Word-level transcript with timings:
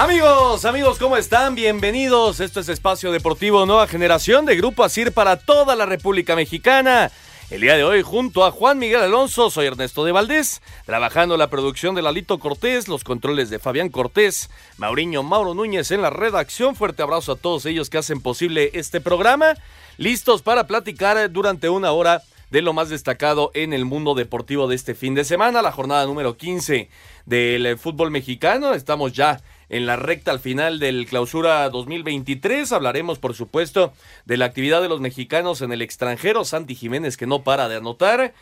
Amigos, 0.00 0.64
amigos, 0.64 0.98
¿cómo 0.98 1.18
están? 1.18 1.54
Bienvenidos. 1.54 2.40
Esto 2.40 2.60
es 2.60 2.70
Espacio 2.70 3.12
Deportivo 3.12 3.66
Nueva 3.66 3.86
Generación 3.86 4.46
de 4.46 4.56
Grupo 4.56 4.82
Asir 4.82 5.12
para 5.12 5.36
toda 5.36 5.76
la 5.76 5.84
República 5.84 6.34
Mexicana. 6.34 7.10
El 7.50 7.60
día 7.60 7.76
de 7.76 7.84
hoy, 7.84 8.00
junto 8.00 8.46
a 8.46 8.50
Juan 8.50 8.78
Miguel 8.78 9.02
Alonso, 9.02 9.50
soy 9.50 9.66
Ernesto 9.66 10.02
de 10.06 10.12
Valdés, 10.12 10.62
trabajando 10.86 11.36
la 11.36 11.50
producción 11.50 11.94
de 11.94 12.00
Lalito 12.00 12.38
Cortés, 12.38 12.88
los 12.88 13.04
controles 13.04 13.50
de 13.50 13.58
Fabián 13.58 13.90
Cortés, 13.90 14.48
Mauriño 14.78 15.22
Mauro 15.22 15.52
Núñez 15.52 15.90
en 15.90 16.00
la 16.00 16.08
redacción. 16.08 16.76
Fuerte 16.76 17.02
abrazo 17.02 17.32
a 17.32 17.36
todos 17.36 17.66
ellos 17.66 17.90
que 17.90 17.98
hacen 17.98 18.22
posible 18.22 18.70
este 18.72 19.02
programa. 19.02 19.52
Listos 19.98 20.40
para 20.40 20.66
platicar 20.66 21.30
durante 21.30 21.68
una 21.68 21.92
hora 21.92 22.22
de 22.50 22.62
lo 22.62 22.72
más 22.72 22.88
destacado 22.88 23.50
en 23.52 23.74
el 23.74 23.84
mundo 23.84 24.14
deportivo 24.14 24.66
de 24.66 24.76
este 24.76 24.94
fin 24.94 25.14
de 25.14 25.24
semana, 25.24 25.60
la 25.60 25.72
jornada 25.72 26.06
número 26.06 26.38
15 26.38 26.88
del 27.26 27.78
fútbol 27.78 28.10
mexicano. 28.10 28.72
Estamos 28.72 29.12
ya 29.12 29.42
en 29.70 29.86
la 29.86 29.96
recta 29.96 30.32
al 30.32 30.40
final 30.40 30.78
del 30.78 31.06
clausura 31.06 31.68
2023. 31.70 32.72
Hablaremos, 32.72 33.18
por 33.18 33.34
supuesto, 33.34 33.94
de 34.26 34.36
la 34.36 34.44
actividad 34.44 34.82
de 34.82 34.88
los 34.88 35.00
mexicanos 35.00 35.62
en 35.62 35.72
el 35.72 35.80
extranjero. 35.80 36.44
Santi 36.44 36.74
Jiménez 36.74 37.16
que 37.16 37.26
no 37.26 37.42
para 37.42 37.68
de 37.68 37.76
anotar. 37.76 38.34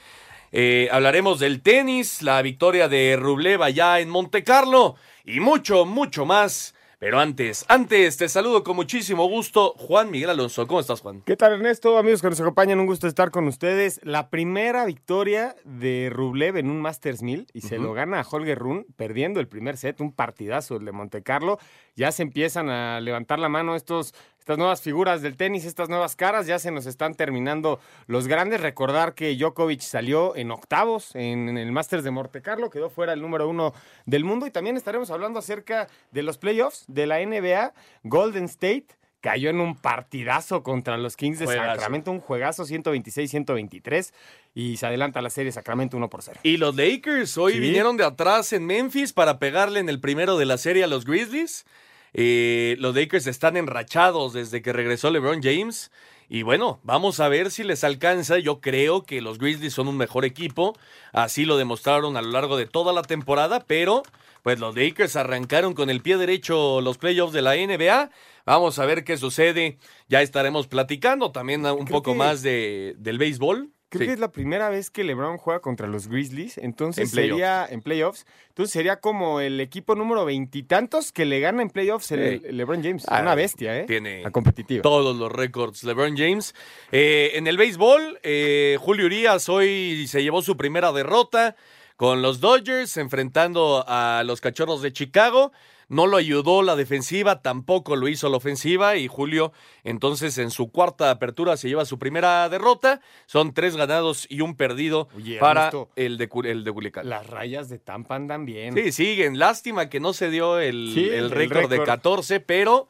Eh, 0.51 0.89
hablaremos 0.91 1.39
del 1.39 1.61
tenis, 1.61 2.23
la 2.23 2.41
victoria 2.41 2.89
de 2.89 3.17
Rublev 3.17 3.63
allá 3.63 4.01
en 4.01 4.09
Monte 4.09 4.43
Carlo 4.43 4.97
y 5.25 5.41
mucho, 5.41 5.85
mucho 5.85 6.25
más. 6.25 6.75
Pero 7.01 7.21
antes, 7.21 7.65
antes, 7.69 8.17
te 8.17 8.29
saludo 8.29 8.65
con 8.65 8.75
muchísimo 8.75 9.29
gusto, 9.29 9.73
Juan 9.77 10.11
Miguel 10.11 10.31
Alonso. 10.31 10.67
¿Cómo 10.67 10.81
estás, 10.81 11.01
Juan? 11.01 11.23
¿Qué 11.25 11.37
tal, 11.37 11.53
Ernesto? 11.53 11.97
Amigos 11.97 12.21
que 12.21 12.29
nos 12.29 12.41
acompañan, 12.41 12.81
un 12.81 12.87
gusto 12.87 13.07
estar 13.07 13.31
con 13.31 13.47
ustedes. 13.47 14.01
La 14.03 14.31
primera 14.31 14.85
victoria 14.85 15.55
de 15.63 16.11
Rublev 16.13 16.57
en 16.57 16.69
un 16.69 16.81
Masters 16.81 17.23
1000 17.23 17.47
y 17.53 17.61
se 17.61 17.79
lo 17.79 17.93
gana 17.93 18.19
a 18.19 18.27
Holger 18.29 18.59
Run, 18.59 18.85
perdiendo 18.97 19.39
el 19.39 19.47
primer 19.47 19.77
set, 19.77 20.01
un 20.01 20.11
partidazo 20.11 20.79
el 20.79 20.87
de 20.87 20.91
Monte 20.91 21.23
Carlo. 21.23 21.61
Ya 21.95 22.11
se 22.11 22.25
empiezan 22.25 22.69
a 22.69 23.01
levantar 23.01 23.39
la 23.39 23.49
mano 23.49 23.77
estos 23.77 24.13
estas 24.49 24.57
nuevas 24.57 24.81
figuras 24.81 25.21
del 25.21 25.37
tenis, 25.37 25.67
estas 25.67 25.91
nuevas 25.91 26.17
caras, 26.17 26.47
ya 26.47 26.59
se 26.59 26.71
nos 26.71 26.87
están 26.87 27.15
terminando 27.15 27.81
los 28.07 28.29
grandes. 28.29 28.63
Recordar 28.63 29.13
que 29.13 29.37
Djokovic 29.37 29.83
salió 29.83 30.35
en 30.37 30.51
octavos 30.51 31.15
en, 31.15 31.59
el 31.59 31.71
Masters 31.71 32.03
de 32.03 32.11
Monte 32.11 32.41
Carlo, 32.41 32.71
quedó 32.71 32.89
fuera 32.89 33.13
el 33.13 33.21
número 33.21 33.47
uno 33.47 33.75
del 34.07 34.25
mundo 34.25 34.47
y 34.47 34.51
también 34.51 34.79
estaremos 34.79 35.11
hablando 35.11 35.39
acerca 35.39 35.87
de 36.13 36.23
los 36.23 36.39
playoffs 36.39 36.87
de 36.89 37.07
la 37.07 37.19
NBA. 37.19 37.75
Golden 38.05 38.47
State 38.47 38.87
cayó 39.21 39.51
en 39.51 39.61
un 39.61 39.77
partidazo 39.77 40.63
contra 40.63 40.97
los 40.97 41.15
Kings 41.15 41.41
de 41.41 41.47
Sacramento, 41.47 42.11
un 42.11 42.21
juegazo 42.21 42.65
126-123 42.65 44.15
y 44.55 44.79
se 44.79 44.87
adelanta 44.87 45.21
la 45.21 45.29
serie 45.29 45.53
Sacramento 45.53 45.99
1 45.99 46.09
por 46.09 46.23
0. 46.23 46.41
Y 46.43 46.57
los 46.57 46.75
Lakers 46.75 47.37
hoy 47.37 47.61
vinieron 47.61 47.99
de 47.99 48.05
atrás 48.05 48.55
en 48.55 48.65
Memphis 48.65 49.13
para 49.13 49.39
pegarle 49.39 49.81
en 49.81 49.91
el 49.91 50.01
primero 50.01 50.39
de 50.39 50.47
la 50.47 50.57
serie 50.57 50.85
a 50.85 50.87
los 50.87 51.05
Grizzlies. 51.05 51.67
Eh, 52.15 52.77
los 52.79 52.95
Lakers 52.95 53.27
están 53.27 53.57
enrachados 53.57 54.33
desde 54.33 54.63
que 54.63 54.73
regresó 54.73 55.11
LeBron 55.11 55.43
James. 55.43 55.91
Y 56.29 56.43
bueno, 56.43 56.79
vamos 56.83 57.21
a 57.21 57.29
ver 57.29 57.51
si 57.51 57.65
les 57.65 57.85
alcanza. 57.85 58.39
Yo 58.39 58.61
creo 58.61 59.03
que 59.05 59.21
los 59.21 59.39
Grizzlies 59.39 59.73
son 59.73 59.89
un 59.89 59.97
mejor 59.97 60.25
equipo. 60.25 60.77
Así 61.13 61.45
lo 61.45 61.57
demostraron 61.57 62.17
a 62.17 62.23
lo 62.23 62.31
largo 62.31 62.57
de 62.57 62.67
toda 62.67 62.93
la 62.93 63.03
temporada. 63.03 63.65
Pero, 63.67 64.03
pues 64.43 64.59
los 64.61 64.77
Lakers 64.77 65.17
arrancaron 65.17 65.73
con 65.73 65.89
el 65.89 66.03
pie 66.03 66.19
derecho 66.19 66.81
los 66.83 66.99
playoffs 66.99 67.33
de 67.33 67.43
la 67.43 67.55
NBA. 67.55 68.11
Vamos 68.45 68.79
a 68.79 68.85
ver 68.87 69.05
qué 69.05 69.17
sucede. 69.17 69.79
Ya 70.09 70.21
estaremos 70.21 70.67
platicando 70.67 71.33
también 71.33 71.65
un 71.65 71.87
poco 71.87 72.15
más 72.15 72.43
de, 72.43 72.95
del 72.99 73.19
béisbol. 73.19 73.71
Creo 73.91 74.07
que 74.07 74.13
es 74.13 74.19
la 74.19 74.31
primera 74.31 74.69
vez 74.69 74.91
que 74.91 75.03
LeBron 75.03 75.39
juega 75.39 75.61
contra 75.61 75.87
los 75.87 76.09
Grizzlies, 76.09 76.59
entonces 76.59 77.11
sería 77.11 77.67
en 77.69 77.81
playoffs. 77.81 78.27
Entonces 78.49 78.73
sería 78.73 78.97
como 78.97 79.41
el 79.41 79.61
equipo 79.61 79.95
número 79.95 80.27
veintitantos 80.27 81.11
que 81.11 81.25
le 81.25 81.41
gana 81.41 81.63
en 81.63 81.71
playoffs 81.71 82.13
el, 82.13 82.43
LeBron 82.51 82.83
James. 82.83 83.07
Ah, 83.09 83.23
Una 83.23 83.35
bestia, 83.35 83.79
¿eh? 83.79 83.85
Tiene 83.85 84.27
a 84.27 84.31
competitivo. 84.31 84.83
todos 84.83 85.17
los 85.17 85.33
récords 85.33 85.85
LeBron 85.85 86.17
James. 86.17 86.55
Eh, 86.93 87.31
en 87.35 87.47
el 87.47 87.57
béisbol, 87.57 88.21
eh, 88.23 88.77
Julio 88.79 89.07
Urias 89.07 89.49
hoy 89.49 90.07
se 90.07 90.23
llevó 90.23 90.43
su 90.43 90.57
primera 90.57 90.93
derrota 90.93 91.57
con 91.97 92.21
los 92.21 92.41
Dodgers 92.41 92.97
enfrentando 92.99 93.85
a 93.89 94.23
los 94.25 94.41
Cachorros 94.41 94.83
de 94.83 94.93
Chicago. 94.93 95.51
No 95.89 96.07
lo 96.07 96.19
ayudó 96.19 96.63
la 96.63 96.77
defensiva, 96.77 97.41
tampoco 97.41 97.97
lo 97.97 98.09
hizo 98.09 98.29
la 98.29 98.37
ofensiva 98.37 98.97
y 98.97 99.09
Julio 99.09 99.53
entonces 99.85 100.37
en 100.37 100.51
su 100.51 100.71
cuarta 100.71 101.11
apertura 101.11 101.57
se 101.57 101.69
lleva 101.69 101.87
su 101.87 101.99
primera 101.99 102.47
derrota. 102.51 103.01
Son 103.25 103.55
tres 103.55 103.75
ganados 103.75 104.27
y 104.29 104.43
un 104.43 104.55
perdido 104.55 105.09
para 105.41 105.71
el 105.97 106.19
de, 106.19 106.29
el 106.45 106.65
de 106.65 106.73
Culiacán. 106.73 107.09
Las 107.09 107.27
rayas 107.27 107.71
de 107.71 107.79
Tampa 107.79 108.17
andan 108.17 108.45
bien. 108.45 108.75
Sí, 108.75 108.93
siguen. 108.93 109.39
Lástima 109.39 109.89
que 109.89 109.99
no 109.99 110.13
se 110.13 110.31
dio 110.31 110.59
el, 110.59 111.31
récord 111.31 111.71
de 111.71 111.83
14, 111.83 112.41
pero 112.41 112.89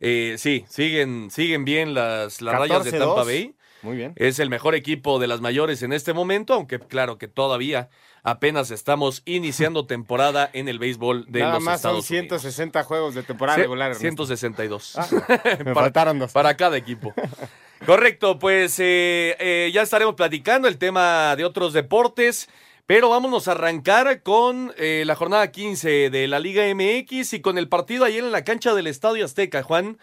eh, 0.00 0.34
sí, 0.36 0.66
siguen, 0.68 1.30
siguen 1.30 1.64
bien 1.64 1.94
las, 1.94 2.42
las 2.42 2.58
rayas 2.58 2.84
de 2.84 2.92
Tampa 2.92 3.24
Bay. 3.24 3.54
Muy 3.80 3.96
bien. 3.96 4.12
Es 4.16 4.38
el 4.38 4.50
mejor 4.50 4.74
equipo 4.74 5.18
de 5.18 5.26
las 5.26 5.40
mayores 5.40 5.82
en 5.82 5.92
este 5.92 6.12
momento, 6.12 6.54
aunque 6.54 6.78
claro 6.78 7.18
que 7.18 7.28
todavía 7.28 7.90
apenas 8.24 8.72
estamos 8.72 9.22
iniciando 9.26 9.86
temporada 9.86 10.50
en 10.52 10.68
el 10.68 10.80
béisbol 10.80 11.26
de 11.28 11.40
Nada 11.40 11.54
los 11.54 11.62
más 11.62 11.76
Estados 11.76 12.04
son 12.04 12.16
160 12.16 12.82
juegos 12.82 13.14
de 13.14 13.22
temporada 13.22 13.58
regular. 13.58 13.94
162. 13.94 14.98
Ah, 14.98 15.08
me 15.64 15.74
faltaron 15.74 16.18
dos. 16.18 16.32
Para 16.32 16.56
cada 16.56 16.76
equipo. 16.76 17.14
Correcto, 17.86 18.38
pues 18.38 18.80
eh, 18.80 19.36
eh, 19.38 19.70
ya 19.72 19.82
estaremos 19.82 20.14
platicando 20.14 20.66
el 20.66 20.78
tema 20.78 21.36
de 21.36 21.44
otros 21.44 21.72
deportes. 21.72 22.48
Pero 22.86 23.08
vámonos 23.08 23.48
a 23.48 23.52
arrancar 23.52 24.22
con 24.22 24.74
eh, 24.76 25.04
la 25.06 25.14
jornada 25.14 25.50
15 25.50 26.10
de 26.10 26.28
la 26.28 26.38
Liga 26.38 26.64
MX 26.74 27.32
y 27.32 27.40
con 27.40 27.56
el 27.56 27.66
partido 27.66 28.04
ayer 28.04 28.22
en 28.22 28.30
la 28.30 28.44
cancha 28.44 28.74
del 28.74 28.88
Estadio 28.88 29.24
Azteca, 29.24 29.62
Juan. 29.62 29.98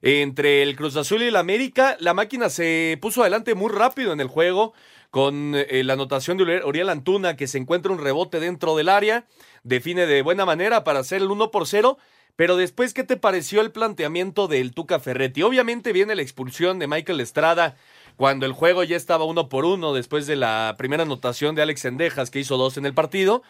Entre 0.00 0.62
el 0.62 0.76
Cruz 0.76 0.96
Azul 0.96 1.22
y 1.22 1.26
el 1.26 1.36
América, 1.36 1.96
la 1.98 2.14
máquina 2.14 2.48
se 2.48 2.96
puso 3.02 3.22
adelante 3.22 3.56
muy 3.56 3.70
rápido 3.70 4.12
en 4.12 4.20
el 4.20 4.28
juego 4.28 4.72
con 5.10 5.54
eh, 5.56 5.82
la 5.84 5.94
anotación 5.94 6.38
de 6.38 6.64
Uriel 6.64 6.88
Antuna 6.88 7.36
que 7.36 7.46
se 7.46 7.58
encuentra 7.58 7.92
un 7.92 7.98
rebote 7.98 8.40
dentro 8.40 8.76
del 8.76 8.88
área, 8.88 9.26
define 9.64 10.06
de 10.06 10.22
buena 10.22 10.44
manera 10.44 10.84
para 10.84 11.00
hacer 11.00 11.20
el 11.20 11.30
1 11.30 11.50
por 11.50 11.66
0. 11.66 11.98
Pero 12.36 12.56
después, 12.56 12.94
¿qué 12.94 13.04
te 13.04 13.18
pareció 13.18 13.60
el 13.60 13.70
planteamiento 13.70 14.48
del 14.48 14.72
Tuca 14.72 14.98
Ferretti? 14.98 15.42
Obviamente 15.42 15.92
viene 15.92 16.14
la 16.14 16.22
expulsión 16.22 16.78
de 16.78 16.86
Michael 16.86 17.20
Estrada 17.20 17.76
cuando 18.16 18.46
el 18.46 18.52
juego 18.52 18.82
ya 18.82 18.96
estaba 18.96 19.24
uno 19.24 19.48
por 19.48 19.64
uno 19.64 19.92
después 19.92 20.26
de 20.26 20.36
la 20.36 20.74
primera 20.78 21.02
anotación 21.02 21.54
de 21.54 21.62
Alex 21.62 21.84
Endejas 21.84 22.30
que 22.30 22.38
hizo 22.38 22.56
dos 22.56 22.76
en 22.78 22.86
el 22.86 22.94
partido. 22.94 23.42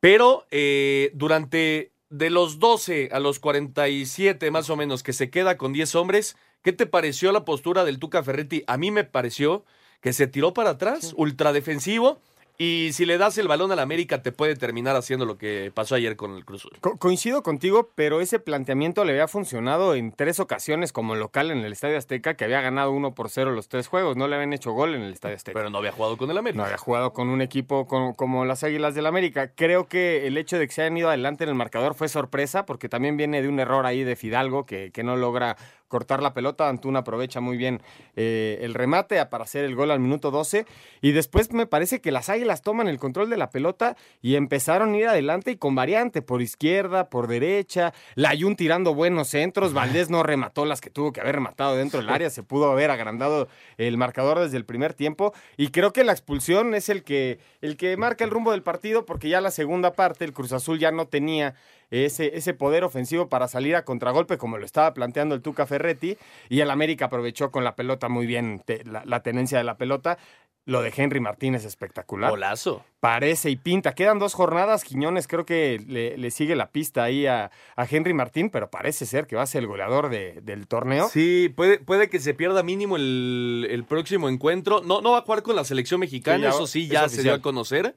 Pero 0.00 0.46
eh, 0.50 1.10
durante 1.14 1.92
de 2.08 2.30
los 2.30 2.58
12 2.60 3.10
a 3.12 3.18
los 3.18 3.40
47 3.40 4.50
más 4.50 4.70
o 4.70 4.76
menos 4.76 5.02
que 5.02 5.12
se 5.12 5.30
queda 5.30 5.56
con 5.56 5.72
10 5.72 5.94
hombres, 5.96 6.36
¿qué 6.62 6.72
te 6.72 6.86
pareció 6.86 7.32
la 7.32 7.44
postura 7.44 7.84
del 7.84 7.98
Tuca 7.98 8.22
Ferretti? 8.22 8.62
A 8.66 8.76
mí 8.76 8.90
me 8.90 9.04
pareció 9.04 9.64
que 10.04 10.12
se 10.12 10.26
tiró 10.26 10.52
para 10.52 10.68
atrás, 10.68 11.14
ultra 11.16 11.54
defensivo. 11.54 12.18
Y 12.58 12.90
si 12.92 13.06
le 13.06 13.16
das 13.16 13.38
el 13.38 13.48
balón 13.48 13.72
al 13.72 13.78
América, 13.78 14.22
te 14.22 14.32
puede 14.32 14.54
terminar 14.54 14.94
haciendo 14.96 15.24
lo 15.24 15.38
que 15.38 15.72
pasó 15.74 15.94
ayer 15.94 16.14
con 16.14 16.36
el 16.36 16.44
Cruz 16.44 16.68
coincido 16.98 17.42
contigo, 17.42 17.90
pero 17.94 18.20
ese 18.20 18.38
planteamiento 18.38 19.02
le 19.06 19.12
había 19.12 19.28
funcionado 19.28 19.94
en 19.94 20.12
tres 20.12 20.40
ocasiones 20.40 20.92
como 20.92 21.14
local 21.14 21.50
en 21.50 21.64
el 21.64 21.72
Estadio 21.72 21.96
Azteca, 21.96 22.34
que 22.34 22.44
había 22.44 22.60
ganado 22.60 22.92
uno 22.92 23.14
por 23.14 23.30
cero 23.30 23.52
los 23.52 23.68
tres 23.68 23.88
juegos. 23.88 24.16
No 24.18 24.28
le 24.28 24.36
habían 24.36 24.52
hecho 24.52 24.72
gol 24.72 24.94
en 24.94 25.00
el 25.00 25.14
Estadio 25.14 25.36
Azteca. 25.36 25.58
Pero 25.58 25.70
no 25.70 25.78
había 25.78 25.92
jugado 25.92 26.18
con 26.18 26.30
el 26.30 26.36
América. 26.36 26.58
No 26.58 26.64
había 26.66 26.78
jugado 26.78 27.14
con 27.14 27.30
un 27.30 27.40
equipo 27.40 27.86
como 27.86 28.44
las 28.44 28.62
Águilas 28.62 28.94
del 28.94 29.06
América. 29.06 29.52
Creo 29.54 29.88
que 29.88 30.26
el 30.26 30.36
hecho 30.36 30.58
de 30.58 30.68
que 30.68 30.74
se 30.74 30.82
hayan 30.82 30.98
ido 30.98 31.08
adelante 31.08 31.44
en 31.44 31.50
el 31.50 31.56
marcador 31.56 31.94
fue 31.94 32.08
sorpresa, 32.08 32.66
porque 32.66 32.90
también 32.90 33.16
viene 33.16 33.40
de 33.40 33.48
un 33.48 33.58
error 33.58 33.86
ahí 33.86 34.04
de 34.04 34.16
Fidalgo, 34.16 34.66
que, 34.66 34.92
que 34.92 35.02
no 35.02 35.16
logra 35.16 35.56
cortar 35.88 36.22
la 36.22 36.34
pelota. 36.34 36.68
Antuna 36.68 37.00
aprovecha 37.00 37.40
muy 37.40 37.56
bien 37.56 37.82
eh, 38.16 38.58
el 38.62 38.74
remate 38.74 39.24
para 39.26 39.44
hacer 39.44 39.64
el 39.64 39.74
gol 39.74 39.90
al 39.90 40.00
minuto 40.00 40.30
12. 40.30 40.66
Y 41.00 41.12
después 41.12 41.52
me 41.52 41.66
parece 41.66 42.00
que 42.00 42.12
las 42.12 42.28
Águilas 42.28 42.62
toman 42.62 42.88
el 42.88 42.98
control 42.98 43.30
de 43.30 43.36
la 43.36 43.50
pelota 43.50 43.96
y 44.22 44.36
empezaron 44.36 44.94
a 44.94 44.96
ir 44.96 45.06
adelante 45.06 45.50
y 45.50 45.56
con 45.56 45.74
variante, 45.74 46.22
por 46.22 46.42
izquierda, 46.42 47.08
por 47.10 47.26
derecha. 47.26 47.92
Layun 48.14 48.56
tirando 48.56 48.94
buenos 48.94 49.28
centros. 49.28 49.72
Valdés 49.72 50.10
no 50.10 50.22
remató 50.22 50.64
las 50.64 50.80
que 50.80 50.90
tuvo 50.90 51.12
que 51.12 51.20
haber 51.20 51.36
rematado 51.36 51.76
dentro 51.76 52.00
del 52.00 52.08
área. 52.08 52.30
Se 52.30 52.42
pudo 52.42 52.70
haber 52.70 52.90
agrandado 52.90 53.48
el 53.76 53.96
marcador 53.96 54.40
desde 54.40 54.56
el 54.56 54.64
primer 54.64 54.94
tiempo. 54.94 55.32
Y 55.56 55.68
creo 55.68 55.92
que 55.92 56.04
la 56.04 56.12
expulsión 56.12 56.74
es 56.74 56.88
el 56.88 57.02
que, 57.02 57.38
el 57.60 57.76
que 57.76 57.96
marca 57.96 58.24
el 58.24 58.30
rumbo 58.30 58.50
del 58.52 58.62
partido 58.62 59.04
porque 59.04 59.28
ya 59.28 59.40
la 59.40 59.50
segunda 59.50 59.92
parte 59.92 60.24
el 60.24 60.32
Cruz 60.32 60.52
Azul 60.52 60.78
ya 60.78 60.90
no 60.90 61.06
tenía 61.06 61.54
ese, 62.02 62.36
ese 62.36 62.54
poder 62.54 62.84
ofensivo 62.84 63.28
para 63.28 63.48
salir 63.48 63.76
a 63.76 63.84
contragolpe, 63.84 64.38
como 64.38 64.58
lo 64.58 64.66
estaba 64.66 64.94
planteando 64.94 65.34
el 65.34 65.42
Tuca 65.42 65.66
Ferretti, 65.66 66.16
y 66.48 66.60
el 66.60 66.70
América 66.70 67.06
aprovechó 67.06 67.50
con 67.50 67.64
la 67.64 67.76
pelota 67.76 68.08
muy 68.08 68.26
bien 68.26 68.62
la, 68.84 69.04
la 69.04 69.22
tenencia 69.22 69.58
de 69.58 69.64
la 69.64 69.76
pelota. 69.76 70.18
Lo 70.66 70.80
de 70.80 70.90
Henry 70.96 71.20
Martínez 71.20 71.66
espectacular. 71.66 72.30
Golazo. 72.30 72.82
Parece 72.98 73.50
y 73.50 73.56
pinta. 73.56 73.94
Quedan 73.94 74.18
dos 74.18 74.32
jornadas. 74.32 74.82
Quiñones 74.82 75.28
creo 75.28 75.44
que 75.44 75.78
le, 75.86 76.30
sigue 76.30 76.56
la 76.56 76.70
pista 76.70 77.02
ahí 77.02 77.26
a, 77.26 77.50
Henry 77.76 78.14
Martín, 78.14 78.48
pero 78.48 78.70
parece 78.70 79.04
ser 79.04 79.26
que 79.26 79.36
va 79.36 79.42
a 79.42 79.46
ser 79.46 79.62
el 79.62 79.66
goleador 79.66 80.08
del 80.08 80.66
torneo. 80.66 81.10
Sí, 81.10 81.52
puede, 81.54 81.80
puede 81.80 82.08
que 82.08 82.18
se 82.18 82.32
pierda 82.32 82.62
mínimo 82.62 82.96
el, 82.96 83.84
próximo 83.86 84.30
encuentro. 84.30 84.80
No, 84.80 85.02
no 85.02 85.12
va 85.12 85.18
a 85.18 85.22
jugar 85.22 85.42
con 85.42 85.54
la 85.54 85.64
selección 85.64 86.00
mexicana, 86.00 86.48
eso 86.48 86.66
sí, 86.66 86.88
ya 86.88 87.10
se 87.10 87.22
dio 87.22 87.34
a 87.34 87.42
conocer. 87.42 87.94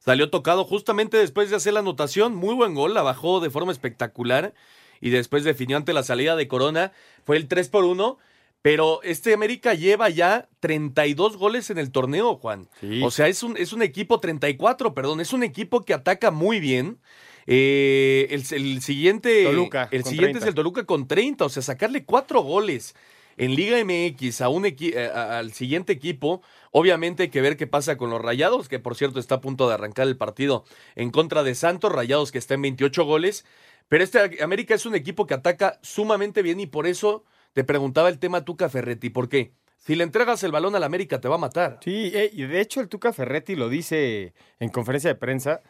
Salió 0.00 0.30
tocado 0.30 0.64
justamente 0.64 1.16
después 1.16 1.50
de 1.50 1.56
hacer 1.56 1.74
la 1.74 1.80
anotación. 1.80 2.34
Muy 2.34 2.54
buen 2.54 2.74
gol, 2.74 2.94
la 2.94 3.02
bajó 3.02 3.40
de 3.40 3.50
forma 3.50 3.70
espectacular. 3.70 4.54
Y 5.00 5.10
después 5.10 5.44
definió 5.44 5.76
ante 5.76 5.92
la 5.92 6.02
salida 6.02 6.36
de 6.36 6.48
Corona. 6.48 6.92
Fue 7.24 7.36
el 7.36 7.48
3 7.48 7.68
por 7.68 7.84
1 7.84 8.18
pero 8.62 9.00
este 9.02 9.32
América 9.32 9.72
lleva 9.72 10.10
ya 10.10 10.48
32 10.60 11.38
goles 11.38 11.70
en 11.70 11.78
el 11.78 11.90
torneo, 11.90 12.36
Juan. 12.36 12.68
O 13.02 13.10
sea, 13.10 13.28
es 13.28 13.42
un, 13.42 13.56
es 13.56 13.72
un 13.72 13.82
equipo, 13.82 14.20
34, 14.20 14.92
perdón, 14.94 15.20
es 15.20 15.32
un 15.32 15.42
equipo 15.42 15.84
que 15.84 15.94
ataca 15.94 16.30
muy 16.30 16.60
bien. 16.60 16.98
Eh, 17.46 18.28
el, 18.30 18.44
siguiente, 18.44 19.50
el 19.90 20.04
siguiente 20.04 20.38
es 20.38 20.44
el 20.44 20.54
Toluca 20.54 20.84
con 20.84 21.08
30, 21.08 21.46
o 21.46 21.48
sea, 21.48 21.62
sacarle 21.62 22.04
cuatro 22.04 22.42
goles 22.42 22.94
en 23.40 23.54
Liga 23.54 23.78
MX 23.82 24.42
a 24.42 24.50
un 24.50 24.66
eh, 24.66 25.10
al 25.14 25.54
siguiente 25.54 25.94
equipo, 25.94 26.42
obviamente 26.72 27.22
hay 27.22 27.28
que 27.30 27.40
ver 27.40 27.56
qué 27.56 27.66
pasa 27.66 27.96
con 27.96 28.10
los 28.10 28.20
Rayados, 28.20 28.68
que 28.68 28.78
por 28.78 28.96
cierto 28.96 29.18
está 29.18 29.36
a 29.36 29.40
punto 29.40 29.66
de 29.66 29.72
arrancar 29.72 30.06
el 30.06 30.18
partido 30.18 30.66
en 30.94 31.10
contra 31.10 31.42
de 31.42 31.54
Santos, 31.54 31.90
Rayados 31.90 32.32
que 32.32 32.38
está 32.38 32.52
en 32.52 32.60
28 32.60 33.02
goles, 33.06 33.46
pero 33.88 34.04
este 34.04 34.42
América 34.42 34.74
es 34.74 34.84
un 34.84 34.94
equipo 34.94 35.26
que 35.26 35.32
ataca 35.32 35.78
sumamente 35.80 36.42
bien 36.42 36.60
y 36.60 36.66
por 36.66 36.86
eso 36.86 37.24
te 37.54 37.64
preguntaba 37.64 38.10
el 38.10 38.18
tema 38.18 38.44
Tuca 38.44 38.68
Ferretti, 38.68 39.08
¿por 39.08 39.30
qué? 39.30 39.54
Si 39.78 39.96
le 39.96 40.04
entregas 40.04 40.42
el 40.42 40.52
balón 40.52 40.76
al 40.76 40.84
América 40.84 41.22
te 41.22 41.28
va 41.28 41.36
a 41.36 41.38
matar. 41.38 41.80
Sí, 41.82 42.12
eh, 42.14 42.30
y 42.34 42.42
de 42.42 42.60
hecho 42.60 42.82
el 42.82 42.90
Tuca 42.90 43.14
Ferretti 43.14 43.56
lo 43.56 43.70
dice 43.70 44.34
en 44.58 44.68
conferencia 44.68 45.08
de 45.08 45.14
prensa. 45.14 45.62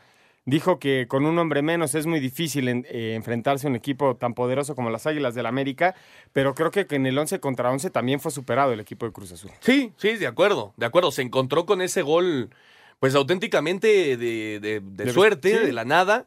Dijo 0.51 0.81
que 0.81 1.07
con 1.07 1.27
un 1.27 1.39
hombre 1.39 1.63
menos 1.63 1.95
es 1.95 2.07
muy 2.07 2.19
difícil 2.19 2.67
eh, 2.69 3.15
enfrentarse 3.15 3.69
a 3.69 3.71
un 3.71 3.77
equipo 3.77 4.17
tan 4.17 4.35
poderoso 4.35 4.75
como 4.75 4.91
las 4.91 5.07
Águilas 5.07 5.37
del 5.37 5.47
América, 5.47 5.95
pero 6.33 6.57
creo 6.57 6.73
que 6.73 6.85
en 6.91 7.07
el 7.07 7.17
11 7.17 7.39
contra 7.39 7.71
11 7.71 7.91
también 7.91 8.19
fue 8.19 8.33
superado 8.33 8.73
el 8.73 8.81
equipo 8.81 9.07
de 9.07 9.13
Cruz 9.13 9.31
Azul. 9.31 9.53
Sí, 9.61 9.93
sí, 9.97 10.17
de 10.17 10.27
acuerdo, 10.27 10.75
de 10.77 10.87
acuerdo. 10.87 11.13
Se 11.13 11.23
encontró 11.23 11.67
con 11.67 11.81
ese 11.81 12.03
gol, 12.03 12.51
pues 12.99 13.15
auténticamente 13.15 14.17
de, 14.17 15.13
suerte, 15.13 15.61
de 15.61 15.73
la 15.73 15.85
nada 15.85 16.27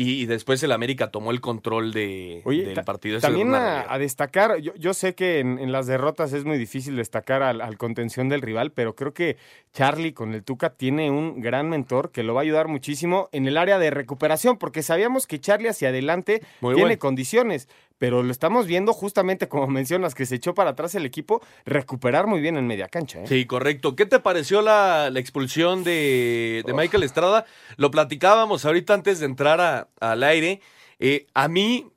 y, 0.00 0.26
después 0.26 0.62
el 0.62 0.70
América 0.70 1.10
tomó 1.10 1.32
el 1.32 1.40
control 1.40 1.92
de, 1.92 2.40
del 2.46 2.84
partido. 2.84 3.18
También 3.18 3.52
a, 3.52 3.98
destacar, 3.98 4.58
yo, 4.60 4.94
sé 4.94 5.16
que 5.16 5.40
en, 5.40 5.72
las 5.72 5.88
derrotas 5.88 6.32
es 6.32 6.44
muy 6.44 6.56
difícil 6.56 6.94
destacar 6.94 7.42
al, 7.42 7.76
contención 7.78 8.28
del 8.28 8.40
rival, 8.40 8.70
pero 8.70 8.94
creo 8.94 9.12
que 9.12 9.38
Charlie 9.72 10.12
con 10.12 10.34
el 10.34 10.44
Tuca 10.44 10.70
tiene 10.70 11.10
un 11.10 11.40
gran 11.40 11.68
mentor 11.68 12.12
que 12.12 12.22
lo 12.22 12.32
va 12.32 12.42
a 12.42 12.44
ayudar 12.44 12.68
muchísimo 12.68 13.28
en 13.32 13.48
el 13.48 13.56
área 13.56 13.80
de 13.80 13.90
recuperación, 13.90 14.56
porque 14.56 14.84
sabíamos 14.84 15.26
que 15.26 15.40
Charlie 15.40 15.68
hacia 15.68 15.88
adelante 15.88 16.42
tiene 16.60 16.96
condiciones, 16.98 17.68
pero 17.98 18.22
lo 18.22 18.30
estamos 18.30 18.66
viendo 18.66 18.92
justamente 18.92 19.48
como 19.48 19.66
mencionas, 19.66 20.14
que 20.14 20.24
se 20.24 20.36
echó 20.36 20.54
para 20.54 20.70
atrás 20.70 20.94
el 20.94 21.04
equipo, 21.04 21.42
recuperar 21.66 22.26
muy 22.26 22.40
bien 22.40 22.56
en 22.56 22.66
media 22.66 22.88
cancha. 22.88 23.22
¿eh? 23.22 23.26
Sí, 23.26 23.44
correcto. 23.44 23.96
¿Qué 23.96 24.06
te 24.06 24.20
pareció 24.20 24.62
la, 24.62 25.10
expulsión 25.16 25.84
de, 25.84 26.64
Michael 26.74 27.02
Estrada? 27.02 27.44
Lo 27.76 27.90
platicábamos 27.90 28.64
ahorita 28.64 28.94
antes 28.94 29.18
de 29.18 29.26
entrar 29.26 29.88
al 30.00 30.22
aire. 30.22 30.60
Eh, 31.00 31.26
a 31.34 31.48
mí, 31.48 31.90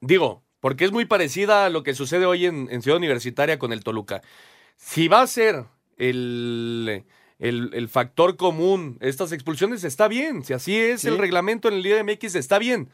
digo, 0.00 0.42
porque 0.60 0.84
es 0.84 0.92
muy 0.92 1.04
parecida 1.04 1.66
a 1.66 1.70
lo 1.70 1.82
que 1.82 1.94
sucede 1.94 2.26
hoy 2.26 2.46
en, 2.46 2.82
Ciudad 2.82 2.98
Universitaria 2.98 3.58
con 3.58 3.72
el 3.72 3.82
Toluca. 3.82 4.22
Si 4.76 5.08
va 5.08 5.22
a 5.22 5.26
ser 5.26 5.64
el, 5.96 7.04
el, 7.38 7.88
factor 7.88 8.36
común 8.36 8.98
estas 9.00 9.32
expulsiones, 9.32 9.82
está 9.82 10.06
bien. 10.06 10.44
Si 10.44 10.52
así 10.52 10.76
es 10.76 11.04
el 11.04 11.18
reglamento 11.18 11.68
en 11.68 11.74
el 11.74 11.82
Liga 11.82 12.02
MX, 12.04 12.36
está 12.36 12.58
bien. 12.58 12.88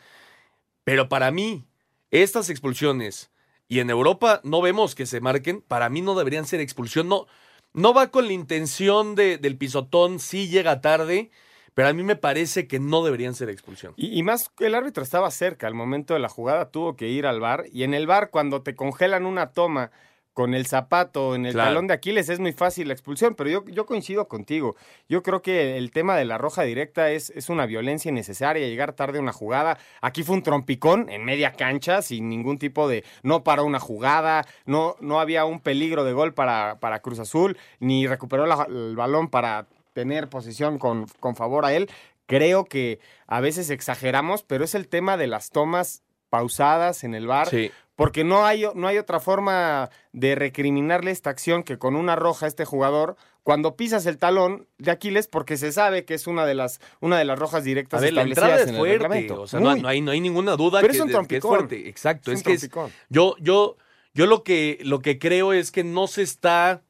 Pero 0.85 1.09
para 1.09 1.31
mí, 1.31 1.65
estas 2.11 2.51
expulsiones, 2.51 3.31
y 3.69 3.81
en 3.81 3.91
Europa 3.91 4.41
no 4.45 4.61
vemos 4.61 4.95
que 4.95 5.07
se 5.07 5.21
marquen, 5.21 5.61
para 5.61 5.89
mí 5.89 6.01
no 6.01 6.15
deberían 6.15 6.47
ser 6.47 6.61
expulsión. 6.61 7.09
No, 7.09 7.27
no 7.73 7.93
va 7.93 8.11
con 8.11 8.27
la 8.27 8.33
intención 8.33 9.15
de, 9.15 9.39
del 9.39 9.57
pisotón, 9.57 10.19
sí 10.19 10.49
llega 10.49 10.81
tarde, 10.81 11.31
pero 11.75 11.89
a 11.89 11.93
mí 11.93 12.03
me 12.03 12.17
parece 12.17 12.67
que 12.69 12.79
no 12.79 13.05
deberían 13.05 13.35
ser 13.35 13.51
expulsión. 13.51 13.93
Y, 13.97 14.19
y, 14.19 14.23
más, 14.23 14.51
el 14.61 14.75
árbitro 14.75 15.03
estaba 15.03 15.31
cerca 15.31 15.67
al 15.67 15.75
momento 15.75 16.15
de 16.15 16.21
la 16.21 16.29
jugada, 16.29 16.71
tuvo 16.71 16.97
que 16.97 17.09
ir 17.09 17.27
al 17.27 17.41
bar, 17.41 17.65
y 17.73 17.83
en 17.83 17.93
el 17.93 18.07
bar 18.07 18.31
cuando 18.31 18.63
te 18.63 18.75
congelan 18.75 19.27
una 19.27 19.53
toma 19.53 19.91
con 20.37 20.53
el 20.53 20.67
zapato 20.67 21.35
en 21.35 21.47
el 21.47 21.55
talón 21.55 21.87
de 21.87 21.95
Aquiles 21.95 22.29
es 22.29 22.41
muy 22.41 22.53
fácil 22.53 22.89
la 22.89 22.93
expulsión, 22.93 23.35
pero 23.35 23.49
yo, 23.49 23.65
yo 23.69 23.87
coincido 23.87 24.29
contigo. 24.29 24.77
Yo 25.09 25.23
creo 25.23 25.41
que 25.41 25.79
el 25.79 25.91
tema 25.93 26.15
de 26.15 26.27
la 26.27 26.37
roja 26.37 26.63
directa 26.63 27.11
es, 27.11 27.31
es 27.31 27.49
una 27.49 27.65
violencia 27.65 28.11
innecesaria, 28.11 28.69
llegar 28.69 28.93
tarde 28.93 29.17
a 29.17 29.23
una 29.23 29.33
jugada. 29.33 29.79
Aquí 30.03 30.25
fue 30.25 30.37
un 30.37 30.43
trompicón 30.43 31.09
en 31.09 31.25
media 31.25 31.55
cancha, 31.55 32.03
sin 32.03 32.29
ningún 32.29 32.59
tipo 32.59 32.87
de. 32.87 33.03
No 33.23 33.45
para 33.45 33.63
una 33.63 33.81
jugada, 33.81 34.45
no, 34.67 34.97
no 35.01 35.21
había 35.21 35.47
un 35.47 35.59
peligro 35.59 36.05
de 36.05 36.13
gol 36.13 36.35
para, 36.35 36.77
para 36.81 37.01
Cruz 37.01 37.19
Azul, 37.19 37.57
ni 37.81 38.07
recuperó 38.07 38.45
el 38.45 38.95
balón 38.95 39.29
para 39.29 39.69
tener 39.95 40.29
posición 40.29 40.79
con, 40.79 41.07
con 41.19 41.35
favor 41.35 41.65
a 41.65 41.73
él. 41.73 41.89
Creo 42.27 42.67
que 42.67 43.01
a 43.27 43.41
veces 43.41 43.71
exageramos, 43.71 44.43
pero 44.43 44.65
es 44.65 44.75
el 44.75 44.87
tema 44.87 45.17
de 45.17 45.29
las 45.29 45.49
tomas 45.49 46.03
pausadas 46.29 47.05
en 47.05 47.15
el 47.15 47.27
bar. 47.27 47.49
Sí 47.49 47.73
porque 47.97 48.25
no 48.25 48.45
hay, 48.45 48.65
no 48.75 48.87
hay 48.87 48.99
otra 48.99 49.21
forma 49.21 49.91
de 50.13 50.35
recriminarle 50.35 51.11
esta 51.11 51.31
acción 51.31 51.63
que 51.63 51.79
con 51.79 51.97
una 51.97 52.15
roja 52.15 52.45
a 52.45 52.49
este 52.49 52.65
jugador 52.65 53.17
cuando 53.43 53.75
pisas 53.77 54.07
el 54.07 54.19
talón 54.19 54.67
de 54.79 54.91
Aquiles 54.91 55.29
porque 55.29 55.57
se 55.57 55.73
sabe 55.73 56.05
que 56.05 56.15
es 56.15 56.27
una 56.27 56.45
de 56.45 56.55
las, 56.55 56.81
una 57.01 57.19
de 57.19 57.25
las 57.25 57.39
rojas 57.39 57.65
directas 57.65 57.99
a 57.99 58.03
ver, 58.03 58.11
establecidas 58.11 58.49
la 58.49 58.55
entrada 58.55 58.71
es 58.71 58.77
fuerte, 58.77 59.33
O 59.33 59.47
sea, 59.47 59.61
no, 59.61 59.71
hay, 59.89 60.01
no 60.03 60.11
hay 60.11 60.21
ninguna 60.21 60.57
duda 60.57 60.81
que, 60.81 60.89
es, 60.89 61.01
es 61.01 61.43
fuerte. 61.43 61.89
Exacto. 61.89 62.33
Es, 62.33 62.43
que 62.43 62.53
es, 62.53 62.69
yo, 63.09 63.35
yo, 63.39 63.77
yo 64.15 64.27
lo 64.27 64.43
que, 64.43 64.79
lo 64.83 65.01
que 65.01 65.19
creo 65.19 65.53
es 65.53 65.71
que 65.71 65.85
no 65.85 66.07
se 66.07 66.23
está 66.23 66.83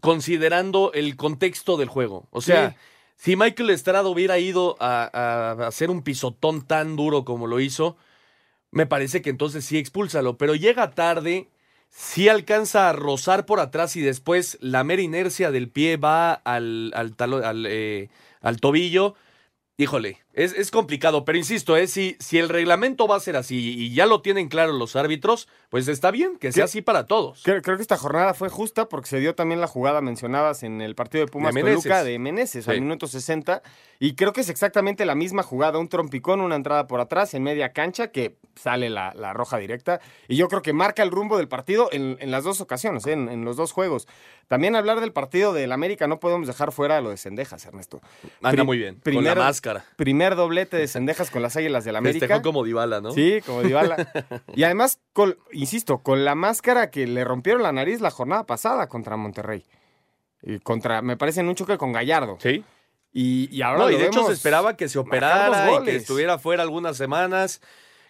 considerando 0.00 0.92
el 0.94 1.16
contexto 1.16 1.76
del 1.76 1.88
juego. 1.88 2.28
O 2.30 2.40
sea, 2.40 2.76
si 3.16 3.36
Michael 3.36 3.70
Estrada 3.70 4.08
hubiera 4.08 4.38
ido 4.38 4.76
a, 4.80 5.10
a 5.12 5.66
hacer 5.66 5.90
un 5.90 6.02
pisotón 6.02 6.62
tan 6.66 6.96
duro 6.96 7.24
como 7.24 7.46
lo 7.46 7.60
hizo, 7.60 7.96
me 8.70 8.86
parece 8.86 9.22
que 9.22 9.30
entonces 9.30 9.64
sí 9.64 9.78
expúlsalo, 9.78 10.36
pero 10.38 10.54
llega 10.54 10.90
tarde, 10.90 11.48
sí 11.88 12.28
alcanza 12.28 12.88
a 12.88 12.92
rozar 12.92 13.46
por 13.46 13.60
atrás 13.60 13.96
y 13.96 14.00
después 14.00 14.58
la 14.60 14.84
mera 14.84 15.02
inercia 15.02 15.50
del 15.50 15.70
pie 15.70 15.96
va 15.96 16.32
al, 16.32 16.92
al, 16.94 17.14
al, 17.44 17.66
eh, 17.68 18.10
al 18.40 18.60
tobillo. 18.60 19.14
Híjole, 19.76 20.18
es, 20.38 20.54
es, 20.54 20.70
complicado, 20.70 21.24
pero 21.24 21.36
insisto, 21.36 21.76
¿eh? 21.76 21.88
si, 21.88 22.16
si 22.20 22.38
el 22.38 22.48
reglamento 22.48 23.08
va 23.08 23.16
a 23.16 23.20
ser 23.20 23.36
así 23.36 23.74
y 23.76 23.92
ya 23.92 24.06
lo 24.06 24.22
tienen 24.22 24.48
claro 24.48 24.72
los 24.72 24.94
árbitros, 24.94 25.48
pues 25.68 25.88
está 25.88 26.12
bien, 26.12 26.38
que 26.38 26.52
sea 26.52 26.66
así 26.66 26.80
para 26.80 27.06
todos. 27.06 27.42
Creo, 27.42 27.60
que 27.60 27.72
esta 27.82 27.96
jornada 27.96 28.34
fue 28.34 28.48
justa 28.48 28.88
porque 28.88 29.08
se 29.08 29.18
dio 29.18 29.34
también 29.34 29.60
la 29.60 29.66
jugada 29.66 30.00
mencionadas 30.00 30.62
en 30.62 30.80
el 30.80 30.94
partido 30.94 31.24
de 31.24 31.30
Pumas 31.30 31.52
de 31.52 31.62
Toluca 31.62 32.04
de 32.04 32.20
Meneses 32.20 32.68
al 32.68 32.80
minuto 32.80 33.08
60 33.08 33.62
y 33.98 34.14
creo 34.14 34.32
que 34.32 34.42
es 34.42 34.48
exactamente 34.48 35.04
la 35.04 35.16
misma 35.16 35.42
jugada, 35.42 35.78
un 35.78 35.88
trompicón, 35.88 36.40
una 36.40 36.54
entrada 36.54 36.86
por 36.86 37.00
atrás 37.00 37.34
en 37.34 37.42
media 37.42 37.72
cancha 37.72 38.12
que 38.12 38.36
sale 38.54 38.90
la, 38.90 39.12
roja 39.32 39.58
directa 39.58 40.00
y 40.28 40.36
yo 40.36 40.48
creo 40.48 40.62
que 40.62 40.72
marca 40.72 41.02
el 41.02 41.10
rumbo 41.10 41.36
del 41.36 41.48
partido 41.48 41.88
en, 41.90 42.16
en 42.20 42.30
las 42.30 42.44
dos 42.44 42.60
ocasiones, 42.60 43.06
¿eh? 43.06 43.12
en, 43.12 43.28
en, 43.28 43.44
los 43.44 43.56
dos 43.56 43.72
juegos. 43.72 44.06
También 44.46 44.76
hablar 44.76 45.00
del 45.00 45.12
partido 45.12 45.52
del 45.52 45.72
América 45.72 46.06
no 46.06 46.20
podemos 46.20 46.46
dejar 46.46 46.72
fuera 46.72 47.00
lo 47.00 47.10
de 47.10 47.16
Cendejas, 47.18 47.66
Ernesto. 47.66 48.00
Anda 48.42 48.64
muy 48.64 48.78
bien, 48.78 49.00
con 49.04 49.24
la 49.24 49.34
máscara 49.34 49.84
Primer 50.28 50.36
doblete 50.36 50.76
de 50.76 50.88
Cendejas 50.88 51.30
con 51.30 51.40
las 51.40 51.56
Águilas 51.56 51.84
del 51.84 51.96
América. 51.96 52.26
Festejó 52.26 52.42
como 52.42 52.62
Dybala, 52.62 53.00
¿no? 53.00 53.12
Sí, 53.12 53.40
como 53.46 53.62
Dybala. 53.62 53.96
y 54.54 54.62
además, 54.64 55.00
insisto, 55.52 55.98
con 55.98 56.24
la 56.24 56.34
máscara 56.34 56.90
que 56.90 57.06
le 57.06 57.24
rompieron 57.24 57.62
la 57.62 57.72
nariz 57.72 58.02
la 58.02 58.10
jornada 58.10 58.44
pasada 58.44 58.88
contra 58.88 59.16
Monterrey. 59.16 59.64
Y 60.42 60.58
contra, 60.58 61.00
me 61.00 61.16
parece, 61.16 61.40
en 61.40 61.48
un 61.48 61.54
choque 61.54 61.78
con 61.78 61.92
Gallardo. 61.92 62.36
Sí. 62.40 62.62
Y, 63.12 63.62
ahora 63.62 63.78
no, 63.78 63.90
y 63.90 63.96
de 63.96 64.06
hecho 64.06 64.26
se 64.26 64.34
esperaba 64.34 64.76
que 64.76 64.88
se 64.88 64.98
operara 64.98 65.80
y 65.80 65.84
que 65.84 65.96
estuviera 65.96 66.38
fuera 66.38 66.62
algunas 66.62 66.98
semanas, 66.98 67.62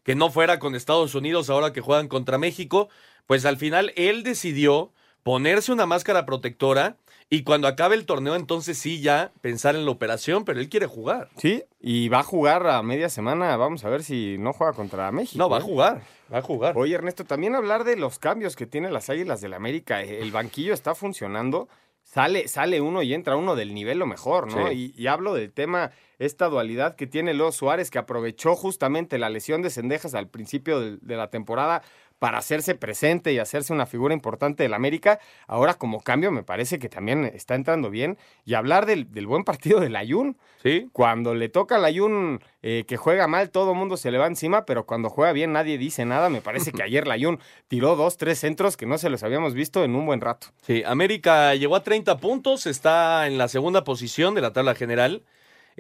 que 0.03 0.17
no 0.17 0.31
fuera 0.31 0.59
con 0.59 0.75
Estados 0.75 1.15
Unidos 1.15 1.51
ahora 1.51 1.73
que 1.73 1.81
juegan 1.81 2.09
contra 2.09 2.37
México. 2.37 2.89
Pues 3.27 3.45
al 3.45 3.59
final 3.59 3.93
él 3.95 4.25
decidió 4.25 4.93
ponerse 5.23 5.71
una 5.71 5.87
máscara 5.87 6.27
protectora 6.27 6.97
y 7.31 7.43
cuando 7.43 7.69
acabe 7.69 7.95
el 7.95 8.07
torneo, 8.07 8.35
entonces 8.37 8.79
sí, 8.79 9.03
ya 9.03 9.33
pensar 9.43 9.77
en 9.77 9.85
la 9.85 9.91
operación, 9.91 10.47
pero 10.47 10.61
él 10.61 10.71
quiere 10.71 10.87
jugar. 10.87 11.29
Sí, 11.37 11.63
y 11.79 12.09
va 12.09 12.21
a 12.21 12.23
jugar 12.23 12.67
a 12.67 12.83
media 12.83 13.11
semana. 13.11 13.55
Vamos 13.59 13.85
a 13.85 13.91
ver 13.91 14.03
si 14.03 14.37
no 14.39 14.55
juega 14.55 14.73
contra 14.73 15.13
México. 15.13 15.37
No, 15.37 15.51
va 15.51 15.59
a 15.59 15.61
¿eh? 15.61 15.65
jugar, 15.65 16.03
va 16.33 16.39
a 16.39 16.43
jugar. 16.43 16.79
Oye, 16.79 16.95
Ernesto, 16.95 17.25
también 17.25 17.55
hablar 17.55 17.85
de 17.85 17.97
los 17.97 18.19
cambios 18.19 18.57
que 18.57 18.67
tienen 18.67 18.95
las 18.95 19.11
Águilas 19.11 19.43
del 19.43 19.53
América. 19.53 20.01
El 20.01 20.31
banquillo 20.31 20.73
está 20.73 20.95
funcionando. 20.95 21.69
sale, 22.03 22.49
sale 22.49 22.81
uno 22.81 23.03
y 23.03 23.13
entra 23.13 23.37
uno 23.37 23.57
del 23.57 23.75
nivel 23.75 23.99
lo 23.99 24.07
mejor, 24.07 24.51
¿no? 24.51 24.73
Y, 24.73 24.95
y, 24.97 25.07
hablo 25.07 25.35
del 25.35 25.53
tema, 25.53 25.91
esta 26.19 26.47
dualidad 26.49 26.97
que 26.97 27.07
tiene 27.07 27.35
Leo 27.35 27.53
Suárez, 27.53 27.91
que 27.91 27.99
aprovechó 27.99 28.57
justamente 28.57 29.19
la 29.19 29.29
lesión 29.29 29.61
de 29.61 29.69
Cendejas 29.69 30.15
al 30.15 30.29
principio 30.29 30.81
de, 30.81 30.97
de 31.03 31.17
la 31.17 31.29
temporada 31.29 31.83
para 32.19 32.39
hacerse 32.39 32.75
presente 32.75 33.33
y 33.33 33.39
hacerse 33.39 33.73
una 33.73 33.87
figura 33.87 34.15
importante 34.15 34.63
del 34.63 34.75
América. 34.75 35.21
Ahora, 35.47 35.75
como 35.75 36.01
cambio, 36.01 36.31
me 36.31 36.43
parece 36.43 36.79
que 36.79 36.89
también 36.89 37.25
está 37.25 37.55
entrando 37.55 37.91
bien. 37.91 38.19
Y 38.45 38.55
hablar 38.55 38.87
del, 38.87 39.05
buen 39.27 39.45
partido 39.45 39.81
del 39.81 39.97
Ayun. 39.97 40.37
Sí. 40.63 40.89
Cuando 40.93 41.35
le 41.35 41.49
toca 41.49 41.77
al 41.77 41.85
Ayun 41.85 42.41
eh, 42.63 42.85
que 42.87 42.97
juega 42.97 43.29
mal, 43.29 43.51
todo 43.51 43.73
el 43.73 43.79
mundo 43.79 43.97
se 43.97 44.11
le 44.11 44.19
va 44.19 44.27
encima, 44.27 44.65
pero 44.65 44.87
cuando 44.87 45.11
juega 45.11 45.33
bien 45.33 45.53
nadie 45.53 45.79
dice 45.79 46.05
nada. 46.05 46.29
Me 46.29 46.41
parece 46.41 46.73
que 46.73 46.83
ayer 46.83 47.09
Ayun 47.09 47.39
tiró 47.69 47.97
dos, 47.97 48.17
tres 48.17 48.39
centros 48.39 48.77
que 48.77 48.87
no 48.87 48.99
se 48.99 49.11
los 49.11 49.23
habíamos 49.23 49.55
visto 49.55 49.85
en 49.85 49.95
un 49.95 50.07
buen 50.07 50.21
rato. 50.21 50.49
Sí, 50.63 50.83
América 50.85 51.55
llegó 51.55 51.77
a 51.77 51.83
30 51.83 52.19
puntos, 52.19 52.67
está 52.67 53.27
en 53.27 53.39
la 53.39 53.49
segunda 53.49 53.85
posición 53.85 54.35
de 54.35 54.41
la 54.41 54.53
tabla 54.53 54.75
general. 54.75 55.23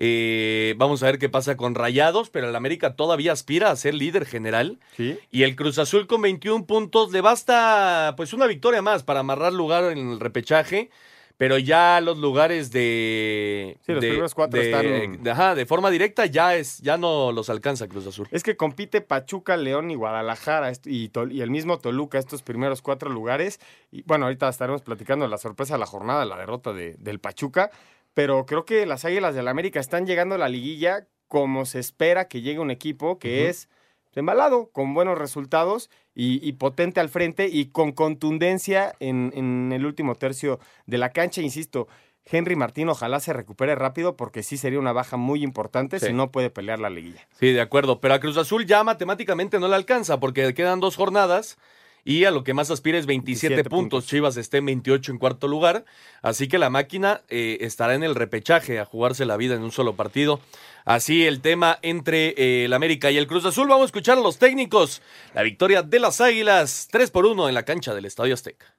Eh, 0.01 0.75
vamos 0.77 1.03
a 1.03 1.07
ver 1.07 1.19
qué 1.19 1.29
pasa 1.29 1.57
con 1.57 1.75
Rayados, 1.75 2.31
pero 2.31 2.49
el 2.49 2.55
América 2.55 2.95
todavía 2.95 3.33
aspira 3.33 3.73
a 3.73 3.77
ser 3.77 3.95
líder 3.95 4.27
general. 4.27 4.79
¿Sí? 4.97 5.19
Y 5.33 5.43
el 5.43 5.57
Cruz 5.57 5.79
Azul 5.79 6.07
con 6.07 6.23
21 6.23 6.67
puntos 6.67 7.11
le 7.11 7.21
basta 7.21 8.15
pues 8.17 8.33
una 8.33 8.47
victoria 8.47 8.81
más 8.81 9.03
para 9.03 9.21
amarrar 9.21 9.53
lugar 9.53 9.91
en 9.91 10.13
el 10.13 10.21
repechaje. 10.21 10.91
Pero 11.37 11.57
ya 11.57 12.01
los 12.01 12.19
lugares 12.19 12.73
de. 12.73 13.79
Sí, 13.87 13.93
los 13.93 14.01
primeros 14.01 14.35
cuatro 14.35 14.61
están. 14.61 15.23
De, 15.23 15.31
ajá, 15.31 15.55
de 15.55 15.67
forma 15.67 15.89
directa 15.89 16.27
ya, 16.27 16.57
es, 16.57 16.79
ya 16.79 16.97
no 16.97 17.31
los 17.31 17.49
alcanza 17.49 17.87
Cruz 17.87 18.09
Azul. 18.09 18.27
Es 18.33 18.43
que 18.43 18.57
compite 18.57 19.01
Pachuca, 19.03 19.57
León 19.57 19.89
y 19.93 19.95
Guadalajara 19.95 20.73
y, 20.85 21.13
y, 21.31 21.41
el 21.41 21.51
mismo 21.51 21.79
Toluca, 21.79 22.19
estos 22.19 22.43
primeros 22.43 22.83
cuatro 22.83 23.09
lugares. 23.09 23.61
Y 23.93 24.03
bueno, 24.03 24.25
ahorita 24.25 24.49
estaremos 24.49 24.83
platicando 24.83 25.27
de 25.27 25.31
la 25.31 25.39
sorpresa 25.39 25.75
de 25.75 25.79
la 25.79 25.87
jornada, 25.87 26.25
la 26.25 26.39
derrota 26.39 26.73
de, 26.73 26.95
del 26.99 27.21
Pachuca 27.21 27.71
pero 28.19 28.47
creo 28.47 28.65
que 28.65 28.85
las 28.85 29.05
Águilas 29.05 29.37
del 29.37 29.45
la 29.45 29.53
América 29.53 29.79
están 29.79 30.05
llegando 30.05 30.35
a 30.35 30.39
la 30.39 30.49
liguilla 30.49 31.07
como 31.29 31.65
se 31.67 31.79
espera 31.79 32.27
que 32.27 32.41
llegue 32.41 32.59
un 32.59 32.73
equipo 32.73 33.21
que 33.21 33.49
es 33.49 33.69
embalado, 34.13 34.71
con 34.73 34.93
buenos 34.93 35.17
resultados 35.17 35.89
y, 36.17 36.51
potente 36.55 36.99
al 36.99 37.11
frente 37.11 37.47
y 37.47 37.67
con 37.67 37.93
contundencia 37.93 38.93
en, 38.99 39.71
el 39.73 39.87
último 39.87 40.17
tercio 40.17 40.59
de 40.87 40.99
la 40.99 41.11
cancha. 41.11 41.43
Insisto, 41.43 41.87
Henry 42.25 42.57
Martín 42.57 42.89
ojalá 42.89 43.21
se 43.21 43.33
recupere 43.33 43.77
rápido 43.77 44.17
porque 44.17 44.43
sí 44.43 44.57
sería 44.57 44.81
una 44.81 44.93
baja 44.93 45.17
muy 45.17 45.45
importante 45.45 46.01
si 46.01 46.13
no 46.13 46.33
puede 46.33 46.51
pelear 46.51 46.81
la 46.81 46.91
liguilla. 46.91 47.25
Sí, 47.39 47.53
de 47.53 47.61
acuerdo, 47.61 48.01
pero 48.01 48.15
a 48.15 48.19
Cruz 48.19 48.37
Azul 48.37 48.67
ya 48.67 48.83
matemáticamente 48.83 49.61
no 49.61 49.69
le 49.69 49.77
alcanza 49.77 50.19
porque 50.19 50.55
quedan 50.55 50.81
dos 50.81 50.97
jornadas 50.97 51.57
y 52.05 52.25
a 52.25 52.31
lo 52.31 52.45
que 52.45 52.55
más 52.55 52.71
aspira 52.71 52.99
es 52.99 53.07
27, 53.07 53.65
puntos. 53.65 54.07
Chivas 54.07 54.37
está 54.37 54.57
en 54.57 54.67
28 54.67 55.13
en 55.13 55.19
cuarto 55.19 55.49
lugar. 55.49 55.85
Así 56.23 56.49
que 56.49 56.59
la 56.59 56.71
máquina 56.71 57.23
eh, 57.29 57.59
estará 57.61 57.95
en 57.95 58.03
el 58.03 58.15
repechaje 58.15 58.79
a 58.79 58.85
jugarse 58.85 59.27
la 59.27 59.37
vida 59.37 59.55
en 59.55 59.63
un 59.63 59.73
solo 59.73 59.95
partido. 59.95 60.41
Así 60.85 61.27
el 61.27 61.41
tema 61.41 61.79
entre 61.83 62.29
eh, 62.37 62.65
el 62.65 62.73
América 62.73 63.11
y 63.11 63.19
el 63.19 63.27
Cruz 63.27 63.45
Azul. 63.45 63.69
Vamos 63.69 63.83
a 63.83 63.87
escuchar 63.87 64.17
a 64.19 64.23
los 64.23 64.39
técnicos. 64.39 65.03
La 65.35 65.43
victoria 65.43 65.83
de 65.83 65.99
las 65.99 66.21
Águilas, 66.21 66.89
3 66.91 67.11
por 67.11 67.27
1 67.27 67.49
en 67.49 67.55
la 67.55 67.65
cancha 67.65 67.95
del 67.95 68.07
Estadio 68.07 68.35
Azteca. 68.35 68.78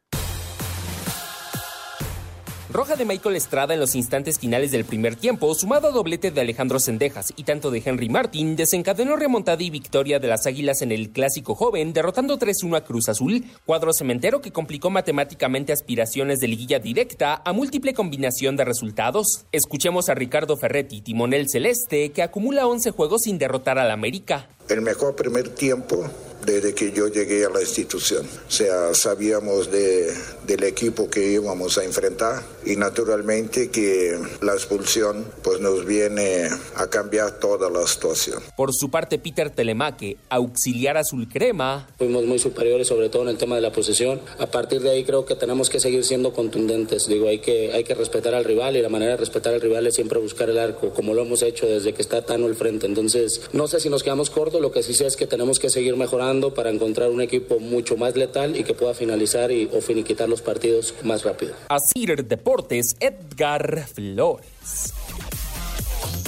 Roja 2.71 2.95
de 2.95 3.03
Michael 3.03 3.35
Estrada 3.35 3.73
en 3.73 3.79
los 3.79 3.95
instantes 3.95 4.37
finales 4.37 4.71
del 4.71 4.85
primer 4.85 5.15
tiempo, 5.15 5.55
sumado 5.55 5.87
a 5.87 5.91
doblete 5.91 6.29
de 6.29 6.41
Alejandro 6.41 6.79
Sendejas 6.79 7.33
y 7.35 7.43
tanto 7.43 7.71
de 7.71 7.81
Henry 7.83 8.09
Martin, 8.09 8.55
desencadenó 8.55 9.15
remontada 9.15 9.63
y 9.63 9.71
victoria 9.71 10.19
de 10.19 10.27
las 10.27 10.45
Águilas 10.45 10.83
en 10.83 10.91
el 10.91 11.09
Clásico 11.09 11.55
Joven, 11.55 11.93
derrotando 11.93 12.37
3-1 12.37 12.77
a 12.77 12.83
Cruz 12.83 13.09
Azul, 13.09 13.43
cuadro 13.65 13.91
cementero 13.91 14.39
que 14.39 14.51
complicó 14.51 14.91
matemáticamente 14.91 15.73
aspiraciones 15.73 16.37
de 16.41 16.47
liguilla 16.47 16.77
directa 16.77 17.41
a 17.43 17.53
múltiple 17.53 17.95
combinación 17.95 18.55
de 18.55 18.65
resultados. 18.65 19.45
Escuchemos 19.51 20.07
a 20.09 20.13
Ricardo 20.13 20.55
Ferretti, 20.55 21.01
timonel 21.01 21.49
celeste, 21.49 22.11
que 22.11 22.21
acumula 22.21 22.67
11 22.67 22.91
juegos 22.91 23.23
sin 23.23 23.39
derrotar 23.39 23.79
al 23.79 23.89
América. 23.89 24.47
El 24.69 24.81
mejor 24.81 25.15
primer 25.15 25.49
tiempo 25.49 26.09
desde 26.45 26.73
que 26.73 26.91
yo 26.91 27.07
llegué 27.07 27.45
a 27.45 27.49
la 27.49 27.61
institución. 27.61 28.25
O 28.25 28.51
sea, 28.51 28.93
sabíamos 28.93 29.71
de, 29.71 30.13
del 30.45 30.63
equipo 30.63 31.09
que 31.09 31.31
íbamos 31.31 31.77
a 31.77 31.83
enfrentar 31.83 32.43
y 32.65 32.75
naturalmente 32.75 33.69
que 33.69 34.17
la 34.41 34.53
expulsión 34.53 35.25
pues 35.43 35.59
nos 35.59 35.85
viene 35.85 36.49
a 36.75 36.87
cambiar 36.87 37.39
toda 37.39 37.69
la 37.69 37.85
situación. 37.87 38.41
Por 38.55 38.73
su 38.73 38.89
parte, 38.89 39.19
Peter 39.19 39.49
Telemaque, 39.49 40.17
auxiliar 40.29 40.97
azul 40.97 41.27
crema. 41.27 41.87
Fuimos 41.97 42.25
muy 42.25 42.39
superiores, 42.39 42.87
sobre 42.87 43.09
todo 43.09 43.23
en 43.23 43.29
el 43.29 43.37
tema 43.37 43.55
de 43.55 43.61
la 43.61 43.71
posesión. 43.71 44.21
A 44.39 44.47
partir 44.47 44.81
de 44.81 44.91
ahí 44.91 45.03
creo 45.03 45.25
que 45.25 45.35
tenemos 45.35 45.69
que 45.69 45.79
seguir 45.79 46.03
siendo 46.03 46.33
contundentes. 46.33 47.07
Digo, 47.07 47.27
hay 47.27 47.39
que, 47.39 47.71
hay 47.73 47.83
que 47.83 47.95
respetar 47.95 48.33
al 48.33 48.43
rival 48.43 48.75
y 48.75 48.81
la 48.81 48.89
manera 48.89 49.11
de 49.11 49.17
respetar 49.17 49.53
al 49.53 49.61
rival 49.61 49.87
es 49.87 49.95
siempre 49.95 50.19
buscar 50.19 50.49
el 50.49 50.57
arco, 50.57 50.91
como 50.93 51.13
lo 51.13 51.21
hemos 51.21 51.41
hecho 51.41 51.65
desde 51.65 51.93
que 51.93 52.01
está 52.01 52.25
Tano 52.25 52.45
al 52.45 52.55
frente. 52.55 52.85
Entonces, 52.85 53.41
no 53.53 53.67
sé 53.67 53.79
si 53.79 53.89
nos 53.89 54.03
quedamos 54.03 54.29
cortos, 54.29 54.58
lo 54.59 54.71
que 54.71 54.83
sí 54.83 54.93
sé 54.93 55.07
es 55.07 55.15
que 55.15 55.27
tenemos 55.27 55.59
que 55.59 55.69
seguir 55.69 55.95
mejorando 55.95 56.53
para 56.53 56.69
encontrar 56.69 57.09
un 57.09 57.21
equipo 57.21 57.59
mucho 57.59 57.97
más 57.97 58.15
letal 58.15 58.55
y 58.55 58.63
que 58.63 58.73
pueda 58.73 58.93
finalizar 58.93 59.51
y, 59.51 59.69
o 59.73 59.81
finiquitar 59.81 60.29
los 60.29 60.41
partidos 60.41 60.93
más 61.03 61.23
rápido. 61.23 61.53
Asir 61.69 62.25
Deportes, 62.25 62.95
Edgar 62.99 63.87
Flores. 63.87 64.93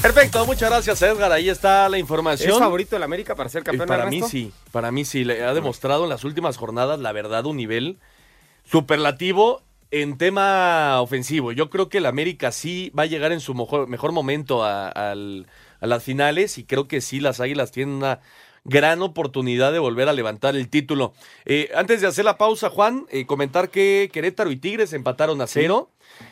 Perfecto, 0.01 0.45
muchas 0.47 0.69
gracias 0.69 1.01
Edgar. 1.03 1.31
Ahí 1.31 1.49
está 1.49 1.87
la 1.87 1.99
información. 1.99 2.53
¿Es 2.53 2.57
favorito 2.57 2.95
el 2.95 3.03
América 3.03 3.35
para 3.35 3.49
ser 3.49 3.63
campeón? 3.63 3.87
Para 3.87 4.07
mí 4.07 4.21
sí, 4.23 4.51
para 4.71 4.91
mí 4.91 5.05
sí. 5.05 5.23
Le 5.23 5.43
ha 5.43 5.53
demostrado 5.53 6.03
en 6.03 6.09
las 6.09 6.23
últimas 6.23 6.57
jornadas, 6.57 6.99
la 6.99 7.11
verdad, 7.11 7.45
un 7.45 7.57
nivel 7.57 7.99
superlativo 8.63 9.61
en 9.91 10.17
tema 10.17 11.01
ofensivo. 11.01 11.51
Yo 11.51 11.69
creo 11.69 11.89
que 11.89 11.99
el 11.99 12.05
América 12.07 12.51
sí 12.51 12.91
va 12.97 13.03
a 13.03 13.05
llegar 13.05 13.31
en 13.31 13.41
su 13.41 13.53
mejor, 13.53 13.87
mejor 13.87 14.11
momento 14.11 14.63
a, 14.63 15.13
a 15.81 15.87
las 15.87 16.03
finales 16.03 16.57
y 16.57 16.63
creo 16.63 16.87
que 16.87 17.01
sí 17.01 17.19
las 17.19 17.41
Águilas 17.41 17.71
tienen 17.71 17.95
una 17.95 18.21
gran 18.63 19.01
oportunidad 19.01 19.71
de 19.71 19.79
volver 19.79 20.07
a 20.07 20.13
levantar 20.13 20.55
el 20.55 20.69
título. 20.69 21.13
Eh, 21.45 21.71
antes 21.75 22.01
de 22.01 22.07
hacer 22.07 22.25
la 22.25 22.37
pausa, 22.37 22.69
Juan, 22.69 23.05
eh, 23.09 23.25
comentar 23.25 23.69
que 23.69 24.09
Querétaro 24.13 24.51
y 24.51 24.57
Tigres 24.57 24.93
empataron 24.93 25.41
a 25.41 25.47
cero. 25.47 25.89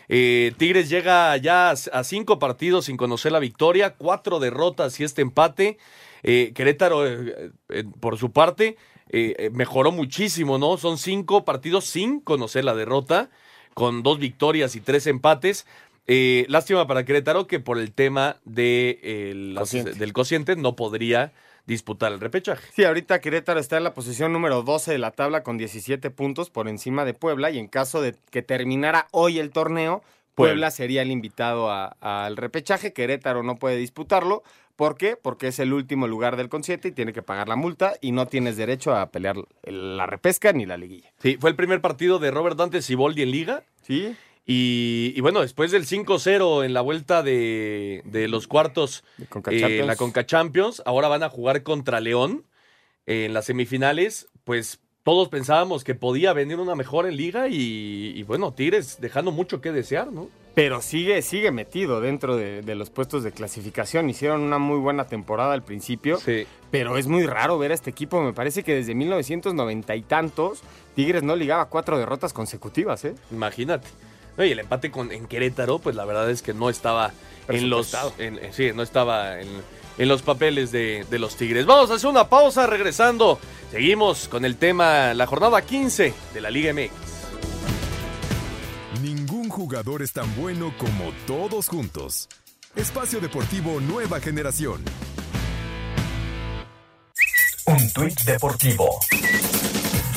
Eh, 0.08 0.54
Tigres 0.58 0.90
llega 0.90 1.36
ya 1.38 1.72
a 1.72 2.04
cinco 2.04 2.38
partidos 2.38 2.86
sin 2.86 2.98
conocer 2.98 3.32
la 3.32 3.40
victoria, 3.40 3.96
cuatro 3.96 4.40
derrotas 4.40 5.00
y 5.00 5.04
este 5.04 5.22
empate. 5.22 5.78
Querétaro, 6.22 7.06
por 8.02 8.18
su 8.18 8.32
parte, 8.32 8.76
mejoró 9.54 9.94
muchísimo, 9.94 10.58
¿no? 10.58 10.78
Son 10.78 10.98
cinco 10.98 11.46
partidos 11.46 11.86
sin 11.86 12.20
conocer 12.20 12.66
la 12.66 12.76
derrota, 12.76 13.30
con 13.74 14.04
dos 14.04 14.20
victorias 14.20 14.76
y 14.76 14.82
tres 14.82 15.08
empates. 15.08 15.66
Lástima 16.48 16.88
para 16.88 17.06
Querétaro 17.06 17.48
que 17.48 17.60
por 17.60 17.78
el 17.78 17.92
tema 17.92 18.38
de, 18.46 19.34
del 19.98 20.14
cociente 20.14 20.56
no 20.56 20.76
podría 20.76 21.32
disputar 21.70 22.12
el 22.12 22.20
repechaje. 22.20 22.68
Sí, 22.74 22.84
ahorita 22.84 23.22
Querétaro 23.22 23.60
está 23.60 23.78
en 23.78 23.84
la 23.84 23.94
posición 23.94 24.34
número 24.34 24.64
12 24.64 24.92
de 24.92 24.98
la 24.98 25.12
tabla 25.12 25.44
con 25.44 25.58
17 25.58 26.10
puntos 26.10 26.50
por 26.50 26.68
encima 26.68 27.06
de 27.06 27.14
Puebla 27.14 27.52
y 27.52 27.60
en 27.60 27.68
caso 27.68 28.02
de 28.02 28.16
que 28.32 28.42
terminara 28.42 29.08
hoy 29.12 29.40
el 29.40 29.52
torneo, 29.52 30.04
Puebla, 30.36 30.72
sería 30.72 31.02
el 31.02 31.12
invitado 31.12 31.70
al 31.70 32.38
repechaje, 32.38 32.94
Querétaro 32.94 33.44
no 33.44 33.58
puede 33.58 33.76
disputarlo. 33.76 34.42
¿Por 34.78 34.96
qué? 34.96 35.18
Porque 35.22 35.48
es 35.48 35.60
el 35.60 35.74
último 35.74 36.08
lugar 36.08 36.38
del 36.38 36.48
concierto 36.48 36.88
y 36.88 36.94
tiene 36.94 37.12
que 37.12 37.22
pagar 37.22 37.50
la 37.50 37.58
multa 37.58 37.96
y 38.00 38.14
no 38.14 38.28
tienes 38.28 38.56
derecho 38.56 38.96
a 38.96 39.12
pelear 39.12 39.36
la 39.64 40.06
repesca 40.06 40.54
ni 40.54 40.66
la 40.66 40.78
liguilla. 40.78 41.12
Sí, 41.22 41.38
fue 41.38 41.50
el 41.50 41.58
primer 41.58 41.82
partido 41.82 42.18
de 42.18 42.32
Robert 42.32 42.56
Dante 42.56 42.82
Siboldi 42.82 43.24
en 43.24 43.32
liga. 43.32 43.64
Sí. 43.82 44.16
Y, 44.52 45.22
bueno, 45.22 45.42
después 45.42 45.70
del 45.70 45.86
5-0 45.86 46.66
en 46.66 46.74
la 46.74 46.82
vuelta 46.82 47.22
de, 47.22 48.02
los 48.28 48.48
cuartos 48.48 49.04
en 49.46 49.86
la 49.86 49.96
Conca 49.96 50.26
Champions, 50.26 50.82
ahora 50.88 51.08
van 51.08 51.22
a 51.22 51.30
jugar 51.30 51.62
contra 51.62 52.00
León 52.00 52.48
en 53.06 53.36
las 53.36 53.46
semifinales. 53.46 54.28
Pues 54.46 54.80
todos 55.04 55.30
pensábamos 55.30 55.84
que 55.84 55.94
podía 55.94 56.34
venir 56.34 56.58
una 56.58 56.74
mejor 56.74 57.06
en 57.06 57.16
liga 57.16 57.48
y, 57.48 58.24
bueno, 58.24 58.52
Tigres 58.52 58.98
dejando 59.00 59.32
mucho 59.32 59.62
que 59.62 59.72
desear, 59.72 60.12
¿no? 60.12 60.30
Pero 60.56 60.82
sigue, 60.82 61.22
sigue 61.22 61.52
metido 61.52 62.02
dentro 62.02 62.36
de, 62.36 62.64
de, 62.64 62.74
los 62.74 62.90
puestos 62.90 63.24
de 63.24 63.32
clasificación. 63.32 64.10
Hicieron 64.10 64.42
una 64.42 64.58
muy 64.58 64.80
buena 64.80 65.06
temporada 65.06 65.54
al 65.54 65.64
principio. 65.64 66.18
Sí. 66.18 66.48
Pero 66.72 66.98
es 66.98 67.06
muy 67.06 67.28
raro 67.28 67.60
ver 67.60 67.70
a 67.70 67.76
este 67.76 67.92
equipo. 67.92 68.20
Me 68.24 68.34
parece 68.34 68.64
que 68.64 68.74
desde 68.74 68.96
1990 68.96 69.96
y 69.96 70.02
tantos, 70.02 70.64
Tigres 70.96 71.22
no 71.22 71.36
ligaba 71.36 71.70
cuatro 71.70 72.00
derrotas 72.00 72.34
consecutivas, 72.34 73.06
¿eh? 73.06 73.14
Imagínate 73.32 73.88
y 74.38 74.52
el 74.52 74.60
empate 74.60 74.92
con, 74.92 75.12
en 75.12 75.28
Querétaro, 75.28 75.80
pues 75.80 75.96
la 75.96 76.06
verdad 76.06 76.30
es 76.30 76.42
que 76.42 76.54
no 76.54 76.70
estaba 76.70 77.12
en 77.48 77.70
los. 77.70 77.96
En, 78.18 78.40
sí, 78.54 78.72
no 78.74 78.84
estaba 78.84 79.40
en, 79.40 79.50
los 79.98 80.22
papeles 80.22 80.72
de, 80.72 81.06
de, 81.10 81.20
los 81.20 81.36
Tigres. 81.36 81.66
Vamos 81.66 81.92
a 81.92 81.96
hacer 81.96 82.10
una 82.10 82.30
pausa 82.30 82.68
regresando. 82.68 83.38
Seguimos 83.72 84.30
con 84.30 84.46
el 84.46 84.56
tema, 84.56 85.14
la 85.14 85.26
jornada 85.26 85.62
15 85.62 86.14
de 86.34 86.42
la 86.42 86.50
Liga 86.50 86.74
MX. 86.74 86.92
Ningún 89.02 89.50
jugador 89.50 90.02
es 90.02 90.14
tan 90.14 90.34
bueno 90.36 90.74
como 90.78 91.12
todos 91.28 91.68
juntos. 91.68 92.30
Espacio 92.76 93.20
Deportivo 93.20 93.82
Nueva 93.82 94.20
Generación. 94.20 94.84
Un 97.66 97.92
tuit 97.94 98.20
deportivo. 98.22 99.00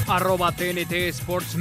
Arroba 0.07 0.52
TNT 0.52 0.92
Sports 1.09 1.57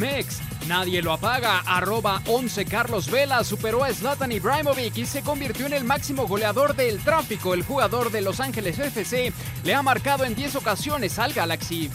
Nadie 0.67 1.01
lo 1.01 1.13
apaga. 1.13 1.59
Arroba 1.65 2.21
11 2.27 2.65
Carlos 2.65 3.09
Vela 3.09 3.43
superó 3.43 3.83
a 3.83 3.93
Zlatan 3.93 4.31
Ibrahimovic 4.31 4.97
y 4.97 5.05
se 5.05 5.21
convirtió 5.21 5.65
en 5.65 5.73
el 5.73 5.83
máximo 5.83 6.27
goleador 6.27 6.75
del 6.75 6.99
tráfico. 7.03 7.53
El 7.53 7.63
jugador 7.63 8.11
de 8.11 8.21
Los 8.21 8.39
Ángeles 8.39 8.79
FC 8.79 9.33
le 9.63 9.73
ha 9.73 9.81
marcado 9.81 10.23
en 10.25 10.35
10 10.35 10.55
ocasiones 10.55 11.19
al 11.19 11.33
Galaxy. 11.33 11.89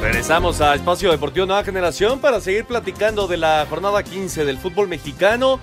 Regresamos 0.00 0.60
a 0.60 0.74
Espacio 0.74 1.10
Deportivo 1.10 1.46
Nueva 1.46 1.64
Generación 1.64 2.20
para 2.20 2.40
seguir 2.40 2.64
platicando 2.64 3.26
de 3.26 3.38
la 3.38 3.66
jornada 3.68 4.04
15 4.04 4.44
del 4.44 4.56
fútbol 4.56 4.86
mexicano. 4.86 5.58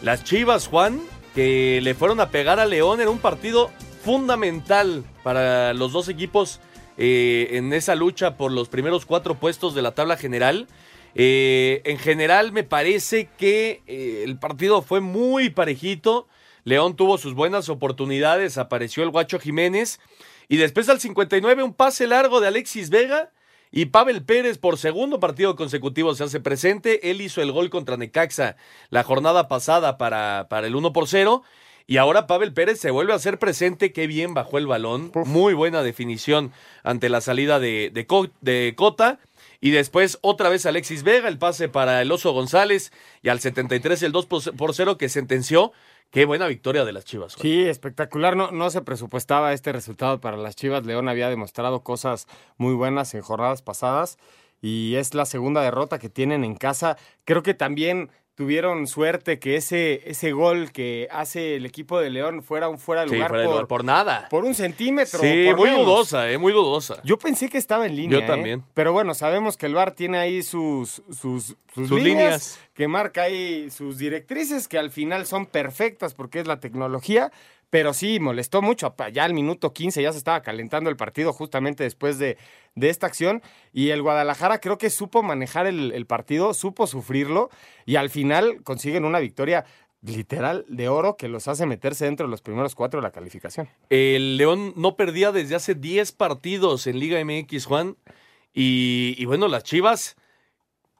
Las 0.00 0.22
Chivas, 0.22 0.68
Juan, 0.68 1.00
que 1.34 1.80
le 1.82 1.94
fueron 1.94 2.20
a 2.20 2.30
pegar 2.30 2.60
a 2.60 2.66
León 2.66 3.00
en 3.00 3.08
un 3.08 3.18
partido 3.18 3.70
fundamental 4.02 5.04
para 5.22 5.74
los 5.74 5.92
dos 5.92 6.08
equipos 6.08 6.60
eh, 6.96 7.48
en 7.52 7.72
esa 7.72 7.94
lucha 7.94 8.36
por 8.36 8.52
los 8.52 8.68
primeros 8.68 9.06
cuatro 9.06 9.34
puestos 9.34 9.74
de 9.74 9.82
la 9.82 9.92
tabla 9.92 10.16
general. 10.16 10.66
Eh, 11.14 11.82
en 11.84 11.98
general 11.98 12.52
me 12.52 12.62
parece 12.62 13.28
que 13.38 13.82
eh, 13.86 14.22
el 14.24 14.38
partido 14.38 14.82
fue 14.82 15.00
muy 15.00 15.50
parejito. 15.50 16.28
León 16.64 16.96
tuvo 16.96 17.18
sus 17.18 17.34
buenas 17.34 17.68
oportunidades, 17.68 18.58
apareció 18.58 19.02
el 19.02 19.10
Guacho 19.10 19.38
Jiménez 19.38 19.98
y 20.48 20.56
después 20.56 20.88
al 20.88 21.00
59 21.00 21.62
un 21.62 21.74
pase 21.74 22.06
largo 22.06 22.40
de 22.40 22.48
Alexis 22.48 22.90
Vega 22.90 23.30
y 23.72 23.86
Pavel 23.86 24.22
Pérez 24.22 24.58
por 24.58 24.76
segundo 24.76 25.20
partido 25.20 25.56
consecutivo 25.56 26.14
se 26.14 26.24
hace 26.24 26.40
presente. 26.40 27.10
Él 27.10 27.20
hizo 27.20 27.40
el 27.40 27.52
gol 27.52 27.70
contra 27.70 27.96
Necaxa 27.96 28.56
la 28.90 29.04
jornada 29.04 29.48
pasada 29.48 29.96
para, 29.96 30.48
para 30.50 30.66
el 30.66 30.76
1 30.76 30.92
por 30.92 31.08
0 31.08 31.42
y 31.90 31.96
ahora 31.96 32.28
Pavel 32.28 32.52
Pérez 32.52 32.78
se 32.78 32.92
vuelve 32.92 33.12
a 33.12 33.16
hacer 33.16 33.40
presente. 33.40 33.92
Qué 33.92 34.06
bien 34.06 34.32
bajó 34.32 34.58
el 34.58 34.68
balón. 34.68 35.10
Muy 35.26 35.54
buena 35.54 35.82
definición 35.82 36.52
ante 36.84 37.08
la 37.08 37.20
salida 37.20 37.58
de, 37.58 37.90
de, 37.92 38.76
Cota. 38.76 39.18
Y 39.60 39.72
después 39.72 40.16
otra 40.20 40.48
vez 40.50 40.66
Alexis 40.66 41.02
Vega, 41.02 41.26
el 41.26 41.36
pase 41.36 41.68
para 41.68 42.00
el 42.00 42.12
Oso 42.12 42.30
González. 42.30 42.92
Y 43.22 43.28
al 43.28 43.40
73 43.40 44.04
el 44.04 44.12
2 44.12 44.26
por 44.26 44.72
0 44.72 44.98
que 44.98 45.08
sentenció. 45.08 45.72
Qué 46.12 46.26
buena 46.26 46.46
victoria 46.46 46.84
de 46.84 46.92
las 46.92 47.04
Chivas. 47.04 47.32
Sí, 47.32 47.62
espectacular. 47.62 48.36
No, 48.36 48.52
no 48.52 48.70
se 48.70 48.82
presupuestaba 48.82 49.52
este 49.52 49.72
resultado 49.72 50.20
para 50.20 50.36
las 50.36 50.54
Chivas. 50.54 50.86
León 50.86 51.08
había 51.08 51.28
demostrado 51.28 51.82
cosas 51.82 52.28
muy 52.56 52.74
buenas 52.74 53.14
en 53.14 53.22
jornadas 53.22 53.62
pasadas 53.62 54.16
y 54.62 54.94
es 54.94 55.14
la 55.14 55.26
segunda 55.26 55.60
derrota 55.60 55.98
que 55.98 56.08
tienen 56.08 56.44
en 56.44 56.54
casa. 56.54 56.96
Creo 57.24 57.42
que 57.42 57.54
también 57.54 58.10
tuvieron 58.40 58.86
suerte 58.86 59.38
que 59.38 59.56
ese, 59.56 60.00
ese 60.06 60.32
gol 60.32 60.72
que 60.72 61.08
hace 61.10 61.56
el 61.56 61.66
equipo 61.66 62.00
de 62.00 62.08
León 62.08 62.42
fuera 62.42 62.70
un 62.70 62.78
fuera 62.78 63.02
de 63.02 63.08
lugar, 63.08 63.30
por, 63.30 63.68
por, 63.68 63.84
nada. 63.84 64.28
Por 64.30 64.46
un 64.46 64.54
centímetro. 64.54 65.20
Sí, 65.20 65.50
muy 65.54 65.68
dudosa, 65.68 66.30
eh, 66.30 66.38
muy 66.38 66.54
dudosa. 66.54 67.02
Yo 67.04 67.18
pensé 67.18 67.50
que 67.50 67.58
estaba 67.58 67.84
en 67.84 67.96
línea. 67.96 68.20
Yo 68.20 68.26
también. 68.26 68.60
Eh, 68.60 68.62
pero 68.72 68.94
bueno, 68.94 69.12
sabemos 69.12 69.58
que 69.58 69.66
el 69.66 69.74
VAR 69.74 69.90
tiene 69.90 70.16
ahí 70.16 70.42
sus, 70.42 71.02
sus, 71.10 71.54
sus, 71.74 71.90
líneas, 71.90 72.58
que 72.72 72.88
marca 72.88 73.24
ahí 73.24 73.68
sus 73.68 73.98
directrices, 73.98 74.68
que 74.68 74.78
al 74.78 74.90
final 74.90 75.26
son 75.26 75.44
perfectas 75.44 76.14
porque 76.14 76.40
es 76.40 76.46
la 76.46 76.60
tecnología. 76.60 77.30
Pero 77.70 77.94
sí, 77.94 78.18
molestó 78.18 78.62
mucho. 78.62 78.94
Ya 79.12 79.24
al 79.24 79.32
minuto 79.32 79.72
15 79.72 80.02
ya 80.02 80.12
se 80.12 80.18
estaba 80.18 80.42
calentando 80.42 80.90
el 80.90 80.96
partido 80.96 81.32
justamente 81.32 81.84
después 81.84 82.18
de, 82.18 82.36
de 82.74 82.90
esta 82.90 83.06
acción. 83.06 83.42
Y 83.72 83.90
el 83.90 84.02
Guadalajara 84.02 84.60
creo 84.60 84.76
que 84.76 84.90
supo 84.90 85.22
manejar 85.22 85.66
el, 85.66 86.06
partido, 86.06 86.52
supo 86.52 86.88
sufrirlo 86.88 87.48
y 87.86 87.96
al 87.96 88.10
final 88.10 88.62
consiguen 88.64 89.04
una 89.04 89.20
victoria 89.20 89.64
literal 90.02 90.64
de 90.66 90.88
oro 90.88 91.16
que 91.16 91.28
los 91.28 91.46
hace 91.46 91.66
meterse 91.66 92.06
dentro 92.06 92.26
de 92.26 92.30
los 92.30 92.40
primeros 92.42 92.74
cuatro 92.74 93.00
de 93.00 93.02
la 93.02 93.12
calificación. 93.12 93.68
El 93.88 94.36
León 94.36 94.72
no 94.76 94.96
perdía 94.96 95.30
desde 95.30 95.54
hace 95.54 95.74
10 95.74 96.10
partidos 96.12 96.88
en 96.88 96.98
Liga 96.98 97.22
MX, 97.24 97.66
Juan. 97.66 97.96
Y, 98.52 99.14
y 99.16 99.24
bueno, 99.26 99.46
las 99.46 99.62
Chivas, 99.62 100.16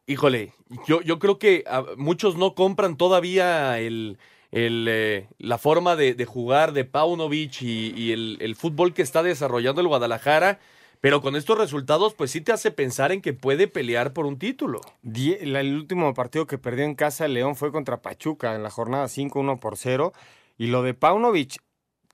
híjole, 0.07 0.53
yo, 0.87 1.00
yo 1.00 1.19
creo 1.19 1.41
que 1.41 1.65
muchos 1.97 2.37
no 2.37 2.55
compran 2.55 2.97
todavía 2.97 3.81
el 3.81 4.19
el, 4.52 4.87
eh, 4.88 5.28
la 5.38 5.59
forma 5.59 5.97
de, 5.97 6.25
jugar 6.25 6.73
de 6.73 6.85
Paunovic 6.85 7.62
y, 7.62 8.12
el, 8.12 8.57
fútbol 8.57 8.95
que 8.95 9.02
está 9.02 9.23
desarrollando 9.23 9.80
el 9.80 9.88
Guadalajara. 9.88 10.59
Pero 11.00 11.23
con 11.23 11.35
estos 11.35 11.57
resultados, 11.57 12.12
pues 12.12 12.30
sí 12.30 12.42
te 12.42 12.52
hace 12.52 12.71
pensar 12.71 13.11
en 13.11 13.23
que 13.23 13.33
puede 13.33 13.69
pelear 13.69 14.12
por 14.12 14.26
un 14.26 14.38
título. 14.38 14.83
el 15.03 15.75
último 15.75 16.12
partido 16.12 16.46
que 16.46 16.59
perdió 16.59 16.85
en 16.85 16.94
casa 16.94 17.27
León 17.27 17.57
fue 17.57 17.72
contra 17.72 18.03
Pachuca 18.03 18.55
en 18.55 18.62
la 18.62 18.70
jornada 18.70 19.07
5-1 19.07 19.59
por 19.61 19.79
0. 19.79 20.12
Y 20.59 20.66
lo 20.66 20.83
de 20.83 20.92
Paunovic, 20.92 21.57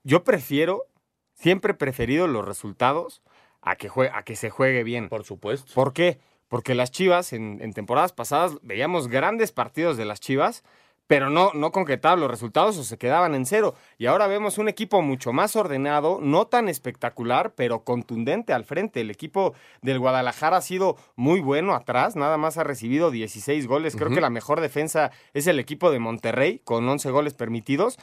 yo 0.03 0.23
prefiero, 0.23 0.85
siempre 1.33 1.73
he 1.73 1.75
preferido 1.75 2.27
los 2.27 2.45
resultados 2.45 3.21
a 3.61 3.75
que, 3.75 3.89
a 4.13 4.23
que 4.23 4.37
se 4.37 4.49
juegue 4.49 4.83
bien. 4.83 5.09
Por 5.09 5.25
supuesto. 5.25 5.73
¿Por 5.73 5.91
qué? 5.91 6.19
Porque 6.47 6.73
las 6.73 6.91
Chivas, 6.91 7.33
en, 7.33 7.59
en 7.61 7.73
temporadas 7.73 8.13
pasadas, 8.13 8.53
veíamos 8.61 9.09
grandes 9.09 9.51
partidos 9.51 9.97
de 9.97 10.05
las 10.05 10.21
Chivas 10.21 10.63
pero 11.07 11.29
no, 11.29 11.51
no 11.53 11.71
concretaban 11.71 12.19
los 12.19 12.29
resultados 12.29 12.77
o 12.77 12.83
se 12.83 12.97
quedaban 12.97 13.33
en 13.33 13.45
cero. 13.45 13.75
Y 13.97 14.05
ahora 14.07 14.27
vemos 14.27 14.57
un 14.57 14.67
equipo 14.67 15.01
mucho 15.01 15.31
más 15.31 15.55
ordenado, 15.55 16.19
no 16.21 16.47
tan 16.47 16.67
espectacular, 16.67 17.53
pero 17.55 17.85
contundente 17.85 18.51
al 18.51 18.65
frente. 18.65 19.01
El 19.01 19.09
equipo 19.09 19.53
del 19.81 19.99
Guadalajara 19.99 20.57
ha 20.57 20.61
sido 20.61 20.97
muy 21.15 21.39
bueno 21.39 21.73
atrás, 21.73 22.17
nada 22.17 22.37
más 22.37 22.57
ha 22.57 22.65
recibido 22.65 23.09
16 23.09 23.67
goles. 23.67 23.95
Creo 23.95 24.09
que 24.09 24.21
la 24.21 24.29
mejor 24.29 24.59
defensa 24.59 25.11
es 25.33 25.47
el 25.47 25.59
equipo 25.59 25.91
de 25.91 25.99
Monterrey, 25.99 26.59
con 26.65 26.87
11 26.87 27.09
goles 27.09 27.33
permitidos. 27.33 27.97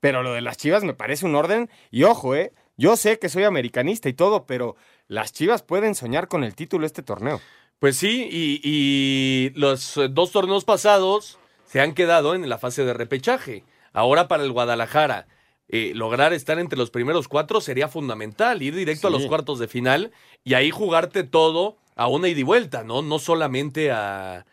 Pero 0.00 0.22
lo 0.22 0.32
de 0.32 0.42
las 0.42 0.58
Chivas 0.58 0.84
me 0.84 0.94
parece 0.94 1.24
un 1.26 1.34
orden. 1.34 1.70
Y 1.90 2.04
ojo, 2.04 2.34
eh, 2.34 2.52
yo 2.76 2.96
sé 2.96 3.18
que 3.18 3.30
soy 3.30 3.44
americanista 3.44 4.08
y 4.10 4.14
todo, 4.14 4.46
pero 4.46 4.76
las 5.08 5.32
Chivas 5.32 5.62
pueden 5.62 5.94
soñar 5.94 6.28
con 6.28 6.44
el 6.44 6.54
título 6.54 6.84
este 6.84 7.02
torneo. 7.02 7.40
Pues 7.78 7.96
sí, 7.96 8.28
y, 8.30 8.60
y 8.62 9.50
los 9.58 9.98
dos 10.10 10.32
torneos 10.32 10.66
pasados 10.66 11.38
se 11.70 11.80
han 11.80 11.94
quedado 11.94 12.34
en 12.34 12.48
la 12.48 12.58
fase 12.58 12.84
de 12.84 12.92
repechaje. 12.92 13.62
Ahora 13.92 14.26
para 14.26 14.42
el 14.42 14.50
Guadalajara, 14.50 15.28
eh, 15.68 15.92
lograr 15.94 16.32
estar 16.32 16.58
entre 16.58 16.76
los 16.76 16.90
primeros 16.90 17.28
cuatro 17.28 17.60
sería 17.60 17.86
fundamental, 17.86 18.60
ir 18.60 18.74
directo 18.74 19.06
a 19.06 19.10
los 19.10 19.26
cuartos 19.26 19.60
de 19.60 19.68
final 19.68 20.10
y 20.42 20.54
ahí 20.54 20.72
jugarte 20.72 21.22
todo 21.22 21.76
a 21.94 22.08
una 22.08 22.26
ida 22.26 22.40
y 22.40 22.42
vuelta, 22.42 22.82
¿no? 22.82 23.02
No 23.02 23.20
solamente 23.20 23.92
a, 23.92 24.44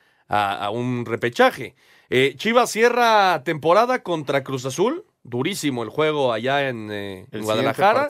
un 0.72 1.08
repechaje. 1.08 1.74
Eh, 2.12 2.36
Chivas 2.38 2.70
cierra 2.70 3.42
temporada 3.44 4.04
contra 4.04 4.44
Cruz 4.44 4.66
Azul, 4.66 5.04
durísimo 5.24 5.82
el 5.82 5.90
juego 5.90 6.34
allá 6.34 6.70
en, 6.70 6.90
eh, 6.92 7.26
Guadalajara. 7.32 8.10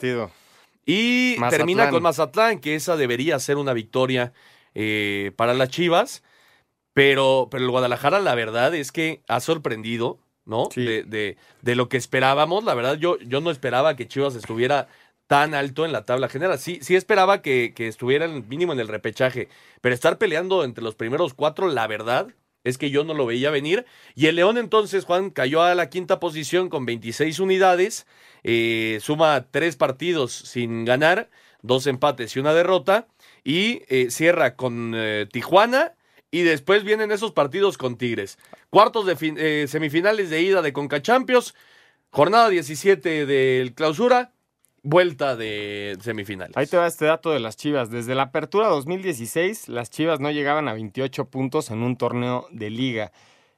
Y 0.84 1.40
termina 1.48 1.88
con 1.88 2.02
Mazatlán, 2.02 2.58
que 2.58 2.74
esa 2.74 2.96
debería 2.96 3.38
ser 3.38 3.56
una 3.56 3.72
victoria 3.72 4.34
para 5.36 5.54
las 5.54 5.70
Chivas. 5.70 6.22
Pero, 6.98 7.46
pero 7.48 7.62
el 7.62 7.70
Guadalajara, 7.70 8.18
la 8.18 8.34
verdad 8.34 8.74
es 8.74 8.90
que 8.90 9.22
ha 9.28 9.38
sorprendido, 9.38 10.18
¿no? 10.44 10.68
De, 10.74 11.36
de, 11.62 11.76
lo 11.76 11.88
que 11.88 11.96
esperábamos. 11.96 12.64
La 12.64 12.74
verdad, 12.74 12.96
yo, 12.96 13.20
yo 13.20 13.40
no 13.40 13.52
esperaba 13.52 13.94
que 13.94 14.08
Chivas 14.08 14.34
estuviera 14.34 14.88
tan 15.28 15.54
alto 15.54 15.84
en 15.84 15.92
la 15.92 16.04
tabla 16.04 16.28
general. 16.28 16.58
Sí, 16.58 16.80
sí 16.82 16.96
esperaba 16.96 17.40
que, 17.40 17.72
que 17.72 17.86
estuviera 17.86 18.26
mínimo 18.26 18.72
en 18.72 18.80
el 18.80 18.88
repechaje, 18.88 19.48
pero 19.80 19.94
estar 19.94 20.18
peleando 20.18 20.64
entre 20.64 20.82
los 20.82 20.96
primeros 20.96 21.34
cuatro, 21.34 21.68
la 21.68 21.86
verdad 21.86 22.34
es 22.64 22.78
que 22.78 22.90
yo 22.90 23.04
no 23.04 23.14
lo 23.14 23.26
veía 23.26 23.52
venir. 23.52 23.86
Y 24.16 24.26
el 24.26 24.34
León 24.34 24.58
entonces, 24.58 25.04
Juan, 25.04 25.30
cayó 25.30 25.62
a 25.62 25.76
la 25.76 25.90
quinta 25.90 26.18
posición 26.18 26.68
con 26.68 26.84
26 26.84 27.38
unidades, 27.38 28.08
eh, 28.42 28.98
suma 29.00 29.46
tres 29.52 29.76
partidos 29.76 30.32
sin 30.32 30.84
ganar, 30.84 31.30
dos 31.62 31.86
empates 31.86 32.34
y 32.34 32.40
una 32.40 32.54
derrota, 32.54 33.06
y 33.44 33.82
eh, 33.86 34.10
cierra 34.10 34.56
con 34.56 34.94
eh, 34.96 35.28
Tijuana 35.30 35.94
y 36.30 36.42
después 36.42 36.84
vienen 36.84 37.10
esos 37.10 37.32
partidos 37.32 37.78
con 37.78 37.96
Tigres. 37.96 38.38
Cuartos 38.70 39.06
de 39.06 39.16
eh, 39.38 39.66
semifinales 39.68 40.30
de 40.30 40.42
ida 40.42 40.62
de 40.62 40.72
Conca 40.72 41.00
Champions, 41.00 41.54
jornada 42.10 42.48
17 42.48 43.26
del 43.26 43.74
clausura, 43.74 44.32
vuelta 44.82 45.36
de 45.36 45.96
semifinales. 46.00 46.56
Ahí 46.56 46.66
te 46.66 46.76
va 46.76 46.86
este 46.86 47.06
dato 47.06 47.30
de 47.30 47.40
las 47.40 47.56
Chivas. 47.56 47.90
Desde 47.90 48.14
la 48.14 48.24
apertura 48.24 48.68
2016, 48.68 49.68
las 49.68 49.90
Chivas 49.90 50.20
no 50.20 50.30
llegaban 50.30 50.68
a 50.68 50.74
28 50.74 51.26
puntos 51.26 51.70
en 51.70 51.82
un 51.82 51.96
torneo 51.96 52.46
de 52.50 52.70
liga. 52.70 53.12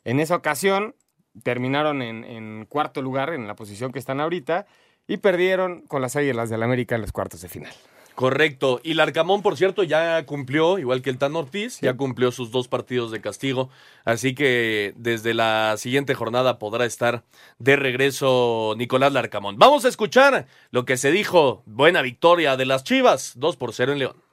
En 0.05 0.21
esa 0.21 0.37
ocasión, 0.37 0.95
terminaron 1.43 2.03
en, 2.03 2.67
cuarto 2.67 3.03
lugar, 3.03 3.33
en 3.33 3.47
la 3.47 3.55
posición 3.55 3.93
que 3.93 3.99
están 3.99 4.21
ahorita, 4.21 4.67
y 5.07 5.19
perdieron 5.19 5.83
con 5.83 6.03
las 6.03 6.17
Águilas 6.17 6.51
del 6.51 6.63
América 6.63 6.95
en 6.95 7.01
los 7.03 7.13
cuartos 7.13 7.41
de 7.43 7.49
final. 7.49 7.73
Correcto. 8.21 8.83
Y 8.85 8.93
Larcamón, 8.93 9.41
por 9.41 9.57
cierto, 9.57 9.83
ya 9.83 10.27
cumplió, 10.27 10.79
igual 10.79 11.01
que 11.01 11.09
el 11.09 11.17
Tan 11.17 11.35
Ortiz, 11.37 11.81
ya 11.81 11.97
cumplió 11.97 12.31
sus 12.33 12.51
dos 12.51 12.69
partidos 12.69 13.11
de 13.13 13.23
castigo. 13.23 13.71
Así 14.05 14.35
que 14.35 14.93
desde 14.97 15.33
la 15.33 15.77
siguiente 15.79 16.15
jornada 16.15 16.59
podrá 16.59 16.85
estar 16.85 17.25
de 17.59 17.77
regreso 17.77 18.75
Nicolás 18.77 19.15
Larcamón. 19.15 19.57
Vamos 19.57 19.87
a 19.87 19.89
escuchar 19.89 20.47
lo 20.71 20.85
que 20.85 20.99
se 20.99 21.11
dijo. 21.13 21.63
Buena 21.65 22.03
victoria 22.03 22.59
de 22.59 22.67
las 22.67 22.85
Chivas, 22.85 23.33
2 23.37 23.57
por 23.57 23.73
0 23.73 23.93
en 23.93 23.99
León. 24.01 24.30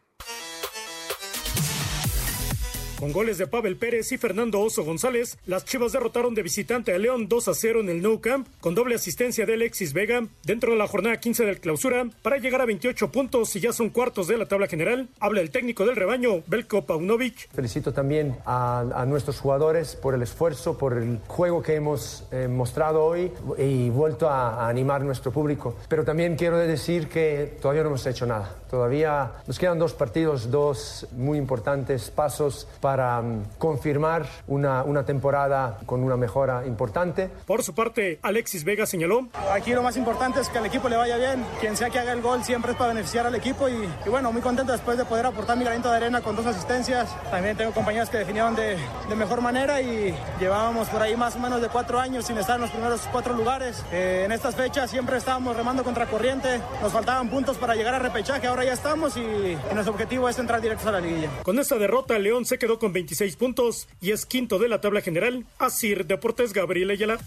Con 2.99 3.11
goles 3.11 3.37
de 3.37 3.45
Pavel 3.45 3.77
Pérez 3.77 4.11
y 4.11 4.17
Fernando 4.17 4.59
Oso 4.59 4.83
González, 4.83 5.37
las 5.45 5.65
Chivas 5.65 5.91
derrotaron 5.91 6.33
de 6.33 6.41
visitante 6.41 6.95
a 6.95 6.97
León 6.97 7.27
2 7.29 7.47
a 7.47 7.53
0 7.53 7.81
en 7.81 7.89
el 7.89 8.01
Nou 8.01 8.19
Camp, 8.21 8.47
con 8.59 8.73
doble 8.73 8.95
asistencia 8.95 9.45
de 9.45 9.53
Alexis 9.53 9.93
Vega 9.93 10.25
dentro 10.43 10.71
de 10.71 10.79
la 10.79 10.87
jornada 10.87 11.19
15 11.19 11.45
del 11.45 11.59
clausura, 11.59 12.07
para 12.23 12.39
llegar 12.39 12.59
a 12.61 12.65
28 12.65 13.11
puntos 13.11 13.55
y 13.55 13.59
ya 13.59 13.71
son 13.71 13.91
cuartos 13.91 14.27
de 14.27 14.39
la 14.39 14.47
tabla 14.47 14.65
general. 14.65 15.09
Habla 15.19 15.41
el 15.41 15.51
técnico 15.51 15.85
del 15.85 15.95
rebaño, 15.95 16.41
Belko 16.47 16.85
Paunovic. 16.85 17.51
Felicito 17.53 17.93
también 17.93 18.35
a, 18.47 19.05
nuestros 19.07 19.39
jugadores 19.39 19.95
por 19.95 20.15
el 20.15 20.23
esfuerzo, 20.23 20.75
por 20.75 20.97
el 20.97 21.19
juego 21.27 21.61
que 21.61 21.75
hemos 21.75 22.23
eh, 22.31 22.47
mostrado 22.47 23.05
hoy 23.05 23.31
y 23.59 23.91
vuelto 23.91 24.27
a, 24.27 24.65
a 24.65 24.69
animar 24.69 25.01
a 25.01 25.03
nuestro 25.03 25.31
público. 25.31 25.75
Pero 25.87 26.03
también 26.03 26.35
quiero 26.35 26.57
decir 26.57 27.09
que 27.09 27.57
todavía 27.61 27.83
no 27.83 27.89
hemos 27.89 28.07
hecho 28.07 28.25
nada. 28.25 28.55
Todavía 28.71 29.33
nos 29.45 29.59
quedan 29.59 29.77
dos 29.77 29.93
partidos, 29.93 30.49
dos 30.49 31.07
muy 31.11 31.37
importantes 31.37 32.09
pasos 32.09 32.67
para 32.81 32.86
mm, 32.95 33.57
confirmar 33.57 34.25
una, 34.47 34.83
una 34.83 35.03
temporada 35.03 35.79
con 35.85 36.03
una 36.03 36.15
mejora 36.15 36.65
importante. 36.65 37.29
Por 37.45 37.63
su 37.63 37.73
parte, 37.73 38.19
Alexis 38.21 38.63
Vega 38.63 38.85
señaló. 38.85 39.27
Aquí 39.51 39.73
lo 39.73 39.83
más 39.83 39.97
importante 39.97 40.39
es 40.39 40.49
que 40.49 40.57
al 40.57 40.65
equipo 40.65 40.89
le 40.89 40.95
vaya 40.95 41.17
bien. 41.17 41.43
Quien 41.59 41.75
sea 41.75 41.89
que 41.89 41.99
haga 41.99 42.13
el 42.13 42.21
gol 42.21 42.43
siempre 42.43 42.71
es 42.71 42.77
para 42.77 42.93
beneficiar 42.93 43.25
al 43.25 43.35
equipo 43.35 43.67
y, 43.67 43.89
bueno, 44.09 44.31
muy 44.31 44.41
contento 44.41 44.71
después 44.71 44.97
de 44.97 45.05
poder 45.05 45.25
aportar 45.25 45.57
mi 45.57 45.63
granito 45.63 45.89
de 45.89 45.97
arena 45.97 46.21
con 46.21 46.35
dos 46.35 46.45
asistencias. 46.45 47.09
También 47.31 47.57
tengo 47.57 47.71
compañeros 47.71 48.09
que 48.09 48.17
definieron 48.17 48.55
de, 48.55 48.77
de 49.09 49.15
mejor 49.15 49.41
manera 49.41 49.81
y 49.81 50.15
llevábamos 50.39 50.87
por 50.89 51.01
ahí 51.01 51.15
más 51.15 51.35
o 51.35 51.39
menos 51.39 51.61
de 51.61 51.67
cuatro 51.69 51.99
años 51.99 52.25
sin 52.25 52.37
estar 52.37 52.55
en 52.55 52.61
los 52.61 52.71
primeros 52.71 53.01
cuatro 53.11 53.33
lugares. 53.33 53.83
Eh, 53.91 54.23
en 54.25 54.31
estas 54.31 54.55
fechas 54.55 54.89
siempre 54.89 55.17
estábamos 55.17 55.55
remando 55.55 55.83
contra 55.83 56.05
corriente, 56.05 56.61
nos 56.81 56.91
faltaban 56.91 57.29
puntos 57.29 57.57
para 57.57 57.75
llegar 57.75 57.93
a 57.93 57.99
repechaje, 57.99 58.47
ahora 58.47 58.63
ya 58.63 58.73
estamos 58.73 59.17
y, 59.17 59.21
y 59.21 59.57
nuestro 59.73 59.93
objetivo 59.93 60.29
es 60.29 60.37
entrar 60.39 60.61
directos 60.61 60.87
a 60.87 60.91
la 60.91 60.99
liguilla. 60.99 61.29
Con 61.43 61.59
esta 61.59 61.75
derrota, 61.77 62.17
León 62.19 62.45
se 62.45 62.57
quedó 62.57 62.76
con 62.79 62.93
26 62.93 63.35
puntos 63.35 63.87
y 64.01 64.11
es 64.11 64.25
quinto 64.25 64.59
de 64.59 64.69
la 64.69 64.81
tabla 64.81 65.01
general. 65.01 65.45
Asir 65.59 66.05
Deportes 66.05 66.53
Gabriel 66.53 66.91
Ayala. 66.91 67.19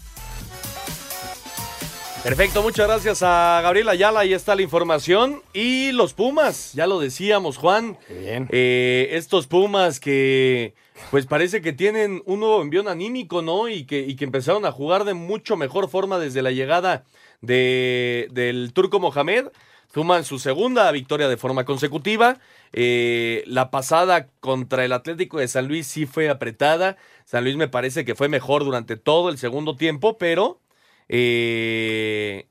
Perfecto, 2.23 2.61
muchas 2.61 2.87
gracias 2.87 3.23
a 3.23 3.61
Gabriel 3.63 3.89
Ayala. 3.89 4.19
Ahí 4.19 4.33
está 4.33 4.53
la 4.53 4.61
información. 4.61 5.41
Y 5.53 5.91
los 5.91 6.13
Pumas, 6.13 6.71
ya 6.73 6.85
lo 6.85 6.99
decíamos, 6.99 7.57
Juan. 7.57 7.97
Bien. 8.07 8.47
Eh, 8.51 9.09
estos 9.13 9.47
Pumas 9.47 9.99
que, 9.99 10.75
pues 11.09 11.25
parece 11.25 11.61
que 11.61 11.73
tienen 11.73 12.21
un 12.25 12.41
nuevo 12.41 12.61
envión 12.61 12.87
anímico, 12.87 13.41
¿no? 13.41 13.69
Y 13.69 13.85
que, 13.85 14.01
y 14.01 14.15
que 14.15 14.25
empezaron 14.25 14.65
a 14.65 14.71
jugar 14.71 15.03
de 15.03 15.15
mucho 15.15 15.57
mejor 15.57 15.89
forma 15.89 16.19
desde 16.19 16.43
la 16.43 16.51
llegada 16.51 17.05
de, 17.41 18.27
del 18.31 18.71
Turco 18.71 18.99
Mohamed. 18.99 19.47
Suman 19.91 20.23
su 20.23 20.37
segunda 20.37 20.91
victoria 20.91 21.27
de 21.27 21.37
forma 21.37 21.65
consecutiva. 21.65 22.37
Eh, 22.73 23.43
la 23.47 23.71
pasada 23.71 24.27
contra 24.39 24.85
el 24.85 24.93
Atlético 24.93 25.39
de 25.39 25.47
San 25.47 25.67
Luis 25.67 25.87
sí 25.87 26.05
fue 26.05 26.29
apretada. 26.29 26.97
San 27.25 27.43
Luis 27.43 27.55
me 27.57 27.67
parece 27.67 28.05
que 28.05 28.15
fue 28.15 28.29
mejor 28.29 28.63
durante 28.63 28.97
todo 28.97 29.29
el 29.29 29.37
segundo 29.37 29.75
tiempo, 29.75 30.17
pero 30.17 30.61
eh, 31.09 32.47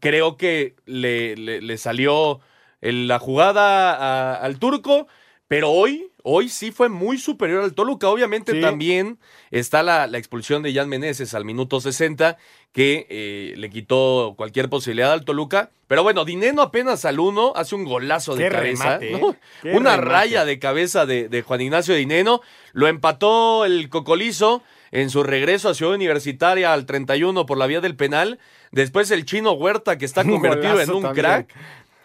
creo 0.00 0.36
que 0.36 0.76
le, 0.86 1.78
salió 1.78 2.40
la 2.80 3.18
jugada 3.18 4.34
al 4.36 4.58
turco, 4.58 5.06
pero 5.48 5.70
hoy, 5.70 6.11
hoy 6.22 6.48
sí 6.48 6.70
fue 6.72 6.88
muy 6.88 7.18
superior 7.18 7.62
al 7.64 7.74
Toluca. 7.74 8.08
Obviamente 8.08 8.52
Sí. 8.52 8.60
también 8.60 9.18
está 9.50 9.82
la, 9.82 10.06
la 10.06 10.18
expulsión 10.18 10.62
de 10.62 10.72
Jan 10.74 10.88
Meneses 10.88 11.34
al 11.34 11.44
minuto 11.44 11.80
60, 11.80 12.36
que 12.72 13.06
eh, 13.10 13.54
le 13.56 13.70
quitó 13.70 14.34
cualquier 14.36 14.68
posibilidad 14.68 15.12
al 15.12 15.24
Toluca. 15.24 15.70
Pero 15.88 16.02
bueno, 16.02 16.24
Dineno 16.24 16.62
apenas 16.62 17.04
al 17.04 17.20
uno 17.20 17.52
hace 17.54 17.74
un 17.74 17.84
golazo 17.84 18.34
de 18.34 18.44
Qué 18.44 18.50
cabeza. 18.50 18.84
remate, 18.98 19.12
¿eh? 19.12 19.18
¿no? 19.20 19.36
Qué 19.62 19.72
Una 19.76 19.96
remate. 19.96 20.10
raya 20.10 20.44
de 20.46 20.58
cabeza 20.58 21.04
de, 21.04 21.28
de 21.28 21.42
Juan 21.42 21.60
Ignacio 21.60 21.94
Dineno. 21.94 22.40
Lo 22.72 22.88
empató 22.88 23.64
el 23.66 23.90
Cocolizo 23.90 24.62
en 24.90 25.10
su 25.10 25.22
regreso 25.22 25.68
a 25.68 25.74
Ciudad 25.74 25.94
Universitaria 25.94 26.72
al 26.72 26.86
31 26.86 27.44
por 27.46 27.58
la 27.58 27.66
vía 27.66 27.80
del 27.82 27.94
penal. 27.96 28.38
Después 28.70 29.10
el 29.10 29.26
chino 29.26 29.52
Huerta, 29.52 29.98
que 29.98 30.06
está 30.06 30.22
Un 30.22 30.30
convertido 30.30 30.80
en 30.80 30.90
un 30.92 31.02
también. 31.02 31.24
crack. 31.26 31.54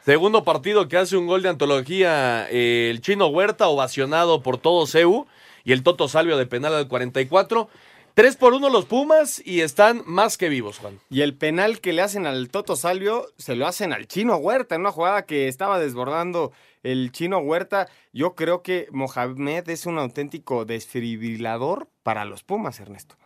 Segundo 0.07 0.45
partido 0.45 0.87
que 0.87 0.95
hace 0.95 1.17
un 1.17 1.27
gol 1.27 1.41
de 1.41 1.49
antología, 1.49 2.47
eh, 2.49 2.87
el 2.89 3.01
chino 3.01 3.27
Huerta, 3.27 3.67
ovacionado 3.67 4.41
por 4.41 4.57
todo 4.57 4.87
CEU, 4.87 5.27
y 5.65 5.73
el 5.73 5.83
Toto 5.83 6.07
Salvio 6.07 6.37
de 6.37 6.45
penal 6.45 6.73
al 6.75 6.87
44. 6.87 7.67
Tres 8.13 8.37
por 8.37 8.53
uno 8.53 8.69
los 8.69 8.85
Pumas 8.85 9.45
y 9.45 9.59
están 9.59 10.03
más 10.05 10.37
que 10.37 10.47
vivos, 10.47 10.79
Juan. 10.79 10.97
Y 11.09 11.23
el 11.23 11.33
penal 11.35 11.81
que 11.81 11.91
le 11.91 12.03
hacen 12.03 12.25
al 12.25 12.47
Toto 12.47 12.77
Salvio 12.77 13.25
se 13.37 13.57
lo 13.57 13.67
hacen 13.67 13.91
al 13.91 14.07
Chino 14.07 14.37
Huerta 14.37 14.75
en 14.75 14.81
una 14.81 14.93
jugada 14.93 15.25
que 15.25 15.49
estaba 15.49 15.77
desbordando 15.77 16.53
el 16.83 17.11
Chino 17.11 17.39
Huerta. 17.39 17.89
Yo 18.13 18.33
creo 18.33 18.61
que 18.61 18.87
Mohamed 18.93 19.67
es 19.67 19.85
un 19.85 19.99
auténtico 19.99 20.63
desfibrilador 20.63 21.89
para 22.03 22.23
los 22.23 22.43
Pumas, 22.43 22.79
Ernesto. 22.79 23.17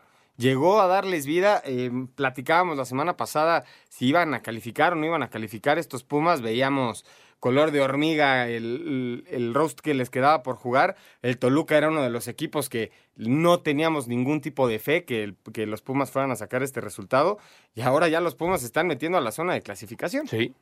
Llegó 0.41 0.81
a 0.81 0.87
darles 0.87 1.25
vida, 1.27 1.61
eh, 1.65 1.91
platicábamos 2.15 2.75
la 2.77 2.85
semana 2.85 3.15
pasada 3.15 3.63
si 3.89 4.07
iban 4.07 4.33
a 4.33 4.41
calificar 4.41 4.93
o 4.93 4.95
no 4.95 5.05
iban 5.05 5.21
a 5.23 5.29
calificar 5.29 5.77
estos 5.77 6.03
Pumas, 6.03 6.41
veíamos 6.41 7.05
color 7.39 7.71
de 7.71 7.81
hormiga 7.81 8.47
el, 8.47 9.23
el, 9.27 9.35
el 9.35 9.53
roast 9.53 9.79
que 9.79 9.93
les 9.93 10.09
quedaba 10.09 10.41
por 10.43 10.55
jugar. 10.55 10.95
El 11.21 11.37
Toluca 11.37 11.77
era 11.77 11.89
uno 11.89 12.01
de 12.01 12.09
los 12.09 12.27
equipos 12.27 12.69
que 12.69 12.91
no 13.15 13.59
teníamos 13.61 14.07
ningún 14.07 14.41
tipo 14.41 14.67
de 14.67 14.79
fe 14.79 15.05
que, 15.05 15.23
el- 15.23 15.35
que 15.53 15.65
los 15.65 15.81
Pumas 15.81 16.11
fueran 16.11 16.31
a 16.31 16.35
sacar 16.35 16.61
este 16.63 16.81
resultado. 16.81 17.37
Y 17.75 17.81
ahora 17.81 18.07
ya 18.09 18.19
los 18.21 18.35
Pumas 18.35 18.61
se 18.61 18.67
están 18.67 18.87
metiendo 18.87 19.17
a 19.17 19.21
la 19.21 19.31
zona 19.31 19.53
de 19.53 19.61
clasificación. 19.61 20.27
Sí. 20.27 20.53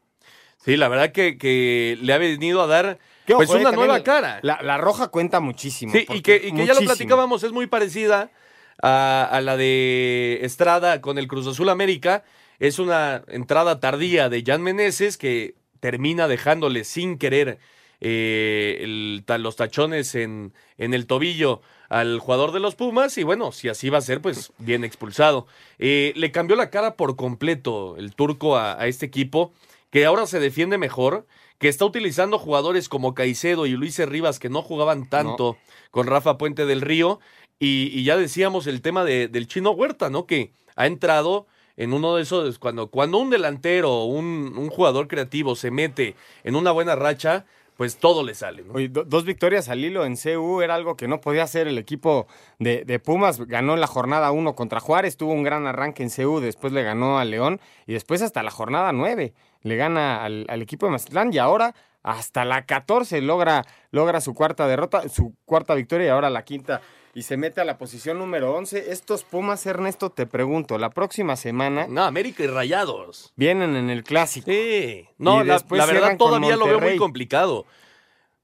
Sí, 0.57 0.75
la 0.75 0.89
verdad 0.89 1.11
que, 1.13 1.37
que 1.37 1.97
le 2.01 2.11
ha 2.13 2.17
venido 2.17 2.61
a 2.61 2.67
dar 2.67 2.97
pues 3.37 3.49
una 3.61 3.71
nueva 3.71 4.03
cara. 4.03 4.39
La, 4.43 4.61
la 4.61 4.77
roja 4.77 5.07
cuenta 5.07 5.39
muchísimo. 5.39 5.93
Sí, 5.93 6.05
y 6.09 6.21
que, 6.21 6.35
y 6.37 6.51
que 6.53 6.65
ya 6.65 6.73
lo 6.73 6.79
platicábamos, 6.85 7.43
es 7.43 7.51
muy 7.53 7.67
parecida 7.67 8.29
a, 8.81 9.23
a 9.29 9.41
la 9.41 9.57
de 9.57 10.39
Estrada 10.43 11.01
con 11.01 11.17
el 11.17 11.27
Cruz 11.27 11.47
Azul 11.47 11.69
América. 11.69 12.23
Es 12.59 12.79
una 12.79 13.23
entrada 13.27 13.79
tardía 13.79 14.29
de 14.29 14.43
Jan 14.45 14.61
Meneses 14.61 15.17
que 15.17 15.55
termina 15.79 16.27
dejándole 16.27 16.83
sin 16.83 17.17
querer 17.17 17.57
eh, 18.01 18.77
el- 18.81 19.23
los 19.43 19.55
tachones 19.55 20.15
en, 20.15 20.53
en 20.77 20.93
el 20.93 21.05
tobillo 21.05 21.61
al 21.89 22.19
jugador 22.19 22.51
de 22.51 22.59
los 22.59 22.75
Pumas 22.75 23.17
y 23.17 23.23
bueno, 23.23 23.51
si 23.51 23.67
así 23.67 23.89
va 23.89 23.97
a 23.97 24.01
ser, 24.01 24.21
pues 24.21 24.51
bien 24.57 24.83
expulsado. 24.83 25.47
Eh, 25.79 26.13
le 26.15 26.31
cambió 26.31 26.55
la 26.55 26.69
cara 26.69 26.95
por 26.95 27.15
completo 27.15 27.95
el 27.97 28.13
turco 28.15 28.57
a, 28.57 28.79
a 28.81 28.87
este 28.87 29.05
equipo, 29.05 29.53
que 29.89 30.05
ahora 30.05 30.27
se 30.27 30.39
defiende 30.39 30.77
mejor, 30.77 31.25
que 31.57 31.67
está 31.67 31.83
utilizando 31.85 32.37
jugadores 32.39 32.87
como 32.89 33.13
Caicedo 33.15 33.65
y 33.65 33.71
Luis 33.71 33.97
Rivas 33.99 34.39
que 34.39 34.49
no 34.49 34.61
jugaban 34.61 35.09
tanto 35.09 35.57
con 35.91 36.07
Rafa 36.07 36.37
Puente 36.37 36.65
del 36.65 36.81
Río. 36.81 37.19
Y, 37.59 37.89
y 37.93 38.03
ya 38.03 38.17
decíamos 38.17 38.67
el 38.67 38.81
tema 38.81 39.03
de- 39.03 39.27
del 39.27 39.47
chino 39.47 39.71
Huerta, 39.71 40.09
¿no? 40.09 40.25
Que 40.25 40.51
ha 40.75 40.87
entrado 40.87 41.45
en 41.75 41.93
uno 41.93 42.15
de 42.15 42.23
esos, 42.23 42.57
cuando, 42.59 42.87
cuando 42.89 43.17
un 43.19 43.29
delantero, 43.29 44.03
un, 44.03 44.53
un 44.57 44.69
jugador 44.69 45.07
creativo 45.07 45.55
se 45.55 45.71
mete 45.71 46.15
en 46.43 46.55
una 46.55 46.71
buena 46.71 46.95
racha, 46.95 47.45
pues 47.77 47.95
todo 47.97 48.23
le 48.23 48.33
sale, 48.35 48.63
¿no? 48.63 48.73
Oye, 48.73 48.89
do- 48.89 49.05
dos 49.05 49.23
victorias 49.23 49.69
al 49.69 49.83
hilo 49.85 50.05
en 50.05 50.17
CU 50.17 50.61
era 50.61 50.75
algo 50.75 50.97
que 50.97 51.07
no 51.07 51.21
podía 51.21 51.43
hacer 51.43 51.67
el 51.67 51.77
equipo 51.77 52.27
de, 52.59 52.83
de 52.83 52.99
Pumas. 52.99 53.39
Ganó 53.47 53.73
en 53.75 53.79
la 53.81 53.87
jornada 53.87 54.31
1 54.31 54.55
contra 54.55 54.81
Juárez, 54.81 55.15
tuvo 55.15 55.31
un 55.31 55.43
gran 55.43 55.67
arranque 55.67 56.03
en 56.03 56.09
CU, 56.09 56.41
después 56.41 56.73
le 56.73 56.83
ganó 56.83 57.19
a 57.19 57.23
León 57.25 57.61
y 57.87 57.93
después 57.93 58.21
hasta 58.21 58.43
la 58.43 58.51
jornada 58.51 58.91
9 58.91 59.33
le 59.61 59.75
gana 59.77 60.23
al, 60.25 60.45
al 60.49 60.61
equipo 60.61 60.85
de 60.85 60.93
Mazatlán 60.93 61.33
y 61.33 61.37
ahora 61.37 61.73
hasta 62.03 62.43
la 62.45 62.65
14 62.65 63.21
logra, 63.21 63.65
logra 63.91 64.19
su 64.21 64.33
cuarta 64.33 64.67
derrota, 64.67 65.07
su 65.09 65.33
cuarta 65.45 65.73
victoria 65.75 66.07
y 66.07 66.09
ahora 66.09 66.29
la 66.29 66.43
quinta 66.43 66.81
y 67.19 67.23
se 67.23 67.35
mete 67.35 67.59
a 67.59 67.65
la 67.65 67.77
posición 67.77 68.17
número 68.17 68.55
11. 68.55 68.91
Estos 68.91 69.25
Pumas, 69.25 69.65
Ernesto, 69.65 70.09
te 70.09 70.25
pregunto, 70.25 70.77
la 70.77 70.89
próxima 70.89 71.35
semana 71.35 71.85
No, 71.89 72.03
América 72.05 72.43
y 72.43 72.47
Rayados. 72.47 73.33
vienen 73.35 73.75
en 73.75 73.89
el 73.89 74.03
clásico. 74.05 74.49
Sí. 74.49 75.05
No, 75.17 75.43
la, 75.43 75.59
verdad 75.69 76.15
todavía 76.17 76.55
lo 76.55 76.65
veo 76.65 76.79
muy 76.79 76.95
complicado. 76.97 77.65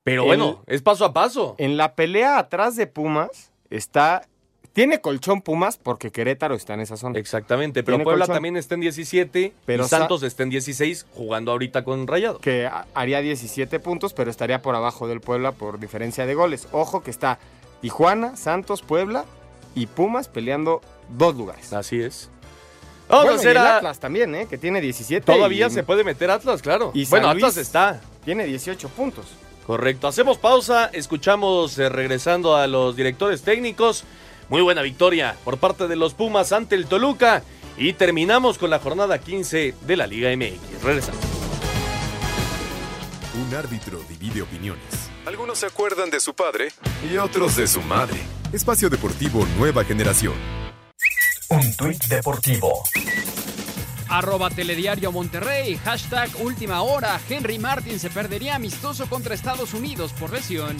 Pero 0.04 0.26
bueno, 0.26 0.62
es 0.68 0.82
paso 0.82 1.06
a 1.06 1.14
paso. 1.14 1.56
En 1.58 1.78
la 1.78 1.96
pelea 1.96 2.38
atrás 2.38 2.76
de 2.76 2.86
Pumas 2.88 3.52
está. 3.70 4.28
Tiene 4.74 5.00
colchón 5.00 5.42
Pumas 5.42 5.78
porque 5.78 6.12
Querétaro 6.12 6.54
está 6.54 6.74
en 6.74 6.82
esa 6.82 6.98
zona. 6.98 7.18
Exactamente, 7.18 7.82
pero 7.82 8.04
Puebla 8.04 8.26
colchón. 8.26 8.36
también 8.36 8.58
está 8.58 8.76
en 8.76 8.82
17 8.82 9.54
Pero 9.66 9.86
y 9.86 9.88
Sa- 9.88 10.00
Santos 10.00 10.22
está 10.22 10.44
en 10.44 10.50
16 10.50 11.06
jugando 11.14 11.54
ahorita 11.54 11.86
con 11.86 12.06
Rayados. 12.08 12.42
Que 12.42 12.66
ha- 12.66 12.86
haría 12.94 13.22
17 13.22 13.80
puntos, 13.80 14.12
pero 14.14 14.30
estaría 14.30 14.62
por 14.62 14.76
abajo 14.76 15.08
del 15.08 15.22
Puebla 15.22 15.54
por 15.54 15.80
diferencia 15.80 16.26
de 16.26 16.34
goles. 16.36 16.68
Ojo 16.74 17.02
que 17.04 17.10
está 17.10 17.40
Tijuana, 17.82 18.36
Santos, 18.36 18.82
Puebla 18.82 19.26
y 19.76 19.88
Pumas 19.88 20.28
peleando 20.28 20.82
dos 21.10 21.36
lugares. 21.36 21.72
Así 21.74 22.00
es. 22.02 22.30
Vamos 23.08 23.26
Bueno, 23.26 23.32
a 23.32 23.36
y 23.36 23.38
hacer 23.40 23.52
el 23.52 23.58
Atlas 23.68 24.00
también, 24.00 24.34
¿eh? 24.34 24.48
que 24.50 24.58
tiene 24.58 24.82
17. 24.82 25.24
Todavía 25.26 25.68
y- 25.68 25.70
se 25.72 25.84
puede 25.84 26.04
meter 26.04 26.32
Atlas, 26.32 26.62
claro. 26.62 26.92
Y 26.94 27.06
bueno, 27.06 27.30
Atlas 27.30 27.58
está. 27.58 28.02
Tiene 28.24 28.46
18 28.46 28.90
puntos. 28.90 29.26
Correcto. 29.68 30.08
Hacemos 30.08 30.38
pausa, 30.38 30.90
escuchamos 30.94 31.78
eh, 31.78 31.90
regresando 31.90 32.56
a 32.56 32.66
los 32.68 32.96
directores 32.96 33.42
técnicos. 33.44 34.04
Muy 34.50 34.62
buena 34.62 34.82
victoria 34.82 35.36
por 35.44 35.58
parte 35.58 35.88
de 35.88 35.96
los 35.96 36.14
Pumas 36.14 36.52
ante 36.52 36.76
el 36.76 36.86
Toluca. 36.88 37.44
Y 37.78 37.94
terminamos 37.94 38.58
con 38.58 38.70
la 38.70 38.80
jornada 38.80 39.20
15 39.20 39.74
de 39.82 39.98
la 39.98 40.08
Liga 40.08 40.30
MX. 40.36 40.82
Regresamos. 40.84 41.20
Un 43.48 43.54
árbitro 43.54 44.00
divide 44.08 44.42
opiniones, 44.44 45.05
Algunos 45.26 45.58
se 45.58 45.66
acuerdan 45.66 46.12
de 46.12 46.20
su 46.20 46.36
padre 46.36 46.68
y 47.12 47.18
otros 47.18 47.56
de 47.56 47.68
su 47.68 47.82
madre. 47.82 48.20
Espacio 48.54 48.92
Deportivo 48.92 49.44
Nueva 49.58 49.84
Generación. 49.84 50.36
Un 51.50 51.76
tuit 51.76 52.04
deportivo. 52.06 52.84
Arroba 54.08 54.52
Telediario 54.52 55.12
Monterrey, 55.12 55.78
hashtag 55.78 56.30
última 56.40 56.84
hora. 56.84 57.20
Henry 57.28 57.58
Martin 57.58 58.00
se 58.00 58.12
perdería 58.12 58.56
amistoso 58.56 59.10
contra 59.10 59.34
Estados 59.34 59.74
Unidos 59.74 60.14
por 60.14 60.32
lesión. 60.32 60.78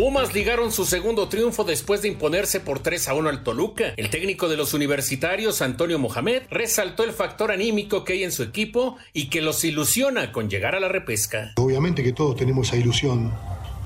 Pumas 0.00 0.32
ligaron 0.32 0.72
su 0.72 0.86
segundo 0.86 1.28
triunfo 1.28 1.62
después 1.62 2.00
de 2.00 2.08
imponerse 2.08 2.58
por 2.60 2.78
3 2.78 3.08
a 3.08 3.12
1 3.12 3.28
al 3.28 3.42
Toluca. 3.44 3.92
El 3.98 4.08
técnico 4.08 4.48
de 4.48 4.56
los 4.56 4.72
universitarios, 4.72 5.60
Antonio 5.60 5.98
Mohamed, 5.98 6.44
resaltó 6.48 7.04
el 7.04 7.12
factor 7.12 7.52
anímico 7.52 8.02
que 8.02 8.14
hay 8.14 8.24
en 8.24 8.32
su 8.32 8.42
equipo 8.42 8.96
y 9.12 9.28
que 9.28 9.42
los 9.42 9.62
ilusiona 9.62 10.32
con 10.32 10.48
llegar 10.48 10.74
a 10.74 10.80
la 10.80 10.88
repesca. 10.88 11.52
Obviamente 11.58 12.02
que 12.02 12.14
todos 12.14 12.34
tenemos 12.34 12.68
esa 12.68 12.78
ilusión, 12.78 13.30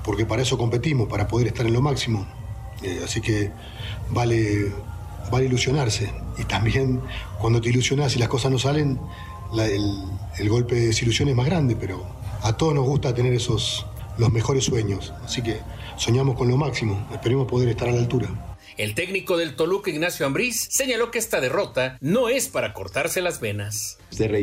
porque 0.05 0.25
para 0.25 0.41
eso 0.41 0.57
competimos, 0.57 1.09
para 1.09 1.27
poder 1.27 1.47
estar 1.47 1.65
en 1.65 1.73
lo 1.73 1.81
máximo. 1.81 2.25
Eh, 2.81 3.01
así 3.03 3.19
que 3.19 3.51
vale, 4.09 4.71
vale 5.29 5.47
ilusionarse. 5.47 6.13
Y 6.37 6.45
también 6.45 7.01
cuando 7.41 7.59
te 7.59 7.67
ilusionas 7.67 8.15
y 8.15 8.19
las 8.19 8.29
cosas 8.29 8.53
no 8.53 8.57
salen, 8.57 9.01
el 10.39 10.49
golpe 10.49 10.75
de 10.75 10.87
desilusión 10.87 11.27
es 11.27 11.35
más 11.35 11.45
grande, 11.45 11.75
pero 11.75 12.05
a 12.41 12.55
todos 12.55 12.73
nos 12.73 12.85
gusta 12.85 13.13
tener 13.13 13.33
esos 13.33 13.85
los 14.17 14.31
mejores 14.31 14.65
sueños. 14.65 15.13
Así 15.23 15.41
que 15.41 15.59
soñamos 15.97 16.35
con 16.35 16.47
lo 16.49 16.57
máximo. 16.57 17.07
Esperemos 17.11 17.47
poder 17.47 17.69
estar 17.69 17.89
a 17.89 17.91
la 17.91 17.99
altura. 17.99 18.29
El 18.77 18.93
técnico 18.93 19.37
del 19.37 19.55
Toluca, 19.55 19.89
Ignacio 19.89 20.25
Ambriz, 20.25 20.67
señaló 20.69 21.09
que 21.09 21.17
esta 21.17 21.39
derrota 21.39 21.97
no 22.01 22.27
es 22.27 22.49
para 22.49 22.73
cortarse 22.73 23.21
las 23.21 23.39
venas. 23.39 23.97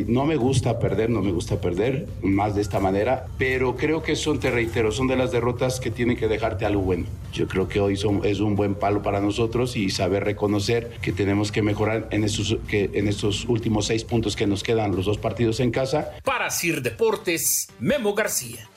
No 0.06 0.24
me 0.24 0.36
gusta 0.36 0.78
perder, 0.78 1.10
no 1.10 1.20
me 1.20 1.32
gusta 1.32 1.60
perder 1.60 2.06
más 2.22 2.54
de 2.54 2.62
esta 2.62 2.80
manera, 2.80 3.26
pero 3.36 3.76
creo 3.76 4.02
que 4.02 4.16
son, 4.16 4.40
te 4.40 4.50
reitero, 4.50 4.90
son 4.90 5.06
de 5.06 5.16
las 5.16 5.32
derrotas 5.32 5.80
que 5.80 5.90
tienen 5.90 6.16
que 6.16 6.28
dejarte 6.28 6.64
algo 6.64 6.80
bueno. 6.80 7.04
Yo 7.32 7.46
creo 7.46 7.68
que 7.68 7.80
hoy 7.80 7.96
son, 7.96 8.22
es 8.24 8.40
un 8.40 8.56
buen 8.56 8.74
palo 8.74 9.02
para 9.02 9.20
nosotros 9.20 9.76
y 9.76 9.90
saber 9.90 10.24
reconocer 10.24 10.90
que 11.02 11.12
tenemos 11.12 11.52
que 11.52 11.60
mejorar 11.60 12.08
en 12.10 12.24
estos, 12.24 12.56
que, 12.68 12.90
en 12.94 13.08
estos 13.08 13.44
últimos 13.44 13.86
seis 13.86 14.04
puntos 14.04 14.34
que 14.34 14.46
nos 14.46 14.62
quedan 14.62 14.96
los 14.96 15.04
dos 15.04 15.18
partidos 15.18 15.60
en 15.60 15.70
casa. 15.70 16.10
Para 16.24 16.48
Sir 16.48 16.80
Deportes, 16.80 17.68
Memo 17.80 18.14
García. 18.14 18.68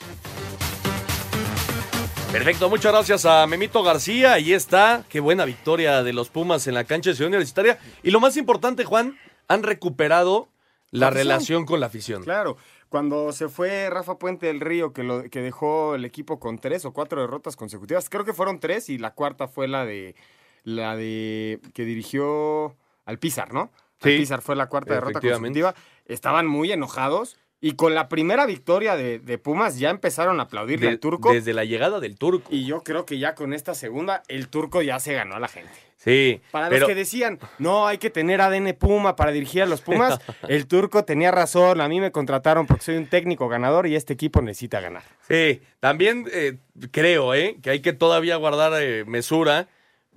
Perfecto, 2.32 2.68
muchas 2.68 2.92
gracias 2.92 3.24
a 3.24 3.46
Memito 3.46 3.82
García. 3.82 4.34
Ahí 4.34 4.52
está, 4.52 5.04
qué 5.08 5.20
buena 5.20 5.44
victoria 5.44 6.02
de 6.02 6.12
los 6.12 6.28
Pumas 6.28 6.66
en 6.66 6.74
la 6.74 6.84
cancha 6.84 7.10
de 7.10 7.16
Ciudad 7.16 7.28
Universitaria. 7.28 7.78
Y 8.02 8.10
lo 8.10 8.20
más 8.20 8.36
importante, 8.36 8.84
Juan, 8.84 9.16
han 9.48 9.62
recuperado 9.62 10.48
la, 10.90 11.10
relación 11.10 11.64
con 11.64 11.80
la 11.80 11.86
afición. 11.86 12.22
Claro, 12.24 12.56
cuando 12.88 13.32
se 13.32 13.48
fue 13.48 13.88
Rafa 13.90 14.18
Puente 14.18 14.46
del 14.46 14.60
Río, 14.60 14.92
que, 14.92 15.02
lo, 15.02 15.24
que 15.30 15.40
dejó 15.40 15.94
el 15.94 16.04
equipo 16.04 16.38
con 16.38 16.58
tres 16.58 16.84
o 16.84 16.92
cuatro 16.92 17.20
derrotas 17.20 17.56
consecutivas, 17.56 18.10
creo 18.10 18.24
que 18.24 18.32
fueron 18.32 18.60
tres 18.60 18.88
y 18.88 18.98
la 18.98 19.14
cuarta 19.14 19.48
fue 19.48 19.68
la 19.68 19.84
de 19.84 20.14
la 20.62 20.96
de 20.96 21.60
que 21.74 21.84
dirigió 21.84 22.76
al 23.04 23.18
Pizar, 23.18 23.54
¿no? 23.54 23.70
Sí, 24.02 24.10
Al 24.10 24.16
Pizar 24.18 24.42
fue 24.42 24.56
la 24.56 24.68
cuarta 24.68 24.94
derrota 24.94 25.20
consecutiva. 25.20 25.74
Estaban 26.06 26.46
muy 26.46 26.72
enojados 26.72 27.38
y 27.66 27.72
con 27.72 27.96
la 27.96 28.08
primera 28.08 28.46
victoria 28.46 28.94
de, 28.94 29.18
de 29.18 29.38
Pumas 29.38 29.76
ya 29.76 29.90
empezaron 29.90 30.38
a 30.38 30.44
aplaudirle 30.44 30.86
De- 30.86 30.92
al 30.92 31.00
turco. 31.00 31.32
Desde 31.32 31.52
la 31.52 31.64
llegada 31.64 31.98
del 31.98 32.16
turco. 32.16 32.48
Y 32.54 32.64
yo 32.64 32.84
creo 32.84 33.04
que 33.04 33.18
ya 33.18 33.34
con 33.34 33.52
esta 33.52 33.74
segunda, 33.74 34.22
el 34.28 34.46
turco 34.46 34.82
ya 34.82 35.00
se 35.00 35.14
ganó 35.14 35.34
a 35.34 35.40
la 35.40 35.48
gente. 35.48 35.72
Sí, 35.96 36.40
Para 36.52 36.68
pero 36.68 36.82
los 36.82 36.88
que 36.88 36.94
decían, 36.94 37.40
no, 37.58 37.88
hay 37.88 37.98
que 37.98 38.08
tener 38.10 38.40
ADN 38.40 38.72
Puma 38.78 39.16
para 39.16 39.32
dirigir 39.32 39.62
a 39.62 39.66
los 39.66 39.80
Pumas, 39.80 40.20
el 40.48 40.68
turco 40.68 41.04
tenía 41.04 41.32
razón. 41.32 41.80
A 41.80 41.88
mí 41.88 42.00
me 42.00 42.12
contrataron 42.12 42.68
porque 42.68 42.84
soy 42.84 42.96
un 42.98 43.08
técnico 43.08 43.48
ganador 43.48 43.88
y 43.88 43.96
este 43.96 44.12
equipo 44.12 44.40
necesita 44.42 44.78
ganar. 44.80 45.02
Sí, 45.26 45.60
también 45.80 46.26
eh, 46.32 46.58
creo 46.92 47.34
¿eh? 47.34 47.56
que 47.60 47.70
hay 47.70 47.80
que 47.80 47.92
todavía 47.92 48.36
guardar 48.36 48.80
eh, 48.80 49.04
mesura, 49.04 49.66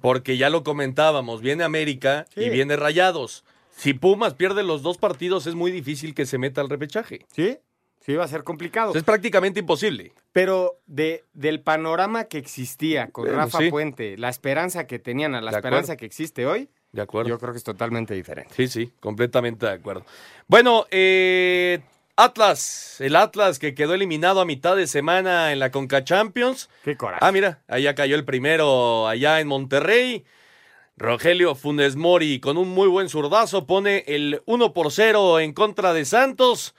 porque 0.02 0.38
ya 0.38 0.52
lo 0.52 0.64
comentábamos, 0.64 1.42
viene 1.42 1.64
América 1.64 2.28
y 2.36 2.50
viene 2.50 2.76
Rayados. 2.76 3.44
Si 3.80 3.94
Pumas 3.94 4.34
pierde 4.34 4.62
los 4.64 4.82
dos 4.84 4.98
partidos, 4.98 5.48
es 5.48 5.56
muy 5.56 5.72
difícil 5.72 6.14
que 6.14 6.26
se 6.26 6.38
meta 6.38 6.60
al 6.60 6.70
repechaje. 6.70 7.26
¿Sí? 7.34 7.58
Sí, 8.02 8.16
va 8.16 8.26
a 8.26 8.28
ser 8.28 8.44
complicado. 8.44 8.94
Es 8.94 9.04
prácticamente 9.04 9.60
imposible. 9.62 10.12
Pero 10.34 10.80
de, 10.86 11.24
del 11.34 11.62
panorama 11.62 12.26
que 12.26 12.38
existía 12.38 13.08
con 13.12 13.26
Bueno, 13.26 13.40
Rafa 13.40 13.60
sí. 13.60 13.70
Puente, 13.70 14.18
la 14.18 14.30
esperanza 14.30 14.86
que 14.88 15.00
tenían 15.00 15.34
a 15.36 15.42
la 15.42 15.52
De 15.52 15.58
esperanza 15.58 15.94
acuerdo. 15.94 16.00
que 16.00 16.06
existe 16.06 16.46
hoy, 16.46 16.70
De 16.92 17.02
acuerdo. 17.02 17.30
yo 17.30 17.40
creo 17.40 17.52
que 17.54 17.58
es 17.60 17.64
totalmente 17.64 18.14
diferente. 18.14 18.54
Sí, 18.56 18.68
sí, 18.68 18.92
completamente 19.00 19.66
de 19.66 19.72
acuerdo. 19.74 20.06
Bueno, 20.48 20.86
eh, 20.92 21.80
Atlas, 22.16 23.00
el 23.00 23.16
Atlas 23.16 23.60
que 23.60 23.74
quedó 23.76 23.94
eliminado 23.94 24.42
a 24.42 24.46
mitad 24.46 24.76
de 24.76 24.88
semana 24.88 25.52
en 25.54 25.60
la 25.60 25.72
Conca 25.72 26.04
Champions. 26.04 26.70
Qué 26.84 26.98
coraje. 26.98 27.20
Ah, 27.24 27.32
mira, 27.32 27.62
allá 27.68 27.96
cayó 27.96 28.16
el 28.16 28.26
primero 28.26 29.08
allá 29.08 29.40
en 29.40 29.48
Monterrey. 29.48 30.26
Rogelio 31.00 31.56
Funes 31.56 31.96
Mori 31.96 32.40
con 32.40 32.58
un 32.58 32.70
muy 32.70 32.88
buen 32.90 33.08
zurdazo 33.10 33.66
pone 33.66 34.04
el 34.08 34.42
1 34.46 34.74
por 34.74 34.92
0 34.92 35.40
en 35.40 35.54
contra 35.54 35.94
de 35.94 36.04
Santos. 36.06 36.76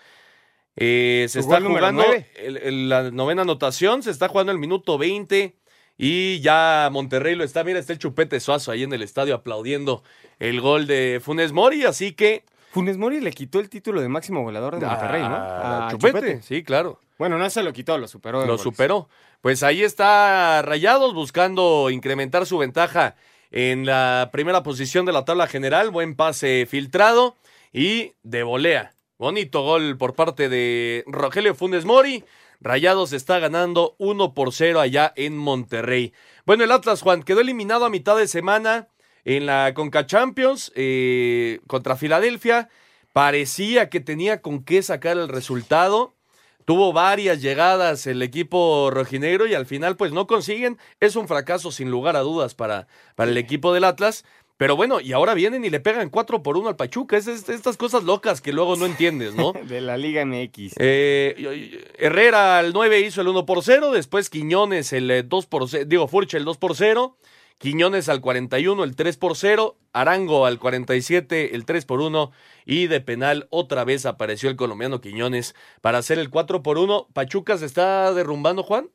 Eh, 0.76 1.26
se 1.28 1.40
está 1.40 1.60
jugando 1.60 2.02
nueve. 2.04 2.30
el- 2.36 2.56
el- 2.58 2.88
la 2.88 3.10
novena 3.10 3.42
anotación, 3.42 4.02
se 4.02 4.10
está 4.10 4.28
jugando 4.28 4.52
el 4.52 4.58
minuto 4.58 4.98
20 4.98 5.56
y 5.98 6.40
ya 6.40 6.88
Monterrey 6.92 7.34
lo 7.34 7.44
está, 7.44 7.64
mira, 7.64 7.78
está 7.78 7.92
el 7.94 7.98
chupete 7.98 8.38
suazo 8.40 8.70
ahí 8.70 8.82
en 8.82 8.92
el 8.92 9.02
estadio 9.02 9.34
aplaudiendo 9.34 10.02
el 10.38 10.60
gol 10.60 10.86
de 10.86 11.20
Funes 11.22 11.52
Mori, 11.52 11.84
así 11.84 12.12
que... 12.12 12.44
Funes 12.72 12.98
Mori 12.98 13.20
le 13.20 13.32
quitó 13.32 13.58
el 13.58 13.68
título 13.68 14.00
de 14.00 14.08
máximo 14.08 14.42
goleador 14.42 14.78
de 14.78 14.86
Monterrey, 14.86 15.22
¿no? 15.22 15.34
Ah, 15.34 15.88
A 15.88 15.90
Chupete, 15.90 16.40
sí, 16.42 16.62
claro. 16.62 17.00
Bueno, 17.18 17.36
no 17.36 17.50
se 17.50 17.62
lo 17.62 17.72
quitó, 17.72 17.98
lo 17.98 18.06
superó. 18.06 18.40
Lo 18.42 18.46
goles. 18.46 18.62
superó. 18.62 19.08
Pues 19.40 19.62
ahí 19.62 19.82
está 19.82 20.62
Rayados 20.62 21.12
buscando 21.14 21.90
incrementar 21.90 22.46
su 22.46 22.56
ventaja 22.58 23.16
en 23.50 23.86
la 23.86 24.30
primera 24.32 24.62
posición 24.62 25.06
de 25.06 25.12
la 25.12 25.24
tabla 25.24 25.46
general. 25.46 25.90
Buen 25.90 26.14
pase 26.14 26.66
filtrado 26.68 27.36
y 27.72 28.12
de 28.22 28.42
volea. 28.42 28.92
Bonito 29.18 29.62
gol 29.62 29.98
por 29.98 30.14
parte 30.14 30.48
de 30.48 31.04
Rogelio 31.06 31.54
Funes 31.54 31.84
Mori. 31.84 32.24
Rayados 32.60 33.12
está 33.12 33.38
ganando 33.38 33.94
1 33.98 34.34
por 34.34 34.52
0 34.52 34.80
allá 34.80 35.12
en 35.16 35.36
Monterrey. 35.36 36.12
Bueno, 36.44 36.64
el 36.64 36.72
Atlas, 36.72 37.02
Juan, 37.02 37.22
quedó 37.22 37.40
eliminado 37.40 37.84
a 37.84 37.90
mitad 37.90 38.16
de 38.16 38.28
semana 38.28 38.88
en 39.24 39.46
la 39.46 39.72
Conca 39.74 40.06
Champions 40.06 40.72
eh, 40.74 41.60
contra 41.66 41.96
Filadelfia. 41.96 42.68
Parecía 43.12 43.88
que 43.88 44.00
tenía 44.00 44.40
con 44.42 44.62
qué 44.62 44.82
sacar 44.82 45.16
el 45.16 45.28
resultado. 45.28 46.14
Tuvo 46.64 46.92
varias 46.92 47.40
llegadas 47.42 48.06
el 48.06 48.22
equipo 48.22 48.90
rojinegro 48.92 49.46
y 49.46 49.54
al 49.54 49.66
final 49.66 49.96
pues 49.96 50.12
no 50.12 50.26
consiguen. 50.26 50.78
Es 51.00 51.16
un 51.16 51.26
fracaso 51.28 51.72
sin 51.72 51.90
lugar 51.90 52.16
a 52.16 52.20
dudas 52.20 52.54
para, 52.54 52.86
para 53.16 53.30
el 53.30 53.38
equipo 53.38 53.72
del 53.72 53.84
Atlas. 53.84 54.24
Pero 54.56 54.76
bueno, 54.76 55.00
y 55.00 55.12
ahora 55.12 55.32
vienen 55.32 55.64
y 55.64 55.70
le 55.70 55.80
pegan 55.80 56.10
4 56.10 56.42
por 56.42 56.58
1 56.58 56.68
al 56.68 56.76
Pachuca. 56.76 57.16
Es, 57.16 57.26
es- 57.28 57.48
estas 57.48 57.78
cosas 57.78 58.04
locas 58.04 58.42
que 58.42 58.52
luego 58.52 58.76
no 58.76 58.84
entiendes, 58.84 59.34
¿no? 59.34 59.52
De 59.66 59.80
la 59.80 59.96
Liga 59.96 60.22
MX. 60.26 60.74
Eh, 60.78 61.82
Herrera 61.98 62.58
al 62.58 62.74
9 62.74 63.00
hizo 63.00 63.22
el 63.22 63.28
1 63.28 63.46
por 63.46 63.62
0, 63.64 63.90
después 63.90 64.28
Quiñones 64.28 64.92
el 64.92 65.10
eh, 65.10 65.22
2 65.22 65.46
por 65.46 65.66
0, 65.68 65.84
digo 65.88 66.08
Furche 66.08 66.36
el 66.36 66.44
2 66.44 66.58
por 66.58 66.76
0, 66.76 67.16
Quiñones 67.60 68.08
al 68.08 68.22
41 68.22 68.84
el 68.84 68.96
3 68.96 69.18
por 69.18 69.36
0, 69.36 69.76
Arango 69.92 70.46
al 70.46 70.58
47 70.58 71.54
el 71.54 71.66
3 71.66 71.84
por 71.84 72.00
1 72.00 72.32
y 72.64 72.86
de 72.86 73.02
penal 73.02 73.48
otra 73.50 73.84
vez 73.84 74.06
apareció 74.06 74.48
el 74.48 74.56
colombiano 74.56 75.02
Quiñones 75.02 75.54
para 75.82 75.98
hacer 75.98 76.18
el 76.18 76.30
4 76.30 76.62
por 76.62 76.78
1. 76.78 77.08
Pachuca 77.12 77.58
se 77.58 77.66
está 77.66 78.14
derrumbando, 78.14 78.62
Juan. 78.62 78.88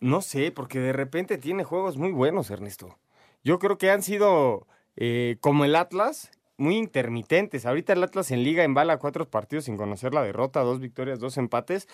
No 0.00 0.22
sé, 0.22 0.50
porque 0.50 0.80
de 0.80 0.92
repente 0.92 1.38
tiene 1.38 1.62
juegos 1.62 1.98
muy 1.98 2.10
buenos, 2.10 2.50
Ernesto. 2.50 2.98
Yo 3.44 3.60
creo 3.60 3.78
que 3.78 3.92
han 3.92 4.02
sido, 4.02 4.66
eh, 4.96 5.36
como 5.40 5.64
el 5.64 5.76
Atlas, 5.76 6.32
muy 6.56 6.76
intermitentes. 6.76 7.64
Ahorita 7.64 7.92
el 7.92 8.02
Atlas 8.02 8.32
en 8.32 8.42
liga 8.42 8.64
embala 8.64 8.98
cuatro 8.98 9.30
partidos 9.30 9.66
sin 9.66 9.76
conocer 9.76 10.12
la 10.12 10.24
derrota, 10.24 10.62
dos 10.62 10.80
victorias, 10.80 11.20
dos 11.20 11.36
empates. 11.36 11.86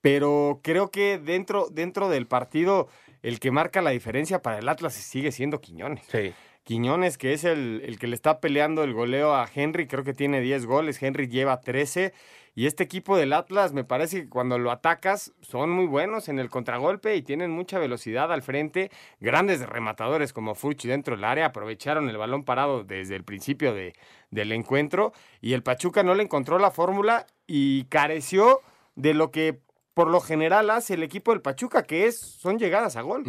Pero 0.00 0.60
creo 0.64 0.90
que 0.90 1.18
dentro, 1.18 1.68
dentro 1.70 2.08
del 2.08 2.26
partido, 2.26 2.88
el 3.26 3.40
que 3.40 3.50
marca 3.50 3.82
la 3.82 3.90
diferencia 3.90 4.40
para 4.40 4.60
el 4.60 4.68
Atlas 4.68 4.94
sigue 4.94 5.32
siendo 5.32 5.60
Quiñones. 5.60 6.04
Sí. 6.06 6.32
Quiñones, 6.62 7.18
que 7.18 7.32
es 7.32 7.42
el, 7.42 7.82
el 7.84 7.98
que 7.98 8.06
le 8.06 8.14
está 8.14 8.40
peleando 8.40 8.84
el 8.84 8.92
goleo 8.92 9.34
a 9.34 9.50
Henry, 9.52 9.88
creo 9.88 10.04
que 10.04 10.12
tiene 10.12 10.40
10 10.40 10.64
goles, 10.66 11.02
Henry 11.02 11.26
lleva 11.26 11.60
13. 11.60 12.12
Y 12.54 12.66
este 12.66 12.84
equipo 12.84 13.16
del 13.16 13.32
Atlas, 13.32 13.72
me 13.72 13.82
parece 13.82 14.22
que 14.22 14.28
cuando 14.28 14.60
lo 14.60 14.70
atacas, 14.70 15.32
son 15.40 15.70
muy 15.70 15.86
buenos 15.86 16.28
en 16.28 16.38
el 16.38 16.50
contragolpe 16.50 17.16
y 17.16 17.22
tienen 17.22 17.50
mucha 17.50 17.80
velocidad 17.80 18.32
al 18.32 18.42
frente. 18.42 18.92
Grandes 19.18 19.60
rematadores 19.66 20.32
como 20.32 20.54
Furchi 20.54 20.86
dentro 20.86 21.16
del 21.16 21.24
área, 21.24 21.46
aprovecharon 21.46 22.08
el 22.08 22.16
balón 22.16 22.44
parado 22.44 22.84
desde 22.84 23.16
el 23.16 23.24
principio 23.24 23.74
de, 23.74 23.92
del 24.30 24.52
encuentro. 24.52 25.12
Y 25.40 25.52
el 25.52 25.64
Pachuca 25.64 26.04
no 26.04 26.14
le 26.14 26.22
encontró 26.22 26.60
la 26.60 26.70
fórmula 26.70 27.26
y 27.48 27.86
careció 27.86 28.60
de 28.94 29.14
lo 29.14 29.30
que 29.32 29.65
por 29.96 30.08
lo 30.10 30.20
general 30.20 30.68
hace 30.68 30.92
el 30.92 31.02
equipo 31.02 31.30
del 31.32 31.40
Pachuca, 31.40 31.84
que 31.84 32.04
es 32.06 32.20
son 32.20 32.58
llegadas 32.58 32.96
a 32.96 33.00
gol. 33.00 33.24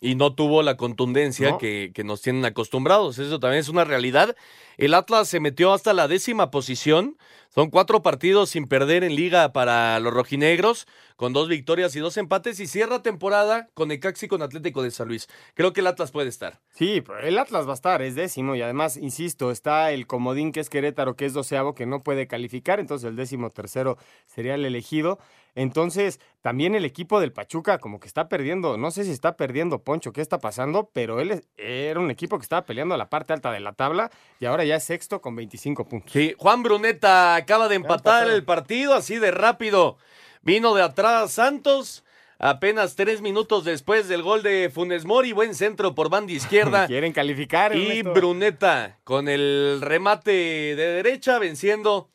Y 0.00 0.14
no 0.14 0.34
tuvo 0.34 0.62
la 0.62 0.78
contundencia 0.78 1.50
No. 1.50 1.58
que, 1.58 1.90
que 1.92 2.02
nos 2.02 2.22
tienen 2.22 2.46
acostumbrados. 2.46 3.18
Eso 3.18 3.38
también 3.40 3.60
es 3.60 3.68
una 3.68 3.84
realidad. 3.84 4.34
El 4.78 4.94
Atlas 4.94 5.28
se 5.28 5.38
metió 5.38 5.74
hasta 5.74 5.92
la 5.92 6.08
décima 6.08 6.50
posición. 6.50 7.18
Son 7.50 7.68
cuatro 7.68 8.00
partidos 8.00 8.48
sin 8.48 8.68
perder 8.68 9.04
en 9.04 9.16
liga 9.16 9.52
para 9.52 9.98
los 10.00 10.14
rojinegros, 10.14 10.86
con 11.16 11.32
dos 11.34 11.48
victorias 11.48 11.94
y 11.96 11.98
dos 12.00 12.16
empates, 12.16 12.58
y 12.60 12.66
cierra 12.66 13.02
temporada 13.02 13.68
con 13.74 13.88
Necaxa 13.88 14.26
y 14.26 14.28
con 14.28 14.40
Atlético 14.40 14.82
de 14.82 14.92
San 14.92 15.08
Luis. 15.08 15.28
Creo 15.54 15.72
que 15.74 15.80
el 15.80 15.86
Atlas 15.88 16.10
puede 16.10 16.28
estar. 16.28 16.60
Sí, 16.70 17.02
el 17.22 17.38
Atlas 17.38 17.66
va 17.66 17.72
a 17.72 17.74
estar, 17.74 18.00
es 18.00 18.14
décimo 18.14 18.54
y 18.54 18.62
además, 18.62 18.96
insisto, 18.96 19.50
está 19.50 19.90
el 19.92 20.06
comodín 20.06 20.52
que 20.52 20.60
es 20.60 20.70
Querétaro, 20.70 21.16
que 21.16 21.26
es 21.26 21.32
doceavo, 21.34 21.74
que 21.74 21.84
no 21.86 22.00
puede 22.02 22.26
calificar, 22.28 22.80
entonces 22.80 23.08
el 23.08 23.16
décimo 23.16 23.50
tercero 23.50 23.98
sería 24.26 24.54
el 24.54 24.64
elegido. 24.64 25.18
Entonces, 25.58 26.20
también 26.40 26.76
el 26.76 26.84
equipo 26.84 27.18
del 27.20 27.32
Pachuca 27.32 27.78
como 27.78 27.98
que 27.98 28.06
está 28.06 28.28
perdiendo, 28.28 28.76
no 28.78 28.92
sé 28.92 29.02
si 29.02 29.10
está 29.10 29.36
perdiendo 29.36 29.82
Poncho, 29.82 30.12
qué 30.12 30.20
está 30.20 30.38
pasando, 30.38 30.88
pero 30.92 31.18
él 31.20 31.32
es- 31.32 31.42
era 31.56 31.98
un 31.98 32.12
equipo 32.12 32.38
que 32.38 32.44
estaba 32.44 32.64
peleando 32.64 32.94
a 32.94 32.98
la 32.98 33.10
parte 33.10 33.32
alta 33.32 33.50
de 33.50 33.58
la 33.58 33.72
tabla 33.72 34.08
y 34.38 34.44
ahora 34.46 34.64
ya 34.64 34.76
es 34.76 34.84
sexto 34.84 35.20
con 35.20 35.34
25 35.34 35.88
puntos. 35.88 36.12
Sí, 36.12 36.32
Juan 36.38 36.62
Bruneta 36.62 37.34
acaba 37.34 37.66
de 37.68 37.74
empatar 37.74 38.28
el 38.30 38.44
partido 38.44 38.94
así 38.94 39.18
de 39.18 39.32
rápido. 39.32 39.98
Vino 40.42 40.74
de 40.74 40.82
atrás 40.82 41.32
Santos. 41.32 42.04
Apenas 42.40 42.94
tres 42.94 43.20
minutos 43.20 43.64
después 43.64 44.06
del 44.06 44.22
gol 44.22 44.44
de 44.44 44.70
Funes 44.72 45.04
Mori, 45.04 45.32
buen 45.32 45.56
centro 45.56 45.96
por 45.96 46.08
banda 46.08 46.30
izquierda. 46.32 46.86
Quieren 46.86 47.12
calificar. 47.12 47.74
Y 47.74 47.98
Ernesto. 47.98 48.12
Bruneta 48.14 48.98
con 49.02 49.26
el 49.28 49.80
remate 49.82 50.30
de 50.30 50.76
derecha 50.76 51.40
venciendo 51.40 52.10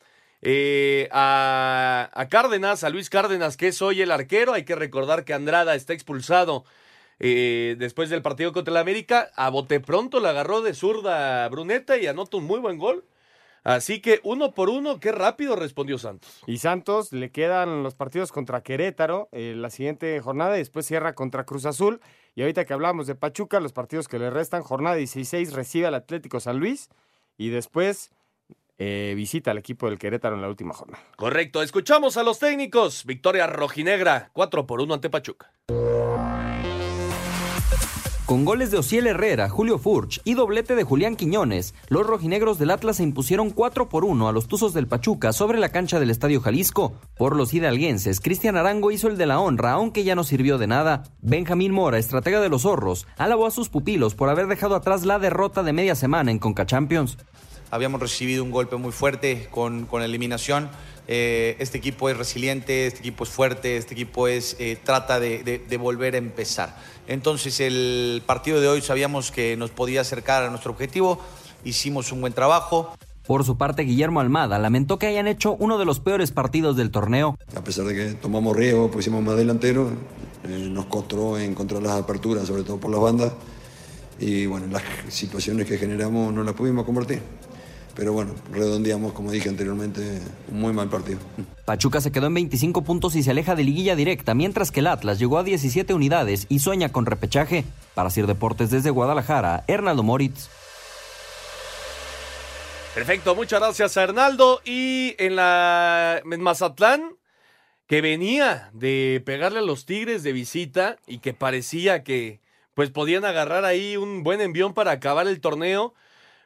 eh, 0.46 1.08
a, 1.10 2.10
a 2.12 2.28
Cárdenas, 2.28 2.84
a 2.84 2.90
Luis 2.90 3.08
Cárdenas, 3.08 3.56
que 3.56 3.68
es 3.68 3.80
hoy 3.80 4.02
el 4.02 4.10
arquero. 4.10 4.52
Hay 4.52 4.64
que 4.64 4.74
recordar 4.74 5.24
que 5.24 5.32
Andrada 5.32 5.74
está 5.74 5.94
expulsado 5.94 6.64
eh, 7.18 7.76
después 7.78 8.10
del 8.10 8.20
partido 8.20 8.52
contra 8.52 8.72
el 8.72 8.76
América. 8.76 9.30
A 9.36 9.48
bote 9.48 9.80
pronto 9.80 10.20
la 10.20 10.30
agarró 10.30 10.60
de 10.60 10.74
zurda 10.74 11.48
Bruneta 11.48 11.96
y 11.96 12.06
anota 12.06 12.36
un 12.36 12.44
muy 12.44 12.60
buen 12.60 12.76
gol. 12.76 13.04
Así 13.62 14.02
que 14.02 14.20
uno 14.24 14.52
por 14.52 14.68
uno, 14.68 15.00
qué 15.00 15.10
rápido 15.10 15.56
respondió 15.56 15.96
Santos. 15.96 16.42
Y 16.46 16.58
Santos 16.58 17.14
le 17.14 17.30
quedan 17.30 17.82
los 17.82 17.94
partidos 17.94 18.30
contra 18.30 18.62
Querétaro 18.62 19.30
eh, 19.32 19.54
la 19.56 19.70
siguiente 19.70 20.20
jornada 20.20 20.56
y 20.56 20.58
después 20.58 20.86
cierra 20.86 21.14
contra 21.14 21.44
Cruz 21.44 21.64
Azul. 21.64 22.02
Y 22.34 22.42
ahorita 22.42 22.66
que 22.66 22.74
hablamos 22.74 23.06
de 23.06 23.14
Pachuca, 23.14 23.60
los 23.60 23.72
partidos 23.72 24.08
que 24.08 24.18
le 24.18 24.28
restan, 24.28 24.62
jornada 24.62 24.96
16 24.96 25.54
recibe 25.54 25.86
al 25.86 25.94
Atlético 25.94 26.40
San 26.40 26.58
Luis 26.58 26.90
y 27.38 27.48
después 27.48 28.10
eh, 28.78 29.14
visita 29.16 29.50
al 29.50 29.58
equipo 29.58 29.88
del 29.88 29.98
Querétaro 29.98 30.36
en 30.36 30.42
la 30.42 30.48
última 30.48 30.74
jornada. 30.74 31.02
Correcto, 31.16 31.62
escuchamos 31.62 32.16
a 32.16 32.22
los 32.22 32.38
técnicos. 32.38 33.04
Victoria 33.04 33.46
rojinegra, 33.46 34.30
4 34.32 34.66
por 34.66 34.80
1 34.80 34.94
ante 34.94 35.10
Pachuca. 35.10 35.52
Con 38.26 38.46
goles 38.46 38.70
de 38.70 38.78
Ociel 38.78 39.06
Herrera, 39.06 39.50
Julio 39.50 39.78
Furch 39.78 40.22
y 40.24 40.32
doblete 40.32 40.74
de 40.74 40.82
Julián 40.82 41.14
Quiñones, 41.14 41.74
los 41.88 42.06
rojinegros 42.06 42.58
del 42.58 42.70
Atlas 42.70 42.96
se 42.96 43.02
impusieron 43.02 43.50
4 43.50 43.90
por 43.90 44.02
1 44.02 44.26
a 44.26 44.32
los 44.32 44.48
Tuzos 44.48 44.72
del 44.72 44.86
Pachuca 44.86 45.34
sobre 45.34 45.58
la 45.58 45.68
cancha 45.68 46.00
del 46.00 46.08
Estadio 46.08 46.40
Jalisco. 46.40 46.94
Por 47.18 47.36
los 47.36 47.52
hidalguenses, 47.52 48.20
Cristian 48.22 48.56
Arango 48.56 48.90
hizo 48.90 49.08
el 49.08 49.18
de 49.18 49.26
la 49.26 49.40
honra, 49.40 49.72
aunque 49.72 50.04
ya 50.04 50.14
no 50.14 50.24
sirvió 50.24 50.56
de 50.56 50.66
nada. 50.66 51.02
Benjamín 51.20 51.72
Mora, 51.72 51.98
estratega 51.98 52.40
de 52.40 52.48
los 52.48 52.62
zorros, 52.62 53.06
alabó 53.18 53.44
a 53.44 53.50
sus 53.50 53.68
pupilos 53.68 54.14
por 54.14 54.30
haber 54.30 54.46
dejado 54.46 54.74
atrás 54.74 55.04
la 55.04 55.18
derrota 55.18 55.62
de 55.62 55.74
media 55.74 55.94
semana 55.94 56.30
en 56.30 56.38
Conca 56.38 56.64
Champions. 56.64 57.18
Habíamos 57.70 58.00
recibido 58.00 58.44
un 58.44 58.50
golpe 58.50 58.76
muy 58.76 58.92
fuerte 58.92 59.48
con, 59.50 59.86
con 59.86 60.00
la 60.00 60.06
eliminación. 60.06 60.68
Eh, 61.06 61.56
este 61.58 61.76
equipo 61.78 62.08
es 62.08 62.16
resiliente, 62.16 62.86
este 62.86 63.00
equipo 63.00 63.24
es 63.24 63.30
fuerte, 63.30 63.76
este 63.76 63.92
equipo 63.94 64.26
es, 64.28 64.56
eh, 64.58 64.78
trata 64.82 65.20
de, 65.20 65.42
de- 65.42 65.58
de 65.58 65.76
volver 65.76 66.14
a 66.14 66.18
empezar. 66.18 66.76
Entonces 67.08 67.60
el 67.60 68.22
partido 68.24 68.60
de 68.60 68.68
hoy 68.68 68.80
sabíamos 68.80 69.30
que 69.30 69.56
nos 69.56 69.70
podía 69.70 70.00
acercar 70.00 70.44
a 70.44 70.50
nuestro 70.50 70.72
objetivo, 70.72 71.20
hicimos 71.64 72.10
un 72.12 72.20
buen 72.22 72.32
trabajo. 72.32 72.94
Por 73.26 73.44
su 73.44 73.56
parte, 73.58 73.82
Guillermo 73.82 74.20
Almada 74.20 74.58
lamentó 74.58 74.98
que 74.98 75.06
hayan 75.06 75.26
hecho 75.26 75.56
uno 75.58 75.78
de 75.78 75.84
los 75.84 75.98
peores 76.00 76.30
partidos 76.30 76.76
del 76.76 76.90
torneo. 76.90 77.36
A 77.56 77.64
pesar 77.64 77.84
de 77.86 77.94
que 77.94 78.14
tomamos 78.14 78.54
riesgo, 78.56 78.90
pusimos 78.90 79.22
más 79.22 79.36
delantero, 79.36 79.90
eh, 80.44 80.68
nos 80.70 80.86
costó 80.86 81.38
encontrar 81.38 81.82
las 81.82 81.92
aperturas, 81.92 82.46
sobre 82.46 82.62
todo 82.62 82.78
por 82.78 82.90
las 82.90 83.00
bandas. 83.00 83.32
Y 84.20 84.46
bueno, 84.46 84.66
las 84.70 84.82
situaciones 85.08 85.66
que 85.66 85.76
generamos 85.78 86.32
no 86.32 86.44
las 86.44 86.54
pudimos 86.54 86.84
convertir. 86.84 87.20
Pero 87.94 88.12
bueno, 88.12 88.34
redondeamos, 88.50 89.12
como 89.12 89.30
dije 89.30 89.48
anteriormente, 89.48 90.20
un 90.50 90.60
muy 90.60 90.72
mal 90.72 90.88
partido. 90.88 91.18
Pachuca 91.64 92.00
se 92.00 92.10
quedó 92.10 92.26
en 92.26 92.34
25 92.34 92.82
puntos 92.82 93.14
y 93.14 93.22
se 93.22 93.30
aleja 93.30 93.54
de 93.54 93.64
liguilla 93.64 93.94
directa, 93.96 94.34
mientras 94.34 94.70
que 94.72 94.80
el 94.80 94.88
Atlas 94.88 95.18
llegó 95.18 95.38
a 95.38 95.44
17 95.44 95.94
unidades 95.94 96.46
y 96.48 96.58
sueña 96.58 96.90
con 96.90 97.06
repechaje. 97.06 97.64
Para 97.94 98.10
Sir 98.10 98.26
Deportes 98.26 98.70
desde 98.70 98.90
Guadalajara, 98.90 99.64
Hernaldo 99.68 100.02
Moritz. 100.02 100.48
Perfecto, 102.94 103.34
muchas 103.34 103.60
gracias 103.60 103.96
a 103.96 104.02
Hernaldo. 104.04 104.60
Y 104.64 105.14
en 105.18 105.36
la 105.36 106.22
en 106.24 106.40
Mazatlán, 106.40 107.16
que 107.86 108.00
venía 108.00 108.70
de 108.72 109.22
pegarle 109.24 109.58
a 109.58 109.62
los 109.62 109.84
Tigres 109.84 110.22
de 110.22 110.32
visita 110.32 110.98
y 111.06 111.18
que 111.18 111.34
parecía 111.34 112.04
que 112.04 112.40
pues 112.74 112.90
podían 112.90 113.24
agarrar 113.24 113.64
ahí 113.64 113.96
un 113.96 114.22
buen 114.22 114.40
envión 114.40 114.74
para 114.74 114.92
acabar 114.92 115.26
el 115.28 115.40
torneo, 115.40 115.94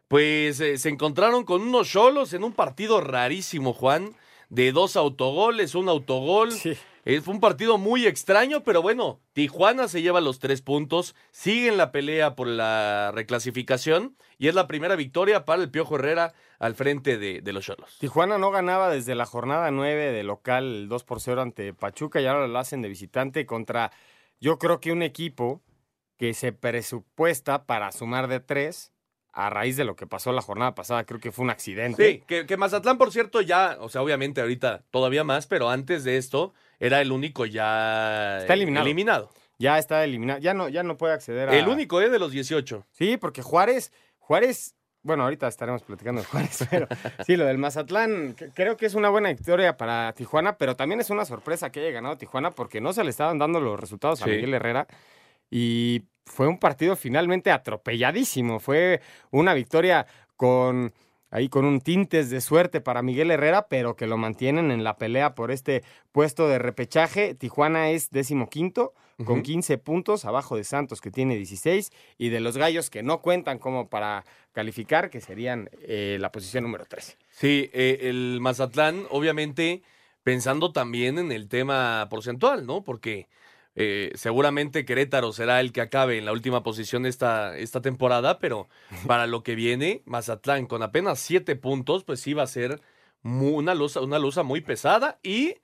pues 0.09 0.59
eh, 0.61 0.79
se 0.79 0.89
encontraron 0.89 1.45
con 1.45 1.63
unos 1.63 1.89
cholos 1.89 2.33
en 2.33 2.43
un 2.43 2.53
partido 2.53 3.01
rarísimo, 3.01 3.75
Juan, 3.75 4.15
de 4.49 4.73
dos 4.73 4.97
autogoles, 4.97 5.75
un 5.75 5.89
autogol. 5.89 6.51
Eh, 7.05 7.21
fue 7.23 7.33
un 7.33 7.41
partido 7.41 7.79
muy 7.79 8.07
extraño, 8.07 8.65
pero 8.65 8.83
bueno, 8.83 9.21
Tijuana 9.33 9.89
se 9.89 10.03
lleva 10.03 10.21
los 10.21 10.41
tres 10.41 10.61
puntos, 10.61 11.15
sigue 11.31 11.69
en 11.69 11.79
la 11.79 11.91
pelea 11.91 12.35
por 12.35 12.47
la 12.49 13.13
reclasificación 13.15 14.17
y 14.37 14.49
es 14.49 14.55
la 14.55 14.67
primera 14.67 14.95
victoria 14.95 15.47
para 15.47 15.63
el 15.63 15.71
Piojo 15.71 15.97
Herrera 15.97 16.35
al 16.59 16.75
frente 16.75 17.17
de, 17.17 17.41
de 17.41 17.53
los 17.53 17.65
Cholos. 17.65 17.97
Tijuana 17.99 18.37
no 18.37 18.51
ganaba 18.51 18.91
desde 18.91 19.15
la 19.15 19.25
jornada 19.25 19.71
9 19.71 20.13
de 20.13 20.23
local 20.23 20.65
el 20.65 20.89
2 20.89 21.05
por 21.05 21.21
0 21.21 21.41
ante 21.41 21.73
Pachuca 21.73 22.21
y 22.21 22.27
ahora 22.27 22.47
lo 22.47 22.59
hacen 22.59 22.83
de 22.83 22.89
visitante 22.89 23.47
contra, 23.47 23.91
yo 24.39 24.59
creo 24.59 24.81
que 24.81 24.93
un 24.93 25.03
equipo 25.03 25.63
que 26.19 26.35
se 26.35 26.53
presupuesta 26.53 27.65
para 27.65 27.91
sumar 27.93 28.29
de 28.29 28.41
tres 28.41 28.93
a 29.41 29.51
raíz 29.51 29.77
de 29.77 29.85
lo 29.85 29.95
que 29.95 30.07
pasó 30.07 30.33
la 30.33 30.43
jornada 30.43 30.75
pasada. 30.75 31.05
Creo 31.05 31.21
que 31.21 31.31
fue 31.33 31.45
un 31.45 31.51
accidente. 31.51 32.11
Sí, 32.13 32.23
que, 32.27 32.45
que 32.47 32.57
Mazatlán, 32.57 32.99
por 32.99 33.13
cierto, 33.13 33.41
ya, 33.41 33.77
o 33.81 33.89
sea, 33.89 34.03
obviamente 34.03 34.41
ahorita 34.41 34.83
todavía 34.91 35.23
más, 35.23 35.47
pero 35.47 35.71
antes 35.71 36.03
de 36.05 36.17
esto 36.17 36.55
era 36.81 37.01
el 37.01 37.13
único 37.13 37.47
ya 37.47 38.39
Está 38.41 38.55
eliminado. 38.55 38.87
eliminado. 38.87 39.31
Ya 39.59 39.79
está 39.79 40.03
eliminado. 40.05 40.41
Ya 40.41 40.55
no, 40.55 40.69
ya 40.69 40.83
no 40.83 40.97
puede 40.97 41.15
acceder 41.15 41.49
a. 41.49 41.57
El 41.59 41.69
único, 41.69 42.01
¿eh? 42.01 42.11
De 42.11 42.19
los 42.19 42.33
18. 42.33 42.85
Sí, 42.93 43.17
porque 43.17 43.43
Juárez, 43.43 43.93
Juárez, 44.19 44.75
bueno, 45.03 45.23
ahorita 45.25 45.47
estaremos 45.49 45.83
platicando 45.83 46.21
de 46.21 46.27
Juárez, 46.27 46.67
pero 46.71 46.87
sí, 47.27 47.37
lo 47.37 47.45
del 47.45 47.59
Mazatlán, 47.59 48.35
que- 48.35 48.51
creo 48.51 48.77
que 48.77 48.87
es 48.87 48.95
una 48.95 49.09
buena 49.09 49.29
victoria 49.31 49.77
para 49.77 50.13
Tijuana, 50.15 50.57
pero 50.59 50.75
también 50.77 51.01
es 51.01 51.11
una 51.11 51.25
sorpresa 51.25 51.71
que 51.71 51.81
haya 51.81 51.91
ganado 51.93 52.17
Tijuana 52.19 52.51
porque 52.51 52.81
no 52.81 52.93
se 52.93 53.05
le 53.05 53.11
estaban 53.11 53.39
dando 53.39 53.61
los 53.61 53.79
resultados 53.79 54.21
a. 54.23 54.27
Miguel 54.27 54.55
Herrera 54.55 54.87
y 55.51 56.03
fue 56.27 56.47
un 56.47 56.59
partido 56.59 56.97
finalmente 56.97 57.51
atropelladísimo. 57.51 58.61
Fue 58.61 59.01
una 59.31 59.55
victoria 59.55 60.07
con 60.37 60.93
ahí 61.31 61.49
con 61.49 61.65
un 61.65 61.81
tintes 61.81 62.31
de 62.31 62.41
suerte 62.41 62.81
para 62.81 63.03
Miguel 63.03 63.31
Herrera, 63.31 63.69
pero 63.69 63.97
que 63.97 64.07
lo 64.07 64.17
mantienen 64.17 64.71
en 64.71 64.85
la 64.85 64.97
pelea 64.97 65.35
por 65.35 65.51
este 65.51 65.83
puesto 66.13 66.49
de 66.49 66.59
repechaje. 66.59 67.35
Tijuana 67.35 67.91
es 67.91 68.11
decimoquinto 68.11 68.95
con 69.25 69.39
Ujú. 69.39 69.43
15 69.43 69.79
puntos, 69.79 70.25
abajo 70.25 70.57
de 70.57 70.63
Santos 70.63 71.01
que 71.01 71.11
tiene 71.11 71.35
16, 71.35 71.91
y 72.19 72.29
de 72.29 72.39
los 72.39 72.57
Gallos 72.57 72.89
que 72.89 73.03
no 73.03 73.21
cuentan 73.21 73.59
como 73.59 73.89
para 73.89 74.25
calificar, 74.53 75.11
que 75.11 75.21
serían 75.21 75.69
eh, 75.83 76.19
la 76.21 76.31
posición 76.31 76.63
número 76.63 76.85
13. 76.85 77.17
Sí, 77.31 77.69
eh, 77.73 77.99
el 78.03 78.39
Mazatlán, 78.41 79.07
obviamente, 79.11 79.83
pensando 80.23 80.73
también 80.73 81.19
en 81.19 81.33
el 81.33 81.49
tema 81.49 82.07
porcentual, 82.09 82.65
¿no? 82.65 82.85
Porque 82.85 83.29
eh, 83.81 84.11
seguramente 84.17 84.85
Querétaro 84.85 85.33
será 85.33 85.61
el 85.61 85.71
que 85.71 85.81
acabe 85.81 86.19
en 86.19 86.25
la 86.25 86.33
última 86.33 86.65
posición 86.65 87.07
esta, 87.07 87.57
esta 87.57 87.81
temporada, 87.81 88.41
pero 88.41 88.69
para 89.07 89.29
lo 89.29 89.45
que 89.45 89.55
viene, 89.55 90.03
Mazatlán 90.05 90.67
con 90.67 90.83
apenas 90.83 91.21
siete 91.21 91.55
puntos, 91.55 92.03
pues 92.03 92.21
sí 92.21 92.35
va 92.35 92.43
a 92.43 92.49
ser 92.49 92.81
una 93.23 93.75
losa, 93.75 94.01
una 94.01 94.19
losa 94.19 94.43
muy 94.43 94.63
pesada 94.63 95.21
y 95.23 95.55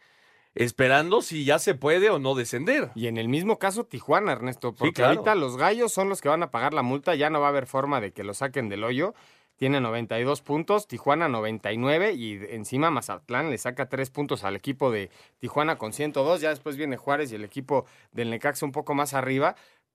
esperando 0.54 1.22
si 1.22 1.44
ya 1.44 1.58
se 1.58 1.74
puede 1.74 2.08
o 2.10 2.20
no 2.20 2.36
descender. 2.36 2.92
Y 2.94 3.08
en 3.08 3.16
el 3.16 3.28
mismo 3.28 3.58
caso 3.58 3.84
Tijuana, 3.84 4.30
Ernesto, 4.30 4.74
porque 4.74 4.94
claro. 4.94 5.14
ahorita 5.14 5.34
los 5.34 5.56
Gallos 5.56 5.92
son 5.92 6.08
los 6.08 6.20
que 6.20 6.28
van 6.28 6.44
a 6.44 6.52
pagar 6.52 6.72
la 6.72 6.82
multa, 6.82 7.16
ya 7.16 7.30
no 7.30 7.40
va 7.40 7.46
a 7.46 7.50
haber 7.50 7.66
forma 7.66 8.00
de 8.00 8.12
que 8.12 8.22
lo 8.22 8.32
saquen 8.32 8.68
del 8.68 8.84
hoyo. 8.84 9.14
Tiene 9.56 9.80
92 9.80 10.42
puntos, 10.42 10.88
Tijuana 10.88 11.28
99 11.28 12.12
y 12.12 12.40
encima 12.50 12.90
Mazatlán 12.90 13.50
le 13.50 13.58
saca 13.58 13.88
3 13.88 14.10
puntos 14.10 14.42
al 14.42 14.56
equipo 14.56 14.90
de 14.90 15.10
Tijuana 15.38 15.76
con 15.76 15.92
102. 15.92 16.40
Ya 16.40 16.50
después 16.50 16.76
viene 16.76 16.96
Juárez 16.96 17.30
y 17.30 17.36
el 17.36 17.44
equipo 17.44 17.86
del 18.10 18.30
Necaxa 18.30 18.66
un 18.66 18.72
poco 18.72 18.94
más 18.94 19.14
arriba. 19.14 19.54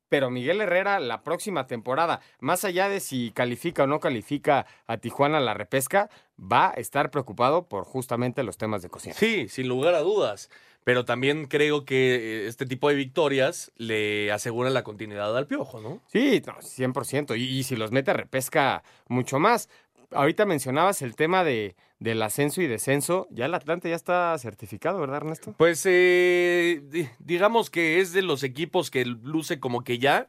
Pero 0.09 0.29
Miguel 0.29 0.61
Herrera 0.61 0.99
la 0.99 1.21
próxima 1.23 1.67
temporada, 1.67 2.19
más 2.39 2.65
allá 2.65 2.89
de 2.89 2.99
si 2.99 3.31
califica 3.31 3.83
o 3.83 3.87
no 3.87 3.99
califica 3.99 4.65
a 4.87 4.97
Tijuana 4.97 5.37
a 5.37 5.41
la 5.41 5.53
repesca, 5.53 6.09
va 6.39 6.71
a 6.71 6.73
estar 6.73 7.11
preocupado 7.11 7.67
por 7.67 7.85
justamente 7.85 8.43
los 8.43 8.57
temas 8.57 8.81
de 8.81 8.89
cocina. 8.89 9.15
Sí, 9.15 9.47
sin 9.49 9.67
lugar 9.67 9.93
a 9.93 10.01
dudas. 10.01 10.49
Pero 10.83 11.05
también 11.05 11.45
creo 11.45 11.85
que 11.85 12.15
eh, 12.15 12.47
este 12.47 12.65
tipo 12.65 12.89
de 12.89 12.95
victorias 12.95 13.71
le 13.75 14.31
aseguran 14.31 14.73
la 14.73 14.83
continuidad 14.83 15.37
al 15.37 15.45
piojo, 15.45 15.81
¿no? 15.81 16.01
Sí, 16.07 16.41
no, 16.47 16.53
100%. 16.53 17.37
Y, 17.37 17.43
y 17.43 17.63
si 17.63 17.75
los 17.75 17.91
mete 17.91 18.11
a 18.11 18.15
repesca, 18.15 18.83
mucho 19.07 19.39
más. 19.39 19.69
Ahorita 20.11 20.45
mencionabas 20.45 21.01
el 21.01 21.15
tema 21.15 21.43
de, 21.43 21.75
del 21.99 22.21
ascenso 22.21 22.61
y 22.61 22.67
descenso. 22.67 23.27
Ya 23.29 23.45
el 23.45 23.53
Atlante 23.53 23.89
ya 23.89 23.95
está 23.95 24.37
certificado, 24.37 24.99
¿verdad, 24.99 25.17
Ernesto? 25.17 25.53
Pues 25.57 25.83
eh, 25.85 26.81
di- 26.89 27.07
digamos 27.19 27.69
que 27.69 27.99
es 27.99 28.13
de 28.13 28.21
los 28.21 28.43
equipos 28.43 28.89
que 28.89 29.05
luce 29.05 29.59
como 29.59 29.83
que 29.83 29.99
ya. 29.99 30.27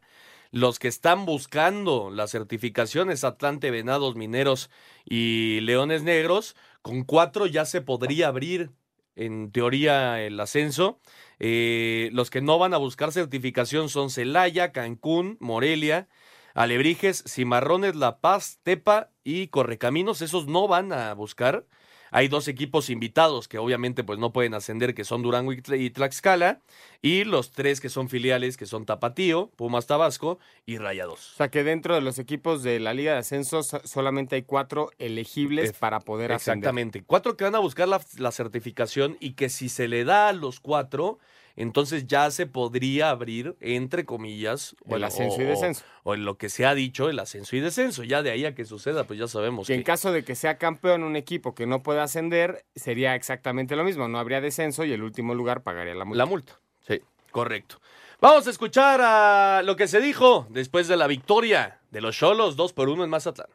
Los 0.53 0.81
que 0.81 0.89
están 0.89 1.26
buscando 1.26 2.11
las 2.11 2.33
certificaciones, 2.33 3.22
Atlante, 3.22 3.70
Venados, 3.70 4.16
Mineros 4.16 4.68
y 5.05 5.61
Leones 5.61 6.03
Negros, 6.03 6.57
con 6.83 7.05
cuatro 7.05 7.47
ya 7.47 7.64
se 7.64 7.81
podría 7.83 8.26
abrir 8.28 8.72
en 9.14 9.53
teoría 9.53 10.20
el 10.20 10.41
ascenso. 10.41 10.99
Eh, 11.39 12.11
los 12.12 12.31
que 12.31 12.41
no 12.41 12.59
van 12.59 12.74
a 12.74 12.78
buscar 12.78 13.12
certificación 13.12 13.89
son 13.89 14.11
Celaya, 14.11 14.72
Cancún, 14.72 15.37
Morelia, 15.39 16.09
Alebrijes, 16.55 17.22
Cimarrones, 17.28 17.95
La 17.95 18.18
Paz, 18.18 18.59
Tepa 18.64 19.09
y 19.25 19.49
Correcaminos. 19.49 20.23
Esos 20.23 20.47
no 20.47 20.68
van 20.68 20.93
a 20.93 21.12
buscar. 21.14 21.64
Hay 22.12 22.27
dos 22.27 22.49
equipos 22.49 22.91
invitados 22.91 23.47
que 23.47 23.59
obviamente 23.59 24.03
pues 24.03 24.18
no 24.18 24.33
pueden 24.33 24.55
ascender, 24.55 24.97
que 24.97 25.05
son 25.05 25.23
Durango 25.23 25.53
y 25.53 25.59
Tla- 25.62 25.79
y 25.81 25.91
Tlaxcala, 25.91 26.59
y 27.03 27.23
los 27.23 27.53
tres 27.53 27.81
que 27.81 27.89
son 27.89 28.09
filiales, 28.09 28.57
que 28.57 28.66
son 28.66 28.85
Tapatío, 28.85 29.49
Pumas 29.55 29.87
Tabasco 29.87 30.41
y 30.66 30.79
Rayados. 30.79 31.35
O 31.35 31.37
sea 31.37 31.51
que 31.53 31.62
dentro 31.62 31.95
de 31.95 32.01
los 32.01 32.18
equipos 32.18 32.64
de 32.64 32.81
la 32.81 32.95
Liga 32.95 33.12
de 33.12 33.18
Ascenso 33.18 33.62
so- 33.62 33.81
solamente 33.85 34.35
hay 34.35 34.43
cuatro 34.43 34.91
elegibles 34.99 35.73
para 35.73 36.01
poder 36.01 36.33
ascender. 36.33 36.59
Exactamente. 36.59 37.05
Cuatro 37.07 37.37
que 37.37 37.45
van 37.45 37.55
a 37.55 37.61
buscar 37.61 37.87
la, 37.87 38.01
la 38.18 38.33
certificación 38.33 39.16
y 39.21 39.35
que 39.35 39.49
si 39.49 39.68
se 39.68 39.87
le 39.87 40.03
da 40.05 40.31
a 40.31 40.33
los 40.33 40.59
cuatro, 40.59 41.21
entonces 41.62 42.06
ya 42.06 42.30
se 42.30 42.46
podría 42.46 43.11
abrir, 43.11 43.56
entre 43.61 44.04
comillas, 44.04 44.74
El 44.86 45.04
ascenso 45.04 45.40
y 45.40 45.44
o- 45.44 45.48
descenso. 45.48 45.84
O, 46.02 46.14
en 46.14 46.24
lo 46.24 46.36
que 46.38 46.48
se 46.48 46.64
ha 46.66 46.74
dicho, 46.74 47.08
el 47.11 47.18
ascenso 47.18 47.54
y 47.56 47.61
descenso. 47.61 48.02
Ya 48.04 48.22
de 48.22 48.30
ahí 48.30 48.44
a 48.46 48.54
que 48.54 48.64
suceda, 48.64 49.04
pues 49.04 49.18
ya 49.18 49.28
sabemos 49.28 49.66
Que 49.66 49.74
que 49.74 49.78
en 49.78 49.82
caso 49.84 50.12
de 50.12 50.24
que 50.24 50.34
sea 50.34 50.56
campeón 50.58 51.02
un 51.02 51.16
equipo 51.16 51.54
que 51.54 51.66
no 51.66 51.82
pueda 51.82 52.02
ascender, 52.04 52.64
sería 52.74 53.14
exactamente 53.14 53.76
lo 53.76 53.84
mismo. 53.84 54.08
No 54.08 54.18
habría 54.18 54.40
descenso 54.40 54.84
y 54.84 54.92
el 54.92 55.02
último 55.02 55.34
lugar 55.34 55.62
pagaría 55.62 55.94
la 55.94 56.04
multa. 56.04 56.18
La 56.18 56.26
multa, 56.26 56.61
sí, 56.86 57.00
correcto. 57.30 57.80
Vamos 58.20 58.46
a 58.46 58.50
escuchar 58.50 59.00
a 59.02 59.62
lo 59.64 59.76
que 59.76 59.88
se 59.88 60.00
dijo 60.00 60.46
después 60.50 60.88
de 60.88 60.96
la 60.96 61.06
victoria 61.06 61.80
de 61.90 62.00
los 62.00 62.16
Cholos, 62.16 62.56
2 62.56 62.72
por 62.74 62.88
1 62.90 63.04
en 63.04 63.11
Mazatlán. 63.11 63.48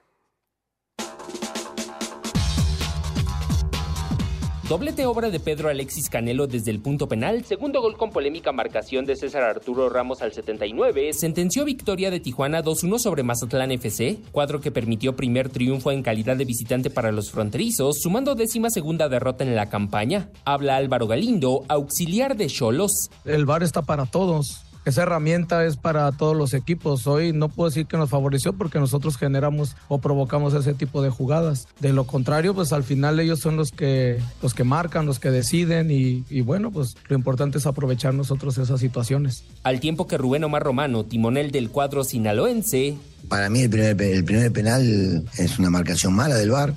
Doblete 4.68 5.06
obra 5.06 5.30
de 5.30 5.40
Pedro 5.40 5.70
Alexis 5.70 6.10
Canelo 6.10 6.48
desde 6.48 6.72
el 6.72 6.80
punto 6.80 7.08
penal, 7.08 7.46
segundo 7.46 7.82
gol 7.82 7.98
con 7.98 8.10
polémica 8.10 8.52
marcación 8.52 9.06
de 9.06 9.16
César 9.16 9.44
Arturo 9.44 9.90
Ramos 9.90 10.24
al 10.24 10.34
79, 10.34 11.14
sentenció 11.14 11.66
victoria 11.66 12.10
de 12.10 12.20
Tijuana 12.20 12.64
2-1 12.64 12.98
sobre 12.98 13.22
Mazatlán 13.22 13.72
FC, 13.72 14.18
cuadro 14.32 14.62
que 14.62 14.72
permitió 14.72 15.16
primer 15.16 15.50
triunfo 15.50 15.92
en 15.92 16.02
calidad 16.02 16.36
de 16.36 16.46
visitante 16.46 16.90
para 16.90 17.12
los 17.12 17.30
fronterizos, 17.30 18.02
sumando 18.02 18.34
décima 18.34 18.72
segunda 18.72 19.08
derrota 19.08 19.44
en 19.44 19.56
la 19.56 19.70
campaña. 19.70 20.32
Habla 20.46 20.78
Álvaro 20.78 21.06
Galindo, 21.06 21.64
auxiliar 21.68 22.36
de 22.36 22.48
Cholos. 22.48 23.12
El 23.24 23.46
VAR 23.46 23.62
está 23.62 23.84
para 23.84 24.08
todos. 24.08 24.65
Esa 24.86 25.02
herramienta 25.04 25.66
es 25.66 25.78
para 25.78 26.12
todos 26.12 26.38
los 26.38 26.54
equipos. 26.54 27.08
Hoy 27.08 27.34
no 27.34 27.50
puedo 27.50 27.70
decir 27.70 27.88
que 27.88 27.98
nos 27.98 28.10
favoreció 28.10 28.54
porque 28.54 28.80
nosotros 28.80 29.18
generamos 29.18 29.76
o 29.88 30.00
provocamos 30.00 30.54
ese 30.54 30.74
tipo 30.76 31.02
de 31.02 31.10
jugadas. 31.10 31.68
De 31.80 31.92
lo 31.92 32.06
contrario, 32.06 32.54
pues 32.54 32.72
al 32.72 32.84
final 32.84 33.20
ellos 33.20 33.40
son 33.40 33.58
los 33.58 33.72
que, 33.72 34.20
los 34.44 34.54
que 34.54 34.64
marcan, 34.64 35.06
los 35.08 35.20
que 35.20 35.32
deciden 35.32 35.90
y, 35.92 36.24
y 36.30 36.42
bueno, 36.42 36.72
pues 36.72 36.96
lo 37.10 37.16
importante 37.16 37.58
es 37.58 37.66
aprovechar 37.66 38.14
nosotros 38.14 38.58
esas 38.60 38.80
situaciones. 38.80 39.44
Al 39.64 39.80
tiempo 39.80 40.08
que 40.08 40.18
Rubén 40.18 40.44
Omar 40.44 40.64
Romano, 40.64 41.04
timonel 41.04 41.50
del 41.52 41.70
cuadro 41.72 42.04
sinaloense, 42.04 42.96
Para 43.28 43.50
mí 43.50 43.62
el 43.62 43.70
primer, 43.72 44.00
el 44.02 44.24
primer 44.24 44.52
penal 44.52 45.26
es 45.38 45.58
una 45.58 45.70
marcación 45.72 46.14
mala 46.14 46.36
del 46.36 46.52
VAR. 46.52 46.74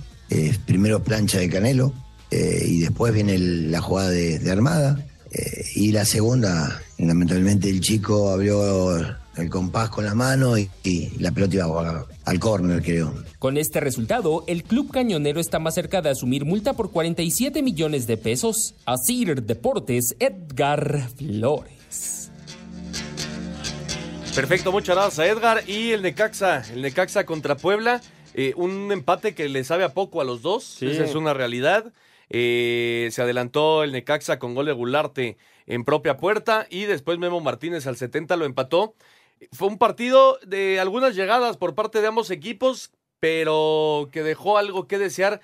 Primero 0.66 1.02
plancha 1.02 1.38
de 1.38 1.48
Canelo 1.48 1.92
eh, 2.30 2.62
y 2.66 2.80
después 2.80 3.12
viene 3.14 3.34
el- 3.34 3.70
la 3.72 3.80
jugada 3.80 4.10
de, 4.10 4.38
de 4.38 4.50
Armada. 4.50 5.04
Eh, 5.32 5.64
y 5.74 5.92
la 5.92 6.04
segunda, 6.04 6.80
lamentablemente 6.98 7.68
el 7.70 7.80
chico 7.80 8.30
abrió 8.30 8.96
el 9.36 9.48
compás 9.50 9.88
con 9.90 10.04
la 10.04 10.14
mano 10.14 10.58
y, 10.58 10.68
y 10.82 11.10
la 11.20 11.30
pelota 11.30 11.54
iba 11.54 11.66
a- 11.90 12.06
al 12.24 12.40
córner, 12.40 12.82
creo. 12.82 13.14
Con 13.38 13.56
este 13.56 13.78
resultado, 13.80 14.44
el 14.48 14.64
club 14.64 14.90
cañonero 14.90 15.38
está 15.40 15.58
más 15.60 15.74
cerca 15.74 16.02
de 16.02 16.10
asumir 16.10 16.44
multa 16.44 16.72
por 16.72 16.90
47 16.90 17.62
millones 17.62 18.06
de 18.06 18.16
pesos. 18.16 18.74
Asir 18.84 19.42
Deportes, 19.42 20.16
Edgar 20.18 21.08
Flores. 21.16 22.30
Perfecto, 24.34 24.70
muchas 24.72 24.96
gracias 24.96 25.18
a 25.18 25.26
Edgar. 25.26 25.68
Y 25.68 25.90
el 25.92 26.02
Necaxa, 26.02 26.62
el 26.72 26.82
Necaxa 26.82 27.24
contra 27.26 27.56
Puebla, 27.56 28.00
eh, 28.34 28.52
un 28.56 28.90
empate 28.92 29.34
que 29.34 29.48
le 29.48 29.64
sabe 29.64 29.84
a 29.84 29.94
poco 29.94 30.20
a 30.20 30.24
los 30.24 30.42
dos, 30.42 30.80
esa 30.82 31.04
es 31.04 31.14
una 31.14 31.34
realidad. 31.34 31.92
Eh, 32.30 33.08
se 33.10 33.22
adelantó 33.22 33.84
el 33.84 33.92
Necaxa 33.92 34.38
con 34.38 34.54
gol 34.54 34.66
de 34.66 34.72
Gularte 34.72 35.38
en 35.66 35.84
propia 35.84 36.16
puerta 36.16 36.66
y 36.70 36.84
después 36.84 37.18
Memo 37.18 37.40
Martínez 37.40 37.86
al 37.86 37.96
70 37.96 38.36
lo 38.36 38.44
empató. 38.44 38.94
Fue 39.52 39.68
un 39.68 39.78
partido 39.78 40.38
de 40.46 40.80
algunas 40.80 41.14
llegadas 41.14 41.56
por 41.56 41.74
parte 41.74 42.00
de 42.00 42.08
ambos 42.08 42.30
equipos, 42.30 42.92
pero 43.20 44.08
que 44.12 44.22
dejó 44.22 44.58
algo 44.58 44.86
que 44.86 44.98
desear 44.98 45.40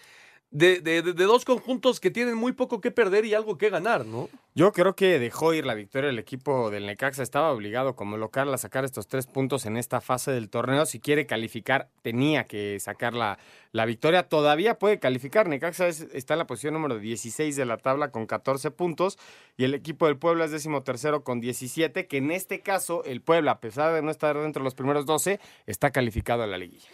de, 0.55 0.81
de- 0.81 1.03
de- 1.03 1.13
dos 1.25 1.45
conjuntos 1.45 1.99
que 1.99 2.13
tienen 2.13 2.37
muy 2.37 2.53
poco 2.53 2.81
que 2.81 2.93
perder 2.93 3.25
y 3.25 3.35
algo 3.35 3.59
que 3.59 3.71
ganar, 3.71 4.07
¿no? 4.07 4.29
Yo 4.55 4.73
creo 4.73 4.95
que 4.95 5.19
dejó 5.19 5.53
ir 5.53 5.67
la 5.67 5.75
victoria 5.75 6.11
el 6.11 6.19
equipo 6.21 6.71
del 6.71 6.87
Necaxa. 6.87 7.25
Estaba 7.25 7.51
obligado 7.51 7.97
como 7.97 8.17
local 8.17 8.55
a 8.55 8.57
sacar 8.57 8.85
estos 8.85 9.09
tres 9.09 9.27
puntos 9.27 9.67
en 9.67 9.77
esta 9.77 10.01
fase 10.01 10.31
del 10.31 10.49
torneo. 10.49 10.87
Si 10.87 11.01
quiere 11.01 11.27
calificar, 11.27 11.89
tenía 12.03 12.45
que 12.45 12.79
sacar 12.79 13.15
la, 13.15 13.37
la 13.73 13.85
victoria. 13.85 14.29
Todavía 14.29 14.79
puede 14.79 15.01
calificar. 15.01 15.49
Necaxa 15.49 15.89
es- 15.89 16.07
está 16.13 16.35
en 16.35 16.39
la 16.39 16.47
posición 16.47 16.73
número 16.75 17.01
16 17.01 17.57
de 17.57 17.65
la 17.65 17.77
tabla 17.79 18.13
con 18.13 18.27
14 18.27 18.71
puntos. 18.71 19.19
Y 19.57 19.65
el 19.65 19.75
equipo 19.75 20.07
del 20.07 20.19
Puebla 20.19 20.45
es 20.45 20.53
décimo 20.53 20.85
tercero 20.85 21.25
con 21.25 21.41
17. 21.41 22.07
Que 22.07 22.19
en 22.19 22.31
este 22.31 22.61
caso, 22.61 23.03
el 23.03 23.23
Puebla, 23.23 23.51
a 23.51 23.61
pesar 23.61 23.93
de 23.93 24.03
no 24.03 24.13
estar 24.13 24.39
dentro 24.39 24.61
de 24.61 24.65
los 24.65 24.77
primeros 24.77 25.05
12, 25.05 25.41
está 25.67 25.91
calificado 25.91 26.45
a 26.45 26.47
la 26.47 26.59
liguilla. 26.59 26.89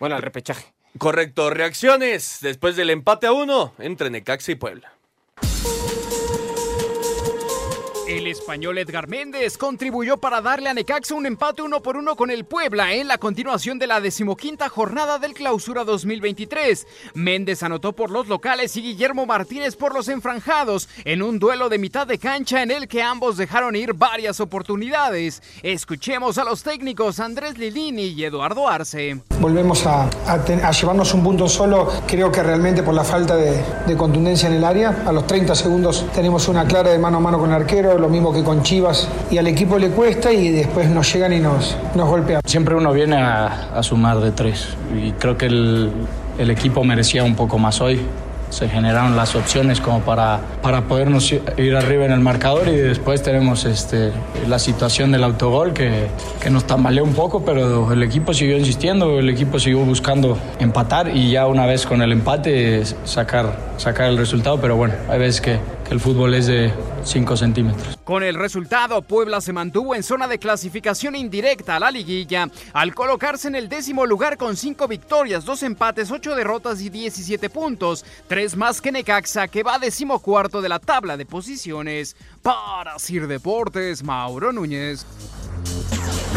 Bueno, 0.00 0.16
al 0.16 0.22
repechaje. 0.22 0.72
Correcto, 0.98 1.50
reacciones 1.50 2.38
después 2.42 2.76
del 2.76 2.90
empate 2.90 3.26
a 3.26 3.32
uno 3.32 3.72
entre 3.78 4.10
Necaxa 4.10 4.52
y 4.52 4.56
Puebla. 4.56 4.92
El 8.12 8.26
español 8.26 8.76
Edgar 8.76 9.08
Méndez 9.08 9.56
contribuyó 9.56 10.18
para 10.18 10.42
darle 10.42 10.68
a 10.68 10.74
Necaxa 10.74 11.14
un 11.14 11.24
empate 11.24 11.62
uno 11.62 11.80
por 11.80 11.96
uno 11.96 12.14
con 12.14 12.30
el 12.30 12.44
Puebla 12.44 12.92
en 12.92 13.08
la 13.08 13.16
continuación 13.16 13.78
de 13.78 13.86
la 13.86 14.02
decimoquinta 14.02 14.68
jornada 14.68 15.18
del 15.18 15.32
Clausura 15.32 15.82
2023. 15.84 16.86
Méndez 17.14 17.62
anotó 17.62 17.94
por 17.94 18.10
los 18.10 18.28
locales 18.28 18.76
y 18.76 18.82
Guillermo 18.82 19.24
Martínez 19.24 19.76
por 19.76 19.94
los 19.94 20.08
enfranjados 20.08 20.90
en 21.06 21.22
un 21.22 21.38
duelo 21.38 21.70
de 21.70 21.78
mitad 21.78 22.06
de 22.06 22.18
cancha 22.18 22.62
en 22.62 22.70
el 22.70 22.86
que 22.86 23.02
ambos 23.02 23.38
dejaron 23.38 23.76
ir 23.76 23.94
varias 23.94 24.40
oportunidades. 24.40 25.42
Escuchemos 25.62 26.36
a 26.36 26.44
los 26.44 26.62
técnicos 26.62 27.18
Andrés 27.18 27.56
Lilini 27.56 28.08
y 28.08 28.24
Eduardo 28.24 28.68
Arce. 28.68 29.22
Volvemos 29.40 29.86
a, 29.86 30.10
llevarnos 30.70 31.14
un 31.14 31.24
punto 31.24 31.48
solo, 31.48 31.90
creo 32.06 32.30
que 32.30 32.42
realmente 32.42 32.82
por 32.82 32.92
la 32.92 33.04
falta 33.04 33.36
de 33.36 33.96
contundencia 33.96 34.50
en 34.50 34.56
el 34.56 34.64
área. 34.64 35.02
A 35.06 35.12
los 35.12 35.26
30 35.26 35.54
segundos 35.54 36.04
tenemos 36.14 36.46
una 36.48 36.66
clara 36.66 36.90
de 36.90 36.98
mano 36.98 37.16
a 37.16 37.20
mano 37.20 37.38
con 37.38 37.48
el 37.48 37.56
arquero, 37.56 38.01
lo 38.02 38.08
mismo 38.08 38.32
que 38.32 38.42
con 38.42 38.62
Chivas, 38.62 39.08
y 39.30 39.38
al 39.38 39.46
equipo 39.46 39.78
le 39.78 39.88
cuesta 39.90 40.32
y 40.32 40.50
después 40.50 40.90
nos 40.90 41.10
llegan 41.12 41.32
y 41.32 41.38
nos, 41.38 41.76
nos 41.94 42.08
golpean. 42.08 42.42
Siempre 42.44 42.74
uno 42.74 42.92
viene 42.92 43.16
a, 43.16 43.80
sumar 43.82 44.20
de 44.20 44.32
tres 44.32 44.68
y 44.94 45.12
creo 45.12 45.36
que 45.36 45.46
el, 45.46 45.90
el 46.38 46.50
equipo 46.50 46.84
merecía 46.84 47.24
un 47.24 47.34
poco 47.34 47.58
más 47.58 47.80
hoy. 47.80 48.00
Se 48.50 48.68
generaron 48.68 49.16
las 49.16 49.34
opciones 49.34 49.80
como 49.80 50.00
para, 50.00 50.40
para 50.60 50.82
podernos 50.82 51.32
ir 51.32 51.74
arriba 51.74 52.04
en 52.04 52.12
el 52.12 52.20
marcador 52.20 52.68
y 52.68 52.76
después 52.76 53.22
tenemos 53.22 53.64
este, 53.64 54.12
la 54.46 54.58
situación 54.58 55.10
del 55.10 55.24
autogol 55.24 55.72
que, 55.72 56.08
que 56.38 56.50
nos 56.50 56.64
tambaleó 56.64 57.02
un 57.02 57.14
poco, 57.14 57.46
pero 57.46 57.90
el 57.90 58.02
equipo 58.02 58.34
siguió 58.34 58.58
insistiendo, 58.58 59.18
el 59.18 59.30
equipo 59.30 59.58
siguió 59.58 59.78
buscando 59.78 60.36
empatar 60.58 61.16
y 61.16 61.30
ya 61.30 61.46
una 61.46 61.64
vez 61.64 61.86
con 61.86 62.02
el 62.02 62.12
empate 62.12 62.82
sacar, 63.04 63.56
sacar 63.78 64.10
el 64.10 64.18
resultado, 64.18 64.60
pero 64.60 64.76
bueno, 64.76 64.96
hay 65.08 65.18
veces 65.18 65.40
que, 65.40 65.58
que 65.88 65.94
el 65.94 66.00
fútbol 66.00 66.34
es 66.34 66.46
de 66.46 66.72
5 67.04 67.36
centímetros. 67.36 67.98
Con 68.04 68.22
el 68.22 68.34
resultado, 68.34 69.02
Puebla 69.02 69.40
se 69.40 69.52
mantuvo 69.52 69.94
en 69.94 70.02
zona 70.02 70.28
de 70.28 70.38
clasificación 70.38 71.14
indirecta 71.14 71.76
a 71.76 71.80
la 71.80 71.90
liguilla, 71.90 72.48
al 72.72 72.94
colocarse 72.94 73.48
en 73.48 73.54
el 73.54 73.68
décimo 73.68 74.06
lugar 74.06 74.36
con 74.36 74.56
cinco 74.56 74.88
victorias, 74.88 75.44
dos 75.44 75.62
empates, 75.62 76.10
ocho 76.10 76.34
derrotas 76.34 76.80
y 76.80 76.90
17 76.90 77.50
puntos, 77.50 78.04
tres 78.28 78.56
más 78.56 78.80
que 78.80 78.92
Necaxa, 78.92 79.48
que 79.48 79.62
va 79.62 79.78
decimocuarto 79.78 80.62
de 80.62 80.68
la 80.68 80.78
tabla 80.78 81.16
de 81.16 81.26
posiciones. 81.26 82.16
Para 82.42 82.98
Sir 82.98 83.26
Deportes, 83.26 84.02
Mauro 84.02 84.52
Núñez. 84.52 85.06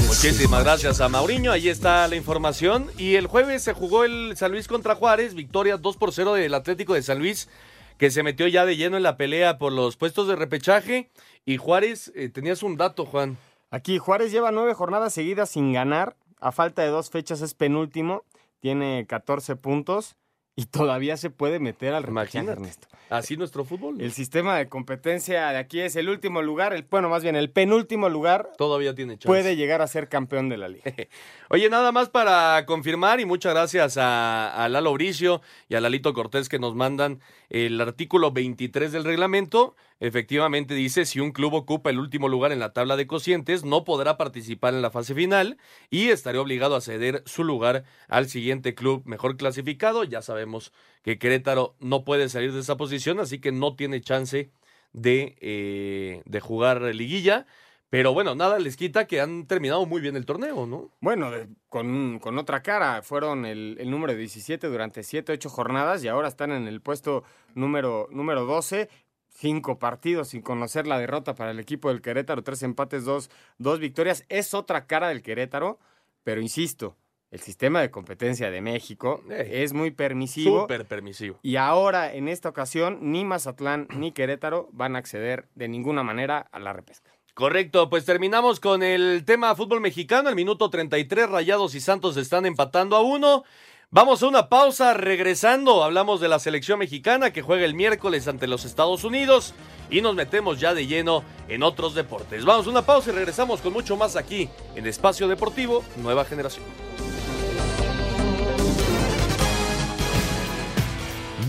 Muchísimas 0.08 0.64
gracias 0.64 1.02
a 1.02 1.10
Mauriño, 1.10 1.52
ahí 1.52 1.70
está 1.70 2.08
la 2.08 2.16
información. 2.16 2.92
Y 2.98 3.16
el 3.16 3.28
jueves 3.28 3.64
se 3.64 3.74
jugó 3.74 4.04
el 4.04 4.36
San 4.38 4.52
Luis 4.52 4.68
contra 4.68 4.96
Juárez, 4.96 5.34
victoria 5.34 5.78
2 5.78 5.98
por 5.98 6.14
0 6.14 6.34
del 6.36 6.54
Atlético 6.54 6.94
de 6.94 7.02
San 7.02 7.20
Luis, 7.20 7.50
que 7.98 8.12
se 8.12 8.24
metió 8.24 8.48
ya 8.48 8.66
de 8.66 8.76
lleno 8.76 8.98
en 8.98 9.04
la 9.04 9.18
pelea 9.18 9.58
por 9.58 9.72
los 9.72 9.98
puestos 9.98 10.28
de 10.28 10.36
repechaje. 10.36 11.10
Y 11.46 11.58
Juárez, 11.58 12.12
eh, 12.16 12.30
tenías 12.30 12.64
un 12.64 12.78
dato, 12.78 13.06
Juan. 13.06 13.38
Aquí 13.72 13.98
Juárez 13.98 14.32
lleva 14.32 14.52
nueve 14.52 14.74
jornadas 14.74 15.14
seguidas 15.14 15.50
sin 15.50 15.74
ganar, 15.74 16.16
a 16.40 16.52
falta 16.52 16.82
de 16.82 16.90
dos 16.90 17.10
fechas 17.10 17.42
es 17.42 17.54
penúltimo, 17.54 18.24
tiene 18.60 19.06
14 19.08 19.56
puntos 19.56 20.16
y 20.56 20.66
todavía 20.68 21.18
se 21.18 21.30
puede 21.30 21.60
meter 21.60 21.94
al 21.94 22.04
repechaje. 22.04 22.48
Ernesto. 22.50 22.88
Así 23.10 23.38
nuestro 23.38 23.66
fútbol. 23.66 24.00
El 24.02 24.14
sistema 24.14 24.58
de 24.58 24.68
competencia 24.68 25.50
de 25.50 25.58
aquí 25.58 25.80
es 25.82 25.96
el 25.96 26.10
último 26.10 26.42
lugar, 26.42 26.74
el, 26.74 26.84
bueno, 26.84 27.10
más 27.10 27.22
bien 27.22 27.36
el 27.36 27.52
penúltimo 27.52 28.10
lugar 28.10 28.52
Todavía 28.58 28.96
tiene 28.96 29.14
chance. 29.14 29.28
puede 29.28 29.56
llegar 29.56 29.82
a 29.82 29.88
ser 29.88 30.08
campeón 30.10 30.50
de 30.50 30.58
la 30.58 30.68
liga. 30.70 30.84
Oye, 31.50 31.70
nada 31.70 31.92
más 31.92 32.10
para 32.10 32.66
confirmar 32.66 33.20
y 33.20 33.26
muchas 33.26 33.54
gracias 33.54 33.98
a, 33.98 34.64
a 34.64 34.70
Lalo 34.70 34.94
Bricio 34.94 35.42
y 35.70 35.76
a 35.76 35.82
Lalito 35.82 36.14
Cortés 36.14 36.50
que 36.50 36.58
nos 36.58 36.74
mandan 36.74 37.20
el 37.56 37.80
artículo 37.80 38.34
23 38.34 38.92
del 38.92 39.06
reglamento. 39.06 39.78
Efectivamente 40.02 40.74
dice, 40.74 41.06
si 41.06 41.22
un 41.22 41.32
club 41.32 41.54
ocupa 41.54 41.90
el 41.90 42.00
último 42.00 42.28
lugar 42.28 42.52
en 42.52 42.60
la 42.60 42.74
tabla 42.74 42.98
de 42.98 43.08
cocientes, 43.08 43.64
no 43.64 43.86
podrá 43.86 44.18
participar 44.18 44.74
en 44.74 44.82
la 44.82 44.92
fase 44.92 45.16
final 45.16 45.58
y 45.90 46.10
estaría 46.10 46.42
obligado 46.42 46.76
a 46.76 46.82
ceder 46.82 47.24
su 47.26 47.46
lugar 47.46 47.86
al 48.10 48.28
siguiente 48.28 48.76
club 48.76 49.04
mejor 49.06 49.38
clasificado. 49.38 50.04
Ya 50.04 50.22
sabemos 50.22 50.74
que 51.02 51.18
Querétaro 51.18 51.78
no 51.80 52.04
puede 52.04 52.28
salir 52.28 52.52
de 52.52 52.60
esa 52.60 52.76
posición, 52.76 53.22
así 53.22 53.40
que 53.40 53.54
no 53.54 53.78
tiene 53.78 54.02
chance 54.02 54.52
de, 54.92 55.38
eh, 55.40 56.24
de 56.26 56.40
jugar 56.42 56.82
liguilla. 56.82 57.46
Pero 57.90 58.14
bueno, 58.14 58.36
nada 58.36 58.60
les 58.60 58.76
quita 58.78 59.06
que 59.08 59.22
han 59.22 59.46
terminado 59.48 59.86
muy 59.86 60.02
bien 60.02 60.16
el 60.16 60.26
torneo, 60.26 60.66
¿no? 60.66 60.92
Bueno, 61.02 61.32
de- 61.32 61.48
con, 61.70 62.20
con 62.20 62.38
otra 62.38 62.62
cara, 62.62 63.02
fueron 63.04 63.46
el, 63.46 63.78
el 63.80 63.90
número 63.92 64.14
17 64.16 64.68
durante 64.68 65.04
7, 65.04 65.32
8 65.34 65.50
jornadas 65.50 66.04
y 66.04 66.08
ahora 66.08 66.28
están 66.28 66.52
en 66.52 66.68
el 66.68 66.82
puesto 66.82 67.24
número, 67.54 68.08
número 68.12 68.46
12. 68.46 68.90
Cinco 69.38 69.80
partidos 69.80 70.30
sin 70.30 70.42
conocer 70.42 70.88
la 70.88 70.98
derrota 70.98 71.36
para 71.36 71.52
el 71.52 71.60
equipo 71.60 71.90
del 71.90 72.02
Querétaro, 72.02 72.42
tres 72.42 72.64
empates, 72.64 73.04
dos, 73.04 73.30
dos 73.58 73.80
victorias. 73.80 74.24
Es 74.30 74.54
otra 74.54 74.88
cara 74.88 75.10
del 75.10 75.22
Querétaro, 75.22 75.78
pero 76.24 76.40
insisto, 76.40 76.96
el 77.32 77.42
sistema 77.42 77.82
de 77.82 77.92
competencia 77.92 78.50
de 78.50 78.62
México 78.62 79.22
Eh, 79.30 79.64
es 79.64 79.74
muy 79.74 79.92
permisivo. 79.92 80.62
Súper 80.62 80.86
permisivo. 80.86 81.38
Y 81.44 81.58
ahora, 81.58 82.14
en 82.14 82.30
esta 82.30 82.48
ocasión, 82.48 83.00
ni 83.12 83.26
Mazatlán 83.26 83.88
ni 83.98 84.14
Querétaro 84.14 84.70
van 84.72 84.96
a 84.96 85.00
acceder 85.00 85.50
de 85.54 85.68
ninguna 85.68 86.02
manera 86.02 86.40
a 86.54 86.60
la 86.60 86.72
repesca. 86.72 87.12
Correcto, 87.36 87.90
pues 87.90 88.06
terminamos 88.06 88.62
con 88.62 88.82
el 88.82 89.26
tema 89.26 89.54
fútbol 89.56 89.82
mexicano. 89.82 90.30
El 90.30 90.36
minuto 90.36 90.70
33, 90.70 91.30
Rayados 91.30 91.76
y 91.76 91.82
Santos 91.82 92.16
están 92.16 92.46
empatando 92.46 92.96
a 92.96 93.02
uno. 93.02 93.44
Vamos 93.92 94.24
a 94.24 94.28
una 94.28 94.48
pausa, 94.48 94.94
regresando, 94.94 95.84
hablamos 95.84 96.22
de 96.22 96.30
la 96.30 96.40
selección 96.40 96.80
mexicana 96.80 97.32
que 97.32 97.42
juega 97.42 97.66
el 97.66 97.74
miércoles 97.74 98.30
ante 98.30 98.48
los 98.48 98.64
Estados 98.64 99.04
Unidos 99.04 99.54
y 99.90 100.00
nos 100.00 100.16
metemos 100.16 100.62
ya 100.62 100.74
de 100.74 100.88
lleno 100.88 101.26
en 101.50 101.64
otros 101.64 101.94
deportes. 101.94 102.46
Vamos 102.46 102.68
a 102.68 102.70
una 102.70 102.86
pausa 102.86 103.10
y 103.10 103.16
regresamos 103.16 103.60
con 103.60 103.74
mucho 103.74 103.98
más 103.98 104.16
aquí 104.16 104.48
en 104.74 104.88
Espacio 104.88 105.28
Deportivo 105.28 105.84
Nueva 105.98 106.24
Generación. 106.24 106.64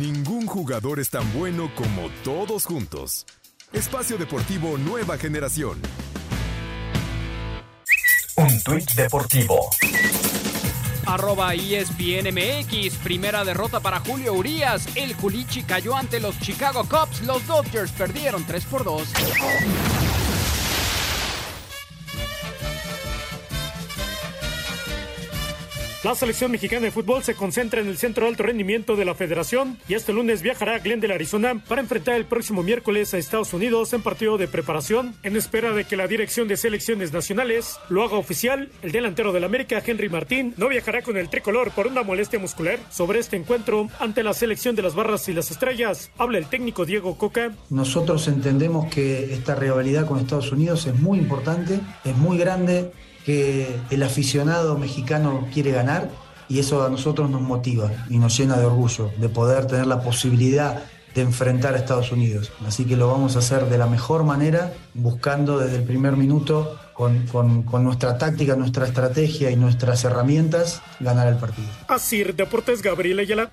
Ningún 0.00 0.46
jugador 0.46 0.98
es 0.98 1.10
tan 1.10 1.32
bueno 1.32 1.70
como 1.76 2.10
todos 2.24 2.64
juntos. 2.64 3.24
Espacio 3.72 4.16
Deportivo 4.16 4.78
Nueva 4.78 5.18
Generación. 5.18 5.80
Un 8.36 8.62
tuit 8.62 8.90
deportivo. 8.92 9.70
Arroba 11.04 11.54
ESPNMX, 11.54 12.96
primera 13.02 13.44
derrota 13.44 13.80
para 13.80 14.00
Julio 14.00 14.34
Urias. 14.34 14.86
El 14.94 15.16
Culichi 15.16 15.62
cayó 15.64 15.96
ante 15.96 16.20
los 16.20 16.38
Chicago 16.40 16.84
Cubs. 16.88 17.22
Los 17.22 17.46
Dodgers 17.46 17.90
perdieron 17.92 18.44
3 18.44 18.64
por 18.66 18.84
2. 18.84 19.08
La 26.06 26.14
selección 26.14 26.52
mexicana 26.52 26.84
de 26.84 26.92
fútbol 26.92 27.24
se 27.24 27.34
concentra 27.34 27.80
en 27.80 27.88
el 27.88 27.98
centro 27.98 28.22
de 28.22 28.30
alto 28.30 28.44
rendimiento 28.44 28.94
de 28.94 29.04
la 29.04 29.16
federación 29.16 29.76
y 29.88 29.94
este 29.94 30.12
lunes 30.12 30.40
viajará 30.40 30.76
a 30.76 30.78
Glendale, 30.78 31.14
Arizona, 31.14 31.60
para 31.66 31.80
enfrentar 31.80 32.14
el 32.14 32.26
próximo 32.26 32.62
miércoles 32.62 33.12
a 33.12 33.18
Estados 33.18 33.52
Unidos 33.52 33.92
en 33.92 34.02
partido 34.02 34.38
de 34.38 34.46
preparación. 34.46 35.16
En 35.24 35.34
espera 35.34 35.72
de 35.72 35.82
que 35.82 35.96
la 35.96 36.06
dirección 36.06 36.46
de 36.46 36.56
selecciones 36.56 37.12
nacionales 37.12 37.80
lo 37.88 38.04
haga 38.04 38.18
oficial, 38.18 38.70
el 38.82 38.92
delantero 38.92 39.32
del 39.32 39.42
América, 39.42 39.82
Henry 39.84 40.08
Martín, 40.08 40.54
no 40.56 40.68
viajará 40.68 41.02
con 41.02 41.16
el 41.16 41.28
tricolor 41.28 41.72
por 41.72 41.88
una 41.88 42.04
molestia 42.04 42.38
muscular. 42.38 42.78
Sobre 42.88 43.18
este 43.18 43.34
encuentro 43.34 43.88
ante 43.98 44.22
la 44.22 44.32
selección 44.32 44.76
de 44.76 44.82
las 44.82 44.94
barras 44.94 45.28
y 45.28 45.32
las 45.32 45.50
estrellas, 45.50 46.12
habla 46.18 46.38
el 46.38 46.46
técnico 46.46 46.84
Diego 46.84 47.18
Coca. 47.18 47.50
Nosotros 47.68 48.28
entendemos 48.28 48.94
que 48.94 49.34
esta 49.34 49.56
rivalidad 49.56 50.06
con 50.06 50.20
Estados 50.20 50.52
Unidos 50.52 50.86
es 50.86 50.94
muy 51.00 51.18
importante, 51.18 51.80
es 52.04 52.16
muy 52.16 52.38
grande, 52.38 52.92
que 53.26 53.76
el 53.90 54.02
aficionado 54.04 54.78
mexicano 54.78 55.46
quiere 55.52 55.72
ganar 55.72 56.08
y 56.48 56.60
eso 56.60 56.86
a 56.86 56.88
nosotros 56.88 57.28
nos 57.28 57.40
motiva 57.42 57.90
y 58.08 58.18
nos 58.18 58.38
llena 58.38 58.56
de 58.56 58.64
orgullo 58.64 59.10
de 59.18 59.28
poder 59.28 59.66
tener 59.66 59.88
la 59.88 60.00
posibilidad 60.00 60.84
de 61.12 61.22
enfrentar 61.22 61.74
a 61.74 61.78
Estados 61.78 62.12
Unidos. 62.12 62.52
Así 62.66 62.84
que 62.84 62.94
lo 62.96 63.08
vamos 63.10 63.34
a 63.36 63.40
hacer 63.40 63.68
de 63.68 63.78
la 63.78 63.86
mejor 63.86 64.22
manera, 64.22 64.72
buscando 64.94 65.58
desde 65.58 65.76
el 65.78 65.82
primer 65.82 66.16
minuto, 66.16 66.78
con, 66.92 67.26
con- 67.26 67.62
con 67.64 67.82
nuestra 67.84 68.16
táctica, 68.16 68.54
nuestra 68.54 68.86
estrategia 68.86 69.50
y 69.50 69.56
nuestras 69.56 70.04
herramientas, 70.04 70.80
ganar 71.00 71.26
el 71.26 71.36
partido. 71.36 71.68
Asir 71.88 72.34
Deportes 72.36 72.80
Gabriel 72.80 73.18
Ayala. 73.18 73.50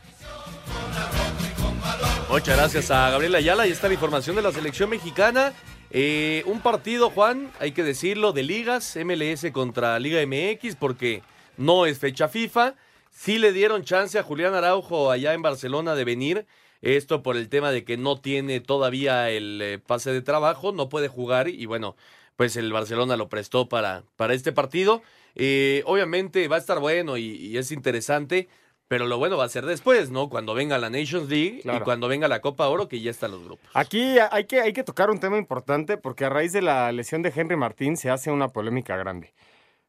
Muchas 2.30 2.58
gracias 2.58 2.92
a 2.92 3.10
Gabriela 3.12 3.38
Ayala. 3.40 3.68
Y 3.68 3.72
está 3.72 3.88
la 3.88 3.94
información 3.96 4.36
de 4.36 4.42
la 4.42 4.52
selección 4.52 4.90
mexicana. 4.90 5.54
Eh, 5.96 6.42
un 6.48 6.60
partido, 6.60 7.12
Juan, 7.12 7.52
hay 7.60 7.72
que 7.72 7.84
decirlo, 7.84 8.34
de 8.34 8.42
ligas, 8.42 8.98
MLS 8.98 9.52
contra 9.52 10.00
Liga 10.00 10.26
MX, 10.26 10.76
porque 10.76 11.22
no 11.56 11.86
es 11.86 12.00
fecha 12.00 12.28
FIFA. 12.28 12.74
Sí 13.12 13.38
le 13.38 13.54
dieron 13.54 13.84
chance 13.84 14.18
a 14.18 14.24
Julián 14.24 14.56
Araujo 14.56 15.12
allá 15.12 15.36
en 15.36 15.44
Barcelona 15.44 15.94
de 15.94 16.04
venir. 16.04 16.48
Esto 16.82 17.22
por 17.22 17.38
el 17.38 17.48
tema 17.48 17.72
de 17.72 17.86
que 17.86 17.96
no 17.96 18.20
tiene 18.20 18.60
todavía 18.60 19.30
el 19.30 19.62
eh, 19.62 19.78
pase 19.78 20.12
de 20.12 20.24
trabajo, 20.24 20.72
no 20.72 20.90
puede 20.90 21.10
jugar 21.10 21.48
y 21.48 21.68
bueno, 21.68 21.96
pues 22.38 22.58
el 22.58 22.74
Barcelona 22.74 23.16
lo 23.16 23.30
prestó 23.30 23.70
para, 23.70 24.04
para 24.16 24.34
este 24.34 24.52
partido. 24.52 25.04
Eh, 25.36 25.84
obviamente 25.86 26.48
va 26.48 26.56
a 26.56 26.60
estar 26.60 26.80
bueno 26.80 27.18
y, 27.18 27.36
y 27.36 27.58
es 27.58 27.72
interesante, 27.72 28.50
pero 28.88 29.08
lo 29.08 29.18
bueno 29.18 29.38
va 29.38 29.46
a 29.46 29.50
ser 29.50 29.66
después, 29.66 30.12
¿no? 30.12 30.30
Cuando 30.30 30.54
venga 30.54 30.78
la 30.78 30.90
Nations 30.90 31.30
League 31.30 31.62
y 31.64 31.80
cuando 31.82 32.08
venga 32.08 32.28
la 32.28 32.42
Copa 32.42 32.68
Oro, 32.68 32.88
que 32.88 33.02
ya 33.02 33.12
están 33.12 33.32
los 33.32 33.44
grupos. 33.44 33.70
Aquí 33.74 34.18
hay 34.32 34.46
que, 34.46 34.62
hay 34.62 34.74
que 34.74 34.84
tocar 34.84 35.10
un 35.10 35.20
tema 35.20 35.38
importante 35.38 35.98
porque 35.98 36.26
a 36.26 36.30
raíz 36.30 36.54
de 36.54 36.62
la 36.62 36.92
lesión 36.92 37.22
de 37.22 37.34
Henry 37.36 37.56
Martín 37.56 37.98
se 37.98 38.10
hace 38.10 38.32
una 38.32 38.50
polémica 38.50 38.98
grande. 38.98 39.34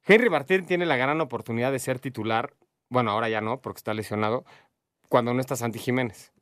Henry 0.06 0.28
Martín 0.28 0.66
tiene 0.66 0.86
la 0.86 0.96
gran 0.96 1.20
oportunidad 1.20 1.72
de 1.72 1.78
ser 1.78 1.98
titular, 1.98 2.54
bueno, 2.90 3.10
ahora 3.10 3.28
ya 3.28 3.40
no, 3.40 3.60
porque 3.60 3.78
está 3.78 3.94
lesionado, 3.94 4.44
cuando 5.08 5.32
no 5.32 5.40
está 5.40 5.56
Santi 5.56 5.78
Jiménez. 5.78 6.33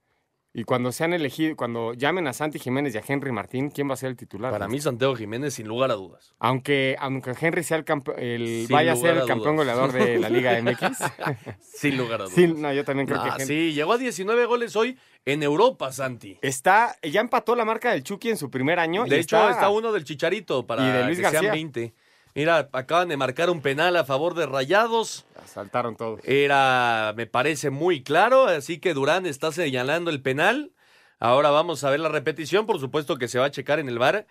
Y 0.55 0.64
cuando 0.64 0.92
se 0.92 1.03
han 1.05 1.14
elegido, 1.14 1.57
cuando 1.57 1.94
llamen 1.94 2.26
a 2.26 2.34
Santi 2.34 2.59
Jiménez 2.59 2.94
y 2.94 2.98
a 2.98 3.03
Henry 3.07 3.32
Martín, 3.32 3.70
¿quién 3.70 3.88
va 3.88 3.94
a 3.94 3.96
ser 3.96 4.11
el 4.11 4.16
titular? 4.16 4.53
Para 4.53 4.68
mí, 4.68 4.80
Santiago 4.80 5.16
Jiménez, 5.16 5.55
sin 5.55 5.66
lugar 5.66 5.90
a 5.90 5.94
dudas. 5.94 6.34
Aunque, 6.40 6.94
aunque 7.00 7.32
Henry 7.40 7.62
sea 7.62 7.78
el, 7.78 7.84
el 8.18 8.66
Sin 8.66 8.68
vaya 8.74 8.92
a 8.92 8.96
ser 8.96 9.16
el 9.16 9.24
campeón 9.26 9.57
dudas. 9.57 9.74
goleador 9.78 9.92
de 9.92 10.18
la 10.18 10.28
Liga 10.28 10.53
MX. 10.62 10.98
Sin 11.59 11.96
lugar 11.96 12.20
a 12.20 12.24
dudas. 12.24 12.34
Sí, 12.34 12.46
no, 12.48 12.70
yo 12.72 12.84
también 12.84 13.07
creo 13.09 13.20
Ah, 13.22 13.36
que 13.38 13.44
Henry- 13.44 13.46
sí, 13.46 13.72
llegó 13.72 13.94
a 13.94 13.98
19 13.98 14.44
goles 14.44 14.76
hoy 14.76 14.98
en 15.24 15.42
Europa, 15.42 15.90
Santi. 15.90 16.38
Está, 16.42 16.96
ya 17.03 17.22
empató 17.22 17.57
la 17.57 17.64
marca 17.64 17.92
del 17.92 18.03
Chucky 18.03 18.28
en 18.28 18.36
su 18.36 18.50
primer 18.50 18.78
año. 18.78 19.05
De 19.05 19.16
y 19.16 19.20
hecho, 19.20 19.48
está... 19.48 19.70
uno 19.70 19.90
del 19.92 20.05
Chicharito 20.05 20.66
para 20.66 20.86
Y 20.86 20.92
de 20.92 21.05
Luis 21.05 21.16
que 21.16 21.22
García. 21.22 21.40
sean 21.40 21.53
20. 21.53 21.94
Mira, 22.35 22.68
acaban 22.72 23.09
de 23.09 23.16
marcar 23.16 23.51
un 23.51 23.61
penal 23.61 23.97
a 23.97 24.05
favor 24.05 24.35
de 24.35 24.47
Rayados. 24.47 25.26
Saltaron 25.45 25.97
todos. 25.97 26.20
Era, 26.24 27.12
me 27.16 27.26
parece 27.26 27.70
muy 27.70 28.03
claro, 28.03 28.47
así 28.47 28.78
que 28.78 28.95
Durán 28.95 29.26
está 29.26 29.53
señalando 29.53 30.11
el 30.11 30.22
penal. 30.22 30.72
Ahora 31.18 31.51
vamos 31.51 31.85
a 31.85 31.91
ver 31.91 32.01
la 32.01 32.09
repetición, 32.09 32.66
por 32.66 32.80
supuesto 32.80 33.16
que 33.16 33.28
se 33.28 33.39
va 33.39 33.47
a 33.47 33.51
checar 33.51 33.78
en 33.78 33.89
el 33.89 33.99
bar. 33.99 34.26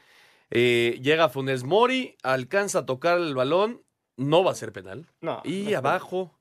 llega 0.49 1.30
Funes 1.30 1.64
Mori, 1.64 2.18
alcanza 2.24 2.80
a 2.80 2.86
tocar 2.86 3.18
el 3.20 3.36
balón, 3.36 3.84
no 4.18 4.43
va 4.43 4.52
a 4.52 4.56
ser 4.56 4.72
penal. 4.74 5.08
No, 5.22 5.41
y 5.45 5.70
no 5.72 5.78
abajo. 5.78 6.38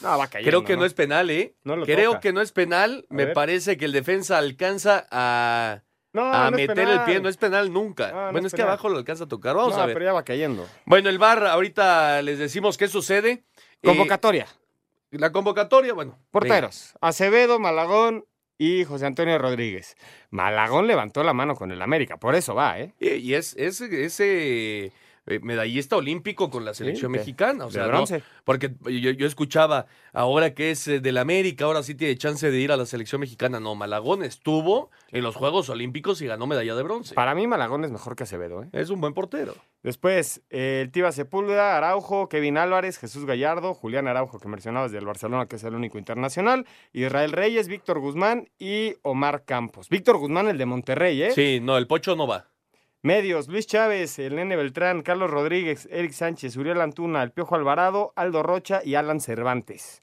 No, 0.00 0.18
va 0.18 0.26
cayendo, 0.26 0.50
Creo 0.50 0.64
que 0.64 0.74
no, 0.74 0.80
¿no? 0.80 0.86
es 0.86 0.94
penal, 0.94 1.30
¿eh? 1.30 1.54
No 1.64 1.76
lo 1.76 1.86
Creo 1.86 2.10
toca. 2.12 2.20
que 2.20 2.32
no 2.32 2.40
es 2.40 2.52
penal. 2.52 3.06
A 3.08 3.14
Me 3.14 3.26
ver. 3.26 3.34
parece 3.34 3.76
que 3.76 3.84
el 3.84 3.92
defensa 3.92 4.36
alcanza 4.38 5.06
a, 5.10 5.82
No, 6.14 6.32
a 6.32 6.50
no 6.50 6.56
meter 6.56 6.78
el 6.88 7.00
pie. 7.02 7.20
No 7.20 7.28
es 7.28 7.36
penal 7.36 7.70
nunca. 7.72 8.10
No, 8.10 8.26
no 8.26 8.32
bueno, 8.32 8.46
es 8.46 8.54
es, 8.54 8.56
que 8.56 8.62
abajo 8.62 8.88
lo 8.88 8.96
alcanza 8.98 9.24
a 9.24 9.28
tocar. 9.28 9.54
Vamos 9.54 9.76
a 9.76 9.84
ver. 9.84 9.94
pero 9.94 10.06
ya 10.06 10.12
va 10.14 10.24
cayendo. 10.24 10.66
Bueno, 10.86 11.10
el 11.10 11.18
VAR, 11.18 11.44
ahorita 11.46 12.22
les 12.22 12.38
decimos 12.38 12.78
qué 12.78 12.88
sucede. 12.88 13.44
Eh, 13.82 13.88
Convocatoria. 13.88 14.46
la 15.10 15.30
convocatoria, 15.32 15.92
bueno. 15.92 16.18
Porteros. 16.30 16.94
Acevedo, 17.02 17.58
Malagón 17.58 18.24
y 18.56 18.84
José 18.84 19.06
Antonio 19.06 19.36
Rodríguez. 19.38 19.96
Malagón 20.30 20.86
levantó 20.86 21.22
la 21.24 21.34
mano 21.34 21.54
con 21.56 21.70
el 21.72 21.82
América, 21.82 22.16
por 22.16 22.34
eso 22.34 22.54
va, 22.54 22.78
¿eh? 22.78 22.94
Y, 23.00 23.10
y 23.16 23.34
es, 23.34 23.54
es- 23.58 23.80
ese 23.80 24.92
eh, 25.26 25.40
medallista 25.42 25.96
olímpico 25.96 26.50
con 26.50 26.64
la 26.64 26.74
selección 26.74 27.12
mexicana. 27.12 27.66
O 27.66 27.70
sea, 27.70 27.84
no, 27.84 27.88
bronce. 27.88 28.22
porque 28.44 28.74
yo, 28.84 29.10
yo 29.10 29.26
escuchaba, 29.26 29.86
ahora 30.12 30.54
que 30.54 30.70
es 30.70 30.86
eh, 30.88 31.00
del 31.00 31.18
América, 31.18 31.64
ahora 31.64 31.82
sí 31.82 31.94
tiene 31.94 32.16
chance 32.16 32.50
de 32.50 32.58
ir 32.58 32.72
a 32.72 32.76
la 32.76 32.86
selección 32.86 33.20
mexicana. 33.20 33.60
No, 33.60 33.74
Malagón 33.74 34.22
estuvo 34.22 34.90
en 35.10 35.22
los 35.22 35.34
Juegos 35.34 35.68
Olímpicos 35.70 36.20
y 36.20 36.26
ganó 36.26 36.46
medalla 36.46 36.74
de 36.74 36.82
bronce. 36.82 37.14
Para 37.14 37.34
mí 37.34 37.46
Malagón 37.46 37.84
es 37.84 37.90
mejor 37.90 38.16
que 38.16 38.24
Acevedo. 38.24 38.62
¿eh? 38.62 38.68
Es 38.72 38.90
un 38.90 39.00
buen 39.00 39.14
portero. 39.14 39.54
Después, 39.82 40.42
el 40.50 40.90
Tiva 40.90 41.12
Sepúlveda, 41.12 41.76
Araujo, 41.76 42.28
Kevin 42.28 42.56
Álvarez, 42.56 42.98
Jesús 42.98 43.26
Gallardo, 43.26 43.74
Julián 43.74 44.08
Araujo, 44.08 44.38
que 44.38 44.48
mencionabas 44.48 44.92
del 44.92 45.04
Barcelona, 45.04 45.46
que 45.46 45.56
es 45.56 45.64
el 45.64 45.74
único 45.74 45.98
internacional, 45.98 46.66
Israel 46.92 47.32
Reyes, 47.32 47.68
Víctor 47.68 48.00
Guzmán 48.00 48.48
y 48.58 48.94
Omar 49.02 49.44
Campos. 49.44 49.88
Víctor 49.90 50.16
Guzmán, 50.16 50.48
el 50.48 50.56
de 50.58 50.66
Monterrey, 50.66 51.22
¿eh? 51.22 51.32
Sí, 51.32 51.60
no, 51.62 51.76
el 51.76 51.86
Pocho 51.86 52.16
no 52.16 52.26
va. 52.26 52.48
Medios, 53.04 53.48
Luis 53.48 53.66
Chávez, 53.66 54.18
el 54.18 54.36
Nene 54.36 54.56
Beltrán, 54.56 55.02
Carlos 55.02 55.30
Rodríguez, 55.30 55.86
Eric 55.92 56.12
Sánchez, 56.12 56.56
Uriel 56.56 56.80
Antuna, 56.80 57.22
el 57.22 57.32
Piojo 57.32 57.54
Alvarado, 57.54 58.14
Aldo 58.16 58.42
Rocha 58.42 58.80
y 58.82 58.94
Alan 58.94 59.20
Cervantes. 59.20 60.00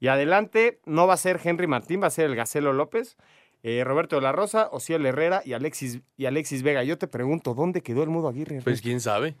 Y 0.00 0.08
adelante 0.08 0.80
no 0.84 1.06
va 1.06 1.14
a 1.14 1.16
ser 1.16 1.40
Henry 1.44 1.68
Martín, 1.68 2.02
va 2.02 2.08
a 2.08 2.10
ser 2.10 2.24
el 2.26 2.34
Gacelo 2.34 2.72
López, 2.72 3.16
eh, 3.62 3.84
Roberto 3.84 4.16
de 4.16 4.22
la 4.22 4.32
Rosa, 4.32 4.68
Ociel 4.72 5.06
Herrera 5.06 5.42
y 5.44 5.52
Alexis, 5.52 6.00
y 6.16 6.26
Alexis 6.26 6.64
Vega. 6.64 6.82
Yo 6.82 6.98
te 6.98 7.06
pregunto, 7.06 7.54
¿dónde 7.54 7.82
quedó 7.82 8.02
el 8.02 8.08
Mudo 8.08 8.26
Aguirre? 8.26 8.62
Pues 8.64 8.82
quién 8.82 9.00
sabe. 9.00 9.36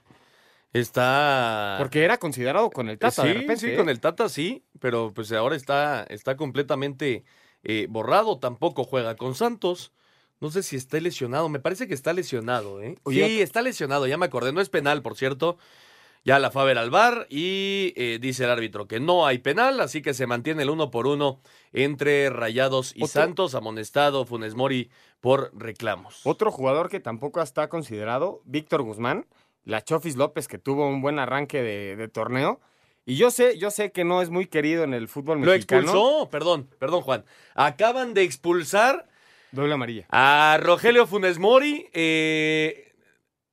Está. 0.72 1.78
Porque 1.78 2.04
era 2.04 2.16
considerado 2.18 2.70
con 2.70 2.88
el 2.88 2.96
Tata 3.00 3.22
sí, 3.22 3.26
de 3.26 3.34
repente. 3.34 3.56
sí, 3.56 3.70
¿eh? 3.72 3.76
con 3.76 3.88
el 3.88 3.98
Tata 3.98 4.28
sí, 4.28 4.62
pero 4.78 5.12
pues 5.12 5.32
ahora 5.32 5.56
está, 5.56 6.04
está 6.04 6.36
completamente 6.36 7.24
eh, 7.64 7.88
borrado. 7.90 8.38
Tampoco 8.38 8.84
juega 8.84 9.16
con 9.16 9.34
Santos. 9.34 9.92
No 10.40 10.50
sé 10.50 10.62
si 10.62 10.76
está 10.76 10.98
lesionado. 11.00 11.48
Me 11.48 11.60
parece 11.60 11.86
que 11.86 11.94
está 11.94 12.12
lesionado, 12.12 12.80
¿eh? 12.82 12.96
Oye, 13.04 13.26
sí, 13.26 13.40
está 13.42 13.62
lesionado, 13.62 14.06
ya 14.06 14.16
me 14.16 14.26
acordé. 14.26 14.52
No 14.52 14.60
es 14.60 14.68
penal, 14.70 15.02
por 15.02 15.16
cierto. 15.16 15.58
Ya 16.22 16.38
la 16.38 16.50
fue 16.50 16.60
a 16.60 16.64
ver 16.66 16.76
al 16.76 16.90
bar 16.90 17.26
y 17.30 17.94
eh, 17.96 18.18
dice 18.20 18.44
el 18.44 18.50
árbitro 18.50 18.86
que 18.86 19.00
no 19.00 19.26
hay 19.26 19.38
penal, 19.38 19.80
así 19.80 20.02
que 20.02 20.12
se 20.12 20.26
mantiene 20.26 20.64
el 20.64 20.68
uno 20.70 20.90
por 20.90 21.06
uno 21.06 21.40
entre 21.72 22.28
Rayados 22.28 22.92
y 22.94 23.04
Otro- 23.04 23.08
Santos, 23.22 23.54
amonestado 23.54 24.26
Funes 24.26 24.54
Mori 24.54 24.90
por 25.20 25.50
reclamos. 25.54 26.20
Otro 26.24 26.50
jugador 26.52 26.90
que 26.90 27.00
tampoco 27.00 27.40
está 27.40 27.70
considerado, 27.70 28.42
Víctor 28.44 28.82
Guzmán, 28.82 29.24
la 29.64 29.82
Chofis 29.82 30.16
López, 30.16 30.46
que 30.46 30.58
tuvo 30.58 30.86
un 30.88 31.00
buen 31.00 31.18
arranque 31.18 31.62
de, 31.62 31.96
de 31.96 32.08
torneo. 32.08 32.60
Y 33.06 33.16
yo 33.16 33.30
sé, 33.30 33.56
yo 33.56 33.70
sé 33.70 33.90
que 33.90 34.04
no 34.04 34.20
es 34.20 34.28
muy 34.28 34.44
querido 34.46 34.84
en 34.84 34.92
el 34.92 35.08
fútbol 35.08 35.40
Lo 35.40 35.52
mexicano. 35.52 35.80
expulsó, 35.82 36.28
perdón, 36.28 36.68
perdón 36.78 37.00
Juan. 37.00 37.24
Acaban 37.54 38.12
de 38.12 38.24
expulsar 38.24 39.08
Doble 39.52 39.74
amarilla. 39.74 40.06
a 40.10 40.58
Rogelio 40.60 41.06
Funes 41.06 41.38
Mori. 41.38 41.88
eh, 41.92 42.92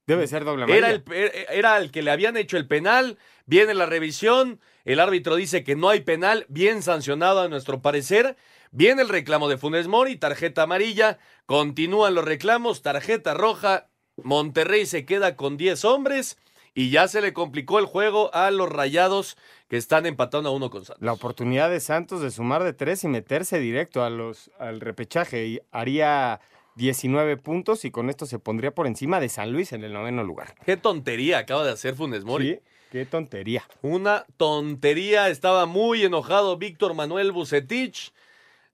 Debe 0.05 0.27
ser 0.27 0.45
doble 0.45 0.63
amarilla. 0.63 0.87
Era 0.87 0.95
el, 0.95 1.43
era 1.49 1.77
el 1.77 1.91
que 1.91 2.01
le 2.01 2.11
habían 2.11 2.37
hecho 2.37 2.55
el 2.57 2.67
penal, 2.67 3.17
viene 3.45 3.73
la 3.73 3.85
revisión, 3.85 4.61
el 4.85 4.99
árbitro 5.01 5.35
dice 5.35 5.63
que 5.65 5.75
no 5.75 5.89
hay 5.89 5.99
penal, 6.01 6.45
bien 6.47 6.81
sancionado 6.81 7.41
a 7.41 7.49
nuestro 7.49 7.81
parecer, 7.81 8.37
viene 8.71 9.01
el 9.01 9.09
reclamo 9.09 9.49
de 9.49 9.57
Funes 9.57 9.87
Mori, 9.89 10.15
tarjeta 10.15 10.63
amarilla, 10.63 11.19
continúan 11.45 12.15
los 12.15 12.23
reclamos, 12.23 12.81
tarjeta 12.81 13.33
roja, 13.33 13.89
Monterrey 14.23 14.85
se 14.85 15.05
queda 15.05 15.35
con 15.35 15.57
10 15.57 15.83
hombres 15.83 16.37
y 16.78 16.91
ya 16.91 17.07
se 17.07 17.21
le 17.21 17.34
complicó 17.34 17.80
el 17.80 17.86
juego 17.86 18.30
a 18.36 18.51
los 18.51 18.69
rayados 18.69 19.36
que 19.67 19.78
están 19.78 20.05
empatando 20.05 20.49
a 20.49 20.51
uno 20.51 20.69
con 20.69 20.86
Santos. 20.86 21.03
La 21.03 21.11
oportunidad 21.11 21.71
de 21.71 21.80
Santos 21.80 22.21
de 22.21 22.30
sumar 22.30 22.63
de 22.63 22.71
tres 22.71 23.03
y 23.03 23.07
meterse 23.07 23.57
directo 23.57 24.03
a 24.03 24.11
los, 24.11 24.51
al 24.59 24.80
repechaje 24.80 25.47
y 25.47 25.59
haría 25.71 26.39
19 26.75 27.38
puntos 27.38 27.84
y 27.84 27.89
con 27.89 28.11
esto 28.11 28.28
se 28.28 28.38
pondría 28.38 28.75
por 28.75 28.86
encima 28.86 29.19
de 29.19 29.28
San 29.28 29.51
Luis 29.51 29.73
en 29.73 29.84
el 29.84 29.91
noveno 29.91 30.23
lugar. 30.23 30.53
Qué 30.67 30.78
tontería 30.78 31.39
acaba 31.39 31.65
de 31.65 31.71
hacer 31.71 31.95
Funes 31.95 32.23
Mori. 32.23 32.51
Sí, 32.51 32.59
qué 32.91 33.05
tontería. 33.07 33.63
Una 33.82 34.28
tontería, 34.38 35.30
estaba 35.30 35.65
muy 35.65 36.05
enojado 36.05 36.57
Víctor 36.57 36.93
Manuel 36.93 37.32
Bucetich. 37.32 38.13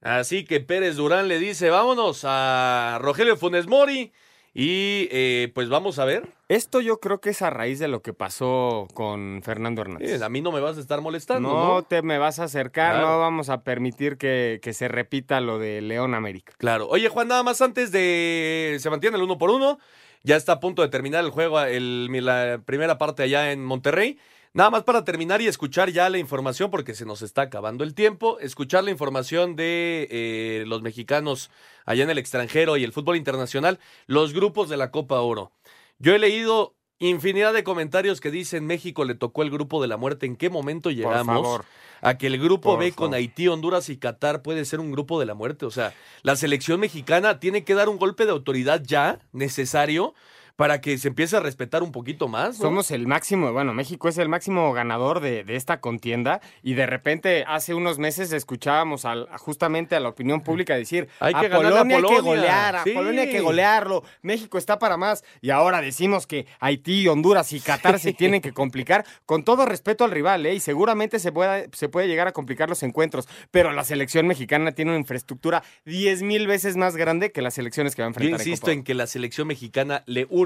Así 0.02 0.44
que 0.44 0.60
Pérez 0.60 0.98
Durán 0.98 1.30
le 1.30 1.40
dice, 1.40 1.70
vámonos 1.70 2.26
a 2.26 3.00
Rogelio 3.02 3.38
Funes 3.38 3.66
Mori 3.66 4.12
y 4.54 5.08
eh, 5.12 5.52
pues 5.56 5.70
vamos 5.70 5.98
a 6.00 6.06
ver. 6.06 6.30
Esto 6.48 6.82
yo 6.82 7.00
creo 7.00 7.20
que 7.20 7.32
es 7.32 7.42
a 7.42 7.50
raíz 7.50 7.80
de 7.80 7.88
lo 7.88 8.02
que 8.04 8.14
pasó 8.14 8.88
con 8.94 9.42
Fernando 9.44 9.82
Hernández. 9.82 10.22
Eh, 10.22 10.24
a 10.24 10.30
mí 10.30 10.42
no 10.42 10.52
me 10.52 10.60
vas 10.60 10.78
a 10.78 10.80
estar 10.80 11.02
molestando, 11.02 11.50
no, 11.52 11.66
¿no? 11.76 11.84
te 11.84 12.02
me 12.04 12.20
vas 12.20 12.38
a 12.40 12.44
acercar, 12.44 12.94
Claro. 12.94 13.08
no 13.08 13.20
vamos 13.20 13.50
a 13.50 13.64
permitir 13.64 14.18
que, 14.18 14.60
que 14.62 14.74
se 14.74 14.88
repita 14.88 15.42
lo 15.42 15.58
de 15.58 15.82
León 15.82 16.14
América. 16.14 16.54
Claro. 16.58 16.88
Oye, 16.90 17.10
Juan, 17.10 17.28
nada 17.30 17.42
más 17.44 17.62
antes 17.62 17.92
de... 17.92 18.78
Se 18.80 18.90
mantiene 18.92 19.18
el 19.18 19.24
uno 19.24 19.38
por 19.40 19.50
uno. 19.50 19.80
Ya 20.26 20.36
está 20.38 20.54
a 20.54 20.60
punto 20.62 20.82
de 20.84 20.88
terminar 20.88 21.24
el 21.26 21.32
juego, 21.32 21.60
el- 21.62 22.08
la 22.26 22.62
primera 22.64 22.98
parte 22.98 23.24
allá 23.24 23.52
en 23.52 23.66
Monterrey. 23.66 24.18
Nada 24.56 24.70
más 24.70 24.84
para 24.84 25.04
terminar 25.04 25.42
y 25.42 25.48
escuchar 25.48 25.90
ya 25.90 26.08
la 26.12 26.20
información, 26.20 26.70
porque 26.70 26.94
se 26.94 27.08
nos 27.08 27.24
está 27.24 27.42
acabando 27.42 27.84
el 27.84 27.96
tiempo. 27.96 28.38
Escuchar 28.40 28.84
la 28.84 28.92
información 28.92 29.56
de 29.56 30.08
eh, 30.12 30.64
los 30.68 30.84
mexicanos 30.84 31.50
allá 31.86 32.04
en 32.04 32.12
el 32.12 32.20
extranjero 32.20 32.78
y 32.78 32.84
el 32.84 32.94
fútbol 32.94 33.18
internacional, 33.18 33.80
los 34.06 34.32
grupos 34.32 34.70
de 34.70 34.78
la 34.78 34.92
Copa 34.92 35.20
Oro. 35.22 35.52
Yo 35.98 36.14
he 36.14 36.20
leído 36.20 36.76
infinidad 37.00 37.52
de 37.52 37.64
comentarios 37.64 38.22
que 38.22 38.30
dicen 38.30 38.68
México 38.68 39.06
le 39.06 39.16
tocó 39.16 39.42
el 39.42 39.50
grupo 39.50 39.82
de 39.82 39.88
la 39.88 39.98
muerte. 39.98 40.28
¿En 40.28 40.36
qué 40.36 40.52
momento 40.52 40.92
llegamos 40.92 41.26
favor. 41.26 41.66
a 42.02 42.20
que 42.20 42.28
el 42.28 42.38
grupo 42.38 42.74
Por 42.74 42.80
B 42.80 42.92
con. 42.92 43.16
Haití, 43.16 43.48
Honduras 43.48 43.90
y 43.90 43.98
Qatar 43.98 44.44
puede 44.44 44.66
ser 44.66 44.80
un 44.80 44.92
grupo 44.92 45.20
de 45.20 45.26
la 45.26 45.34
muerte? 45.34 45.66
O 45.66 45.72
sea, 45.72 45.96
la 46.22 46.36
selección 46.36 46.80
mexicana 46.80 47.40
tiene 47.40 47.64
que 47.64 47.74
dar 47.74 47.90
un 47.90 47.98
golpe 47.98 48.26
de 48.26 48.32
autoridad 48.32 48.84
ya 48.86 49.20
necesario 49.32 50.14
para 50.56 50.82
que 50.82 50.98
se 50.98 51.08
empiece 51.08 51.36
a 51.36 51.40
respetar 51.40 51.82
un 51.84 51.92
poquito 51.92 52.28
más. 52.28 52.60
¿no? 52.60 52.66
Somos 52.66 52.92
el 52.92 53.08
máximo, 53.08 53.52
bueno, 53.54 53.74
México 53.74 54.08
es 54.08 54.18
el 54.20 54.30
máximo 54.30 54.72
ganador 54.74 55.20
de, 55.20 55.44
de 55.44 55.56
esta 55.56 55.80
contienda 55.82 56.42
y 56.62 56.76
de 56.76 56.86
repente 56.86 57.44
hace 57.48 57.74
unos 57.74 57.98
meses 57.98 58.32
escuchábamos 58.32 59.06
al- 59.06 59.28
justamente 59.40 59.96
a 59.96 60.00
la 60.00 60.10
opinión 60.10 60.42
pública 60.42 60.76
decir 60.76 61.08
Hay 61.20 61.34
a 61.34 61.40
que 61.40 61.46
a 61.48 61.50
Polonia 61.58 61.80
hay 61.98 62.02
que 62.04 62.08
Polonia". 62.08 62.22
golear, 62.22 62.76
a 62.76 62.84
Sí. 62.84 62.92
Polonia 62.92 63.22
hay 63.24 63.32
que 63.32 63.40
golearlo, 63.42 64.04
México 64.22 64.58
está 64.60 64.78
para 64.78 64.96
más 64.96 65.24
y 65.42 65.50
ahora 65.50 65.82
decimos 65.82 66.28
que 66.28 66.46
Haití, 66.60 67.08
Honduras 67.08 67.52
y 67.54 67.60
Qatar 67.60 67.98
se 68.00 68.14
tienen 68.14 68.42
que 68.42 68.52
complicar 68.54 69.06
con 69.26 69.44
todo 69.44 69.66
respeto 69.66 70.04
al 70.04 70.12
rival, 70.12 70.46
¿eh? 70.46 70.54
y 70.54 70.60
seguramente 70.60 71.18
se 71.18 71.32
puede, 71.32 71.70
se 71.74 71.90
puede 71.90 72.08
llegar 72.08 72.28
a 72.28 72.32
complicar 72.32 72.70
los 72.70 72.84
encuentros, 72.84 73.28
pero 73.50 73.72
la 73.72 73.84
selección 73.84 74.28
mexicana 74.28 74.72
tiene 74.74 74.92
una 74.92 75.00
infraestructura 75.00 75.64
10 75.86 76.22
mil 76.22 76.46
veces 76.46 76.78
más 76.78 76.96
grande 76.96 77.32
que 77.32 77.42
las 77.42 77.56
selecciones 77.56 77.96
que 77.96 78.04
va 78.04 78.06
a 78.06 78.10
enfrentar. 78.10 78.40
en 78.40 78.48
insisto 78.48 78.70
en 78.70 78.84
que 78.84 78.94
la 78.94 79.08
selección 79.08 79.48
mexicana 79.48 80.04
le 80.06 80.28
urge 80.30 80.43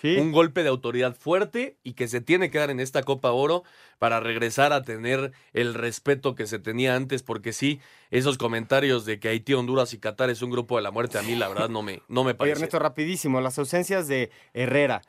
Sí. 0.00 0.16
un 0.18 0.32
golpe 0.32 0.62
de 0.62 0.68
autoridad 0.68 1.14
fuerte 1.14 1.76
y 1.84 1.92
que 1.92 2.08
se 2.08 2.20
tiene 2.20 2.50
que 2.50 2.58
dar 2.58 2.70
en 2.70 2.80
esta 2.80 3.02
Copa 3.02 3.30
Oro 3.32 3.62
para 3.98 4.18
regresar 4.20 4.72
a 4.72 4.82
tener 4.82 5.32
el 5.52 5.74
respeto 5.74 6.34
que 6.34 6.46
se 6.46 6.58
tenía 6.58 6.96
antes, 6.96 7.22
porque 7.22 7.52
sí, 7.52 7.80
esos 8.10 8.36
comentarios 8.38 9.04
de 9.04 9.20
que 9.20 9.28
Haití, 9.28 9.54
Honduras 9.54 9.94
y 9.94 9.98
Qatar 9.98 10.28
es 10.30 10.42
un 10.42 10.50
grupo 10.50 10.76
de 10.76 10.82
la 10.82 10.90
muerte, 10.90 11.18
a 11.18 11.22
mí 11.22 11.34
la 11.36 11.48
verdad 11.48 11.68
no 11.68 11.82
me, 11.82 12.02
no 12.08 12.24
me 12.24 12.30
Oye, 12.30 12.34
parece. 12.38 12.52
Ernesto, 12.58 12.78
rapidísimo, 12.80 13.40
las 13.40 13.58
ausencias 13.58 14.08
de 14.08 14.30
Herrera. 14.54 15.02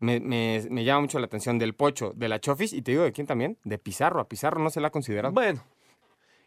Me, 0.00 0.20
me- 0.20 0.64
me 0.70 0.84
llama 0.84 1.00
mucho 1.02 1.18
la 1.18 1.26
atención 1.26 1.58
del 1.58 1.74
Pocho, 1.74 2.12
de 2.14 2.28
la 2.28 2.40
Chofis, 2.40 2.72
y 2.72 2.82
te 2.82 2.92
digo 2.92 3.02
de 3.02 3.12
quién 3.12 3.26
también, 3.26 3.58
de 3.64 3.78
Pizarro. 3.78 4.20
A 4.20 4.28
Pizarro 4.28 4.62
no 4.62 4.70
se 4.70 4.80
la 4.80 4.88
ha 4.88 4.90
considerado. 4.92 5.34
Bueno. 5.34 5.62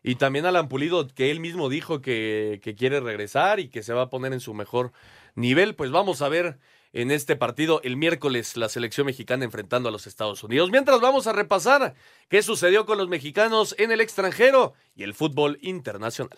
Y 0.04 0.16
también 0.16 0.46
Alan 0.48 0.68
Pulido, 0.70 1.08
que 1.08 1.30
él 1.30 1.40
mismo 1.40 1.70
dijo 1.70 2.02
que, 2.02 2.60
que 2.64 2.74
quiere 2.74 3.00
regresar 3.02 3.60
y 3.60 3.68
que 3.68 3.84
se 3.84 3.94
va 3.94 4.04
a 4.04 4.10
poner 4.10 4.34
en 4.34 4.40
su 4.40 4.54
mejor 4.56 4.92
nivel. 5.36 5.76
Pues 5.76 5.92
vamos 5.92 6.22
a 6.24 6.30
ver 6.30 6.58
en 6.94 7.12
este 7.12 7.36
partido 7.36 7.82
el 7.84 7.98
miércoles 7.98 8.58
la 8.58 8.70
selección 8.70 9.06
mexicana 9.06 9.46
enfrentando 9.46 9.90
a 9.90 9.92
los 9.92 10.08
Estados 10.08 10.44
Unidos. 10.44 10.72
Mientras 10.72 11.00
vamos 11.00 11.28
a 11.28 11.34
repasar 11.34 11.94
qué 12.30 12.44
sucedió 12.44 12.86
con 12.86 12.98
los 12.98 13.08
mexicanos 13.08 13.76
en 13.78 13.92
el 13.92 14.02
extranjero 14.02 14.74
y 14.96 15.04
el 15.04 15.14
fútbol 15.14 15.58
internacional. 15.62 16.38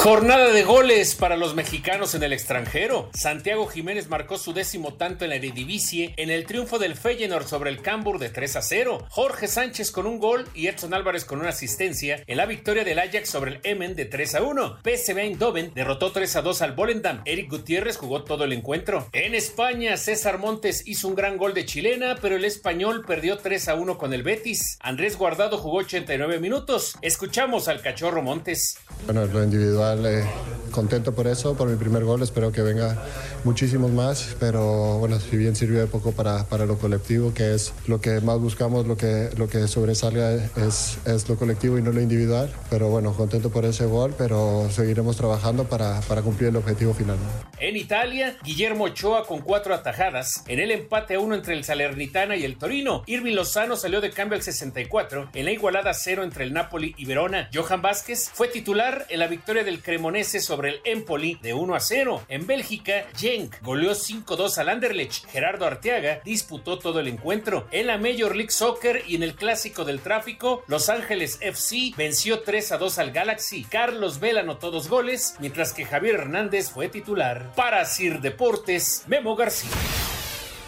Jornada 0.00 0.52
de 0.52 0.62
goles 0.62 1.16
para 1.16 1.36
los 1.36 1.56
mexicanos 1.56 2.14
en 2.14 2.22
el 2.22 2.32
extranjero. 2.32 3.10
Santiago 3.14 3.66
Jiménez 3.66 4.08
marcó 4.08 4.38
su 4.38 4.52
décimo 4.52 4.94
tanto 4.94 5.24
en 5.24 5.30
la 5.30 5.36
Eredivisie 5.36 6.14
en 6.16 6.30
el 6.30 6.46
triunfo 6.46 6.78
del 6.78 6.94
Feyenoord 6.94 7.48
sobre 7.48 7.70
el 7.70 7.82
Cambur 7.82 8.20
de 8.20 8.30
3 8.30 8.56
a 8.56 8.62
0. 8.62 9.06
Jorge 9.10 9.48
Sánchez 9.48 9.90
con 9.90 10.06
un 10.06 10.20
gol 10.20 10.46
y 10.54 10.68
Edson 10.68 10.94
Álvarez 10.94 11.24
con 11.24 11.40
una 11.40 11.48
asistencia 11.48 12.22
en 12.28 12.36
la 12.36 12.46
victoria 12.46 12.84
del 12.84 13.00
Ajax 13.00 13.28
sobre 13.28 13.50
el 13.50 13.60
Emen 13.64 13.96
de 13.96 14.04
3 14.04 14.36
a 14.36 14.42
1. 14.42 14.78
PSV 14.84 15.18
Eindhoven 15.18 15.72
derrotó 15.74 16.12
3 16.12 16.36
a 16.36 16.42
2 16.42 16.62
al 16.62 16.72
Volendam. 16.76 17.20
Eric 17.24 17.50
Gutiérrez 17.50 17.96
jugó 17.96 18.22
todo 18.22 18.44
el 18.44 18.52
encuentro. 18.52 19.08
En 19.12 19.34
España, 19.34 19.96
César 19.96 20.38
Montes 20.38 20.84
hizo 20.86 21.08
un 21.08 21.16
gran 21.16 21.36
gol 21.36 21.54
de 21.54 21.66
chilena, 21.66 22.14
pero 22.22 22.36
el 22.36 22.44
español 22.44 23.04
perdió 23.04 23.38
3 23.38 23.66
a 23.66 23.74
1 23.74 23.98
con 23.98 24.12
el 24.12 24.22
Betis. 24.22 24.78
Andrés 24.80 25.18
Guardado 25.18 25.58
jugó 25.58 25.78
89 25.78 26.38
minutos. 26.38 26.96
Escuchamos 27.02 27.66
al 27.66 27.82
cachorro 27.82 28.22
Montes. 28.22 28.78
Bueno, 29.04 29.26
lo 29.26 29.42
individual, 29.42 29.88
eh, 30.06 30.24
contento 30.70 31.14
por 31.14 31.26
eso, 31.26 31.56
por 31.56 31.68
mi 31.68 31.76
primer 31.76 32.04
gol, 32.04 32.22
espero 32.22 32.52
que 32.52 32.62
venga 32.62 32.96
muchísimos 33.44 33.90
más, 33.90 34.36
pero 34.38 34.98
bueno, 34.98 35.18
si 35.20 35.36
bien 35.36 35.56
sirvió 35.56 35.86
poco 35.88 36.12
para, 36.12 36.44
para 36.44 36.66
lo 36.66 36.78
colectivo, 36.78 37.32
que 37.34 37.54
es 37.54 37.72
lo 37.86 38.00
que 38.00 38.20
más 38.20 38.38
buscamos, 38.38 38.86
lo 38.86 38.96
que, 38.96 39.30
lo 39.36 39.48
que 39.48 39.66
sobresalga 39.68 40.34
es, 40.34 40.98
es 41.04 41.28
lo 41.28 41.36
colectivo 41.36 41.78
y 41.78 41.82
no 41.82 41.92
lo 41.92 42.00
individual, 42.00 42.52
pero 42.70 42.88
bueno, 42.88 43.12
contento 43.12 43.50
por 43.50 43.64
ese 43.64 43.86
gol, 43.86 44.14
pero 44.16 44.68
seguiremos 44.70 45.16
trabajando 45.16 45.64
para, 45.64 46.00
para 46.02 46.22
cumplir 46.22 46.50
el 46.50 46.56
objetivo 46.56 46.94
final. 46.94 47.16
En 47.58 47.76
Italia, 47.76 48.36
Guillermo 48.44 48.84
Ochoa 48.84 49.26
con 49.26 49.40
cuatro 49.40 49.74
atajadas. 49.74 50.44
En 50.46 50.60
el 50.60 50.70
empate 50.70 51.14
a 51.14 51.20
uno 51.20 51.34
entre 51.34 51.54
el 51.54 51.64
Salernitana 51.64 52.36
y 52.36 52.44
el 52.44 52.56
Torino, 52.56 53.02
Irving 53.06 53.34
Lozano 53.34 53.76
salió 53.76 54.00
de 54.00 54.10
cambio 54.10 54.36
al 54.36 54.42
64 54.42 55.30
en 55.34 55.44
la 55.44 55.50
igualada 55.50 55.92
cero 55.94 56.22
entre 56.22 56.44
el 56.44 56.52
Napoli 56.52 56.94
y 56.96 57.04
Verona. 57.04 57.48
Johan 57.52 57.82
Vázquez 57.82 58.30
fue 58.32 58.48
titular 58.48 59.06
en 59.08 59.18
la 59.18 59.26
victoria 59.26 59.64
del 59.64 59.77
Cremonese 59.82 60.40
sobre 60.40 60.70
el 60.70 60.80
Empoli 60.84 61.38
de 61.42 61.54
1 61.54 61.74
a 61.74 61.80
0. 61.80 62.22
En 62.28 62.46
Bélgica, 62.46 63.06
Genk 63.16 63.60
goleó 63.62 63.92
5-2 63.92 64.58
al 64.58 64.68
Anderlecht. 64.68 65.26
Gerardo 65.26 65.66
Arteaga 65.66 66.20
disputó 66.24 66.78
todo 66.78 67.00
el 67.00 67.08
encuentro. 67.08 67.66
En 67.70 67.86
la 67.86 67.98
Major 67.98 68.34
League 68.34 68.50
Soccer 68.50 69.02
y 69.06 69.16
en 69.16 69.22
el 69.22 69.34
Clásico 69.34 69.84
del 69.84 70.00
Tráfico, 70.00 70.62
Los 70.66 70.88
Ángeles 70.88 71.38
FC 71.40 71.92
venció 71.96 72.40
3 72.40 72.72
a 72.72 72.78
2 72.78 72.98
al 72.98 73.12
Galaxy. 73.12 73.64
Carlos 73.64 74.20
Vela 74.20 74.40
anotó 74.40 74.70
dos 74.70 74.88
goles, 74.88 75.36
mientras 75.38 75.72
que 75.72 75.84
Javier 75.84 76.16
Hernández 76.16 76.70
fue 76.70 76.88
titular. 76.88 77.52
Para 77.54 77.84
Sir 77.84 78.20
Deportes, 78.20 79.04
Memo 79.06 79.36
García. 79.36 79.70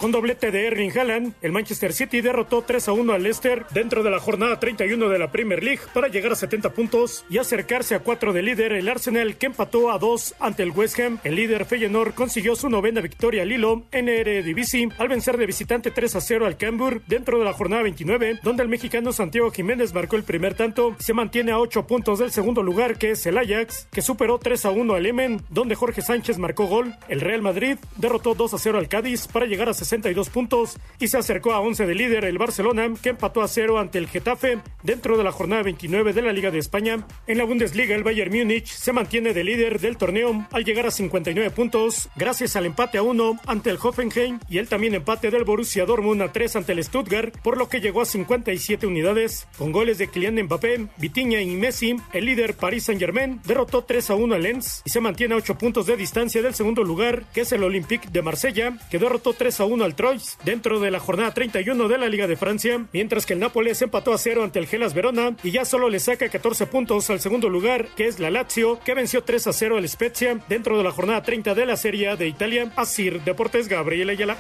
Con 0.01 0.12
doblete 0.12 0.51
de 0.51 0.66
Erling 0.66 0.98
Haaland, 0.98 1.34
el 1.42 1.53
Manchester 1.53 1.92
City 1.92 2.22
derrotó 2.22 2.62
3 2.62 2.88
a 2.88 2.92
1 2.92 3.12
al 3.12 3.22
Leicester 3.22 3.66
dentro 3.74 4.03
de 4.03 4.09
la 4.09 4.18
jornada 4.18 4.59
31 4.59 5.11
de 5.11 5.18
la 5.18 5.30
Premier 5.30 5.62
League 5.62 5.82
para 5.92 6.09
llegar 6.09 6.32
a 6.32 6.36
70 6.36 6.70
puntos 6.70 7.26
y 7.28 7.36
acercarse 7.36 7.94
a 7.94 7.98
4 7.98 8.32
de 8.32 8.40
líder 8.40 8.72
el 8.72 8.88
Arsenal 8.88 9.36
que 9.36 9.44
empató 9.44 9.90
a 9.90 9.98
2 9.98 10.36
ante 10.40 10.62
el 10.62 10.70
West 10.70 10.98
Ham. 11.01 11.18
El 11.22 11.34
líder 11.34 11.66
Feyenoord 11.66 12.14
consiguió 12.14 12.57
su 12.57 12.70
novena 12.70 13.03
victoria 13.03 13.42
al 13.42 13.53
hilo 13.53 13.82
en 13.92 14.09
Eredivisie 14.09 14.88
al 14.96 15.09
vencer 15.09 15.36
de 15.36 15.44
visitante 15.44 15.90
3 15.90 16.16
a 16.16 16.20
0 16.22 16.46
al 16.46 16.57
Cambuur 16.57 17.03
dentro 17.07 17.38
de 17.38 17.44
la 17.44 17.53
jornada 17.53 17.82
29 17.82 18.40
donde 18.42 18.62
el 18.62 18.70
mexicano 18.70 19.12
Santiago 19.12 19.51
Jiménez 19.51 19.92
marcó 19.92 20.16
el 20.16 20.24
primer 20.24 20.55
tanto. 20.55 20.96
Se 20.98 21.12
mantiene 21.12 21.53
a 21.53 21.59
8 21.59 21.86
puntos 21.86 22.20
del 22.20 22.30
segundo 22.30 22.62
lugar 22.62 22.96
que 22.96 23.11
es 23.11 23.26
el 23.26 23.36
Ajax 23.36 23.86
que 23.92 24.01
superó 24.01 24.38
3 24.38 24.64
a 24.64 24.70
1 24.70 24.94
al 24.94 25.05
Emen 25.05 25.42
donde 25.51 25.74
Jorge 25.74 26.01
Sánchez 26.01 26.38
marcó 26.38 26.64
gol. 26.64 26.94
El 27.09 27.20
Real 27.20 27.42
Madrid 27.42 27.76
derrotó 27.98 28.34
2 28.34 28.55
a 28.55 28.59
0 28.59 28.78
al 28.78 28.88
Cádiz 28.88 29.28
para 29.28 29.44
llegar 29.44 29.68
a 29.68 29.74
62 29.91 30.30
puntos 30.30 30.78
y 31.01 31.09
se 31.09 31.18
acercó 31.18 31.53
a 31.53 31.61
11 31.61 31.84
de 31.84 31.95
líder 31.95 32.24
el 32.24 32.38
Barcelona, 32.38 32.88
que 33.03 33.11
empató 33.11 33.43
a 33.43 33.49
0 33.49 33.78
ante 33.78 33.99
el 33.99 34.07
Getafe 34.07 34.59
dentro 34.84 35.18
de 35.18 35.24
la 35.24 35.32
jornada 35.32 35.64
29 35.64 36.12
de 36.12 36.22
la 36.22 36.32
Liga 36.32 36.53
de 36.53 36.59
España. 36.59 37.07
En 37.26 37.38
la 37.38 37.45
Bundesliga, 37.45 37.97
el 37.97 38.05
Bayern 38.05 38.32
Múnich 38.32 38.68
se 38.68 38.93
mantiene 38.93 39.34
de 39.34 39.43
líder 39.43 39.80
del 39.80 39.97
torneo 39.97 40.47
al 40.53 40.64
llegar 40.64 40.86
a 40.86 40.91
59 40.93 41.51
puntos, 41.51 42.09
gracias 42.14 42.55
al 42.55 42.66
empate 42.66 42.99
a 42.99 43.03
1 43.03 43.41
ante 43.47 43.70
el 43.70 43.78
Hoffenheim 43.82 44.38
y 44.49 44.59
el 44.59 44.68
también 44.68 44.95
empate 44.95 45.30
del 45.30 45.45
Borussia 45.45 45.84
Dortmund 45.84 46.22
a 46.22 46.32
3 46.32 46.57
ante 46.57 46.72
el 46.72 46.84
Stuttgart, 46.84 47.36
por 47.43 47.59
lo 47.59 47.68
que 47.68 47.80
llegó 47.80 48.01
a 48.01 48.07
57 48.07 48.86
unidades. 48.86 49.49
Con 49.59 49.72
goles 49.72 49.99
de 49.99 50.09
Kylian 50.09 50.41
Mbappé, 50.45 50.86
Vitinha 50.99 51.41
y 51.41 51.57
Messi, 51.57 51.97
el 52.12 52.26
líder 52.26 52.55
Paris 52.55 52.84
Saint-Germain 52.84 53.41
derrotó 53.45 53.82
3 53.82 54.11
a 54.11 54.14
1 54.14 54.34
al 54.36 54.43
Lens 54.43 54.82
y 54.84 54.91
se 54.91 55.01
mantiene 55.01 55.34
a 55.34 55.38
8 55.38 55.59
puntos 55.59 55.86
de 55.86 55.97
distancia 55.97 56.43
del 56.43 56.55
segundo 56.55 56.84
lugar, 56.84 57.24
que 57.34 57.41
es 57.41 57.51
el 57.51 57.64
Olympique 57.64 58.09
de 58.09 58.22
Marsella, 58.22 58.78
que 58.88 58.99
derrotó 58.99 59.32
3 59.32 59.61
a 59.61 59.64
1 59.64 59.80
al 59.85 59.95
Troyes 59.95 60.39
dentro 60.45 60.81
de 60.81 60.91
la 60.91 61.01
jornada 61.01 61.33
31 61.33 61.89
de 61.89 61.99
la 61.99 62.09
Liga 62.09 62.26
de 62.26 62.37
Francia, 62.37 62.87
mientras 62.93 63.26
que 63.26 63.35
el 63.35 63.41
Nápoles 63.41 63.83
empató 63.83 64.12
a 64.12 64.18
cero 64.18 64.43
ante 64.45 64.59
el 64.59 64.66
Gelas 64.66 64.95
Verona 64.95 65.37
y 65.43 65.51
ya 65.51 65.64
solo 65.64 65.89
le 65.89 66.01
saca 66.01 66.28
14 66.28 66.66
puntos 66.66 67.11
al 67.11 67.20
segundo 67.20 67.49
lugar, 67.49 67.89
que 67.97 68.07
es 68.07 68.18
la 68.18 68.31
Lazio, 68.31 68.81
que 68.81 68.95
venció 68.95 69.24
3 69.24 69.47
a 69.47 69.53
0 69.53 69.76
al 69.76 69.89
Spezia 69.89 70.39
dentro 70.49 70.76
de 70.76 70.85
la 70.85 70.93
jornada 70.93 71.22
30 71.22 71.55
de 71.55 71.66
la 71.66 71.76
Serie 71.76 72.16
de 72.16 72.28
Italia. 72.28 72.72
Asir 72.76 73.22
Deportes 73.22 73.68
Gabriel 73.68 74.11
Ayala. 74.11 74.37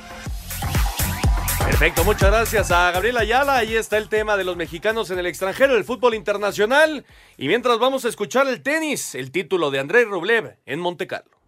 Perfecto, 1.64 2.04
muchas 2.04 2.30
gracias 2.30 2.70
a 2.70 2.90
Gabriel 2.90 3.16
Ayala. 3.16 3.56
Ahí 3.56 3.76
está 3.76 3.96
el 3.96 4.08
tema 4.08 4.36
de 4.36 4.44
los 4.44 4.56
mexicanos 4.56 5.10
en 5.10 5.18
el 5.18 5.26
extranjero, 5.26 5.76
el 5.76 5.84
fútbol 5.84 6.14
internacional. 6.14 7.04
Y 7.36 7.48
mientras 7.48 7.78
vamos 7.78 8.04
a 8.04 8.08
escuchar 8.08 8.48
el 8.48 8.62
tenis, 8.62 9.14
el 9.14 9.30
título 9.30 9.70
de 9.70 9.78
Andrés 9.78 10.06
Rublev 10.06 10.58
en 10.66 10.80
Montecarlo. 10.80 11.39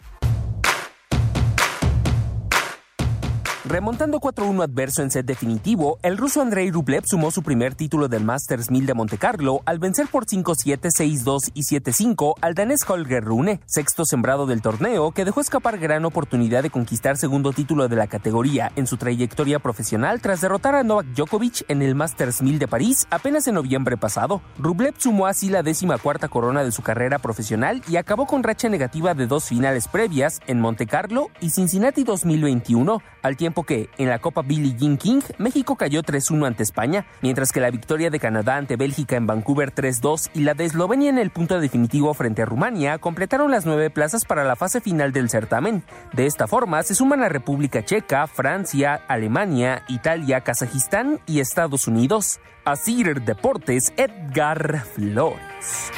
Remontando 3.73 4.21
4-1 4.21 4.65
adverso 4.65 5.01
en 5.01 5.11
set 5.11 5.25
definitivo, 5.25 5.99
el 6.03 6.19
ruso 6.19 6.43
Andrei 6.43 6.71
Rublev 6.71 7.07
sumó 7.07 7.31
su 7.31 7.43
primer 7.43 7.75
título 7.75 8.07
del 8.07 8.23
Masters 8.23 8.71
1000 8.71 8.85
de 8.85 8.93
Montecarlo 8.93 9.63
al 9.65 9.79
vencer 9.79 10.09
por 10.09 10.27
5-7, 10.27 10.91
6-2 10.91 11.53
y 11.55 11.63
7-5 11.63 12.35
al 12.43 12.53
danés 12.53 12.81
Holger 12.87 13.25
Rune, 13.25 13.61
sexto 13.65 14.05
sembrado 14.05 14.45
del 14.45 14.61
torneo, 14.61 15.13
que 15.13 15.25
dejó 15.25 15.41
escapar 15.41 15.79
gran 15.79 16.05
oportunidad 16.05 16.63
de 16.63 16.69
conquistar 16.69 17.17
segundo 17.17 17.55
título 17.55 17.89
de 17.89 17.97
la 17.97 18.09
categoría 18.09 18.71
en 18.77 18.87
su 18.87 18.99
trayectoria 18.99 19.59
profesional 19.59 20.21
tras 20.21 20.43
derrotar 20.43 20.75
a 20.75 20.83
Novak 20.83 21.07
Djokovic 21.07 21.65
en 21.69 21.81
el 21.81 21.95
Masters 21.95 22.43
1000 22.43 22.59
de 22.59 22.69
París 22.69 23.07
apenas 23.09 23.47
en 23.47 23.55
noviembre 23.55 23.97
pasado. 23.97 24.43
Rublev 24.59 24.97
sumó 24.99 25.29
así 25.29 25.49
la 25.49 25.63
décima 25.63 25.97
cuarta 25.97 26.29
corona 26.29 26.63
de 26.63 26.73
su 26.73 26.83
carrera 26.83 27.21
profesional 27.21 27.83
y 27.89 27.97
acabó 27.97 28.27
con 28.27 28.43
racha 28.43 28.69
negativa 28.69 29.15
de 29.15 29.27
dos 29.27 29.47
finales 29.47 29.89
previas 29.89 30.41
en 30.47 30.61
Montecarlo 30.61 31.29
y 31.41 31.49
Cincinnati 31.49 32.05
2021, 32.05 33.01
al 33.23 33.37
tiempo 33.39 33.62
que 33.65 33.89
en 33.99 34.09
la 34.09 34.19
Copa 34.19 34.43
Billie 34.43 34.77
Jean 34.77 34.97
King 34.97 35.21
México 35.39 35.77
cayó 35.77 36.03
3-1 36.03 36.47
ante 36.47 36.63
España, 36.63 37.07
mientras 37.21 37.53
que 37.53 37.61
la 37.61 37.71
victoria 37.71 38.11
de 38.11 38.21
Canadá 38.21 38.57
ante 38.57 38.77
Bélgica 38.77 39.17
en 39.17 39.27
Vancouver 39.27 39.75
3-2 39.75 40.31
y 40.35 40.41
la 40.41 40.55
de 40.55 40.65
Eslovenia 40.65 41.11
en 41.11 41.19
el 41.19 41.31
punto 41.31 41.61
definitivo 41.61 42.15
frente 42.15 42.43
a 42.43 42.47
Rumania 42.47 42.99
completaron 42.99 43.51
las 43.51 43.67
nueve 43.67 43.91
plazas 43.91 44.25
para 44.25 44.45
la 44.45 44.57
fase 44.57 44.81
final 44.81 45.13
del 45.13 45.31
certamen. 45.31 45.83
De 46.13 46.27
esta 46.27 46.47
forma 46.47 46.83
se 46.83 46.95
suman 46.95 47.21
la 47.21 47.29
República 47.29 47.85
Checa, 47.85 48.27
Francia, 48.27 49.01
Alemania, 49.09 49.85
Italia, 49.89 50.41
Kazajistán 50.41 51.21
y 51.27 51.41
Estados 51.41 51.87
Unidos. 51.87 52.41
Asir 52.65 53.23
Deportes, 53.23 53.93
Edgar 53.97 54.85
Flores. 54.95 55.91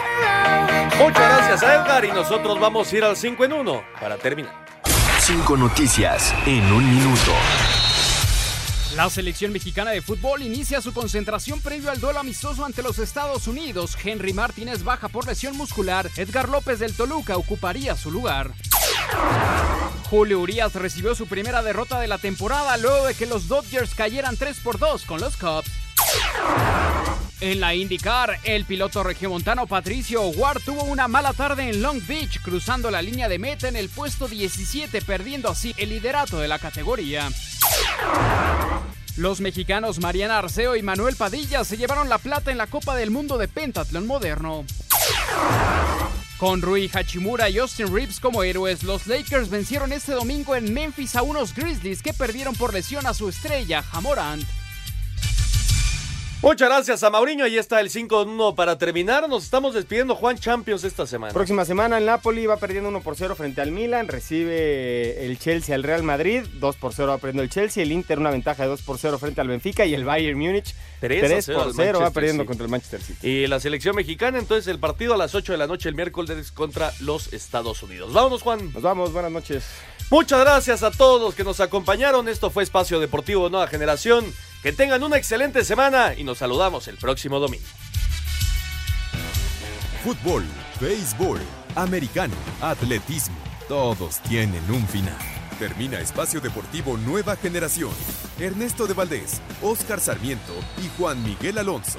Muchas 0.99 1.19
gracias 1.19 1.62
a 1.62 1.75
Edgar 1.75 2.05
y 2.05 2.12
nosotros 2.12 2.59
vamos 2.59 2.91
a 2.91 2.97
ir 2.97 3.05
al 3.05 3.17
5 3.17 3.45
en 3.45 3.53
1 3.53 3.83
para 4.01 4.17
terminar. 4.17 4.65
Cinco 5.27 5.57
noticias 5.57 6.35
en 6.45 6.70
un 6.70 6.87
minuto. 6.87 7.33
La 8.95 9.09
selección 9.09 9.53
mexicana 9.53 9.93
de 9.93 10.03
fútbol 10.03 10.43
inicia 10.43 10.83
su 10.83 10.93
concentración 10.93 11.62
previo 11.62 11.91
al 11.91 11.99
duelo 11.99 12.20
amistoso 12.20 12.62
ante 12.62 12.83
los 12.83 12.99
Estados 12.99 13.49
Unidos. 13.49 13.97
Henry 14.05 14.35
Martínez 14.35 14.85
baja 14.85 15.09
por 15.09 15.27
lesión 15.27 15.57
muscular. 15.57 16.11
Edgar 16.18 16.51
López 16.51 16.79
del 16.79 16.95
Toluca 16.95 17.39
ocuparía 17.39 17.97
su 17.97 18.11
lugar. 18.11 18.53
Julio 20.11 20.41
Urias 20.41 20.75
recibió 20.75 21.14
su 21.14 21.27
primera 21.27 21.62
derrota 21.62 21.99
de 22.01 22.09
la 22.09 22.18
temporada 22.18 22.77
luego 22.77 23.07
de 23.07 23.14
que 23.14 23.25
los 23.25 23.49
Dodgers 23.49 23.95
cayeran 23.95 24.37
3 24.37 24.61
por 24.61 24.79
2 24.79 25.07
con 25.07 25.20
los 25.20 25.39
Cubs. 25.39 25.70
En 27.45 27.61
la 27.61 27.75
IndyCar, 27.75 28.41
el 28.45 28.65
piloto 28.65 29.03
regiomontano 29.03 29.67
Patricio 29.67 30.23
Ward 30.29 30.63
tuvo 30.65 30.85
una 30.85 31.09
mala 31.09 31.35
tarde 31.35 31.69
en 31.69 31.83
Long 31.83 32.01
Beach, 32.07 32.41
cruzando 32.41 32.91
la 32.91 33.03
línea 33.03 33.29
de 33.29 33.39
meta 33.39 33.69
en 33.69 33.77
el 33.77 33.91
puesto 33.91 34.29
17, 34.29 35.03
perdiendo 35.03 35.51
así 35.51 35.75
el 35.77 35.91
liderato 35.91 36.39
de 36.39 36.49
la 36.49 36.59
categoría. 36.59 37.29
Los 39.19 39.43
mexicanos 39.43 40.01
Mariana 40.01 40.39
Arceo 40.39 40.75
y 40.75 40.83
Manuel 40.83 41.17
Padilla 41.17 41.65
se 41.65 41.77
llevaron 41.77 42.09
la 42.09 42.17
plata 42.17 42.51
en 42.51 42.57
la 42.57 42.67
Copa 42.67 42.97
del 42.97 43.11
Mundo 43.11 43.37
de 43.37 43.47
Pentatlón 43.47 44.07
Moderno. 44.07 44.65
Con 46.39 46.63
Rui 46.63 46.91
Hachimura 46.95 47.51
y 47.51 47.59
Austin 47.59 47.95
Reeves 47.95 48.21
como 48.21 48.43
héroes, 48.43 48.85
los 48.85 49.07
Lakers 49.07 49.51
vencieron 49.51 49.93
este 49.93 50.13
domingo 50.13 50.57
en 50.57 50.73
Memphis 50.73 51.15
a 51.15 51.23
unos 51.23 51.55
Grizzlies 51.55 52.01
que 52.01 52.15
perdieron 52.15 52.55
por 52.55 52.73
lesión 52.73 53.07
a 53.07 53.13
su 53.13 53.29
estrella, 53.29 53.83
Jamorant. 53.83 54.47
Muchas 56.45 56.69
gracias 56.69 57.03
a 57.03 57.09
Mauriño. 57.09 57.47
Ahí 57.47 57.57
está 57.57 57.81
el 57.81 57.89
5-1 57.89 58.55
para 58.55 58.77
terminar. 58.77 59.27
Nos 59.31 59.45
estamos 59.45 59.73
despidiendo 59.73 60.15
Juan 60.15 60.37
Champions 60.37 60.85
esta 60.85 61.07
semana. 61.07 61.33
Próxima 61.33 61.65
semana 61.65 61.97
el 61.97 62.05
Napoli 62.05 62.45
va 62.45 62.59
perdiendo 62.59 62.91
1 62.91 63.01
por 63.01 63.17
0 63.17 63.35
frente 63.35 63.63
al 63.63 63.73
Milan. 63.73 64.09
Recibe 64.09 65.25
el 65.25 65.39
Chelsea 65.39 65.75
al 65.75 65.83
Real 65.83 66.03
Madrid. 66.03 66.45
2 66.53 66.77
por 66.77 66.93
0 66.93 67.13
va 67.13 67.17
perdiendo 67.17 67.43
el 67.43 67.49
Chelsea. 67.49 67.83
El 67.83 67.93
Inter 67.93 68.19
una 68.19 68.31
ventaja 68.31 68.65
de 68.65 68.69
2 68.69 68.83
por 68.83 68.99
0 68.99 69.19
frente 69.19 69.41
al 69.41 69.49
Benfica. 69.49 69.87
Y 69.87 69.95
el 69.95 70.05
Bayern 70.05 70.39
Múnich 70.39 70.75
3, 71.01 71.47
por 71.47 71.73
0 71.75 72.01
va 72.03 72.11
perdiendo 72.11 72.45
contra 72.45 72.67
el 72.67 72.71
Manchester 72.71 73.01
City. 73.01 73.27
Y 73.27 73.47
la 73.47 73.59
selección 73.59 73.97
mexicana, 73.97 74.39
entonces 74.39 74.67
el 74.67 74.79
partido 74.79 75.15
a 75.15 75.17
las 75.17 75.35
8 75.35 75.53
de 75.53 75.57
la 75.57 75.67
noche 75.67 75.89
el 75.89 75.95
miércoles 75.95 76.53
contra 76.53 76.93
los 77.01 77.33
Estados 77.33 77.83
Unidos. 77.83 78.13
Vámonos, 78.13 78.43
Juan. 78.43 78.71
Nos 78.75 78.83
vamos, 78.83 79.15
buenas 79.15 79.33
noches. 79.33 79.65
Muchas 80.11 80.41
gracias 80.41 80.83
a 80.83 80.91
todos 80.91 81.23
los 81.23 81.35
que 81.35 81.43
nos 81.43 81.61
acompañaron. 81.61 82.29
Esto 82.29 82.51
fue 82.51 82.65
Espacio 82.65 83.01
Deportivo 83.01 83.49
Nueva 83.49 83.67
Generación. 83.67 84.27
Que 84.65 84.73
tengan 84.73 85.03
una 85.03 85.19
excelente 85.19 85.62
semana 85.62 86.15
y 86.17 86.25
nos 86.25 86.39
saludamos 86.39 86.89
el 86.89 86.97
próximo 86.97 87.39
domingo. 87.39 87.67
Fútbol, 90.03 90.43
béisbol, 90.81 91.39
americano, 91.75 92.33
atletismo, 92.62 93.37
todos 93.69 94.21
tienen 94.23 94.62
un 94.71 94.89
final. 94.89 95.19
Termina 95.59 96.01
Espacio 96.01 96.41
Deportivo 96.41 96.97
Nueva 96.97 97.37
Generación. 97.37 97.91
Ernesto 98.41 98.87
de 98.87 98.95
Valdés, 98.95 99.43
Oscar 99.61 100.01
Sarmiento 100.01 100.55
y 100.83 100.89
Juan 100.97 101.23
Miguel 101.23 101.59
Alonso. 101.59 101.99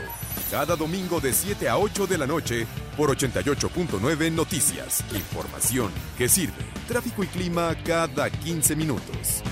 Cada 0.49 0.76
domingo 0.76 1.20
de 1.20 1.34
7 1.34 1.70
a 1.70 1.78
8 1.78 2.07
de 2.07 2.18
la 2.18 2.26
noche 2.26 2.66
por 2.97 3.16
88.9 3.16 4.32
Noticias. 4.32 5.03
Información 5.13 5.91
que 6.18 6.28
sirve. 6.28 6.66
Tráfico 6.88 7.24
y 7.24 7.28
clima 7.28 7.76
cada 7.86 8.32
15 8.32 8.76
minutos. 8.76 9.43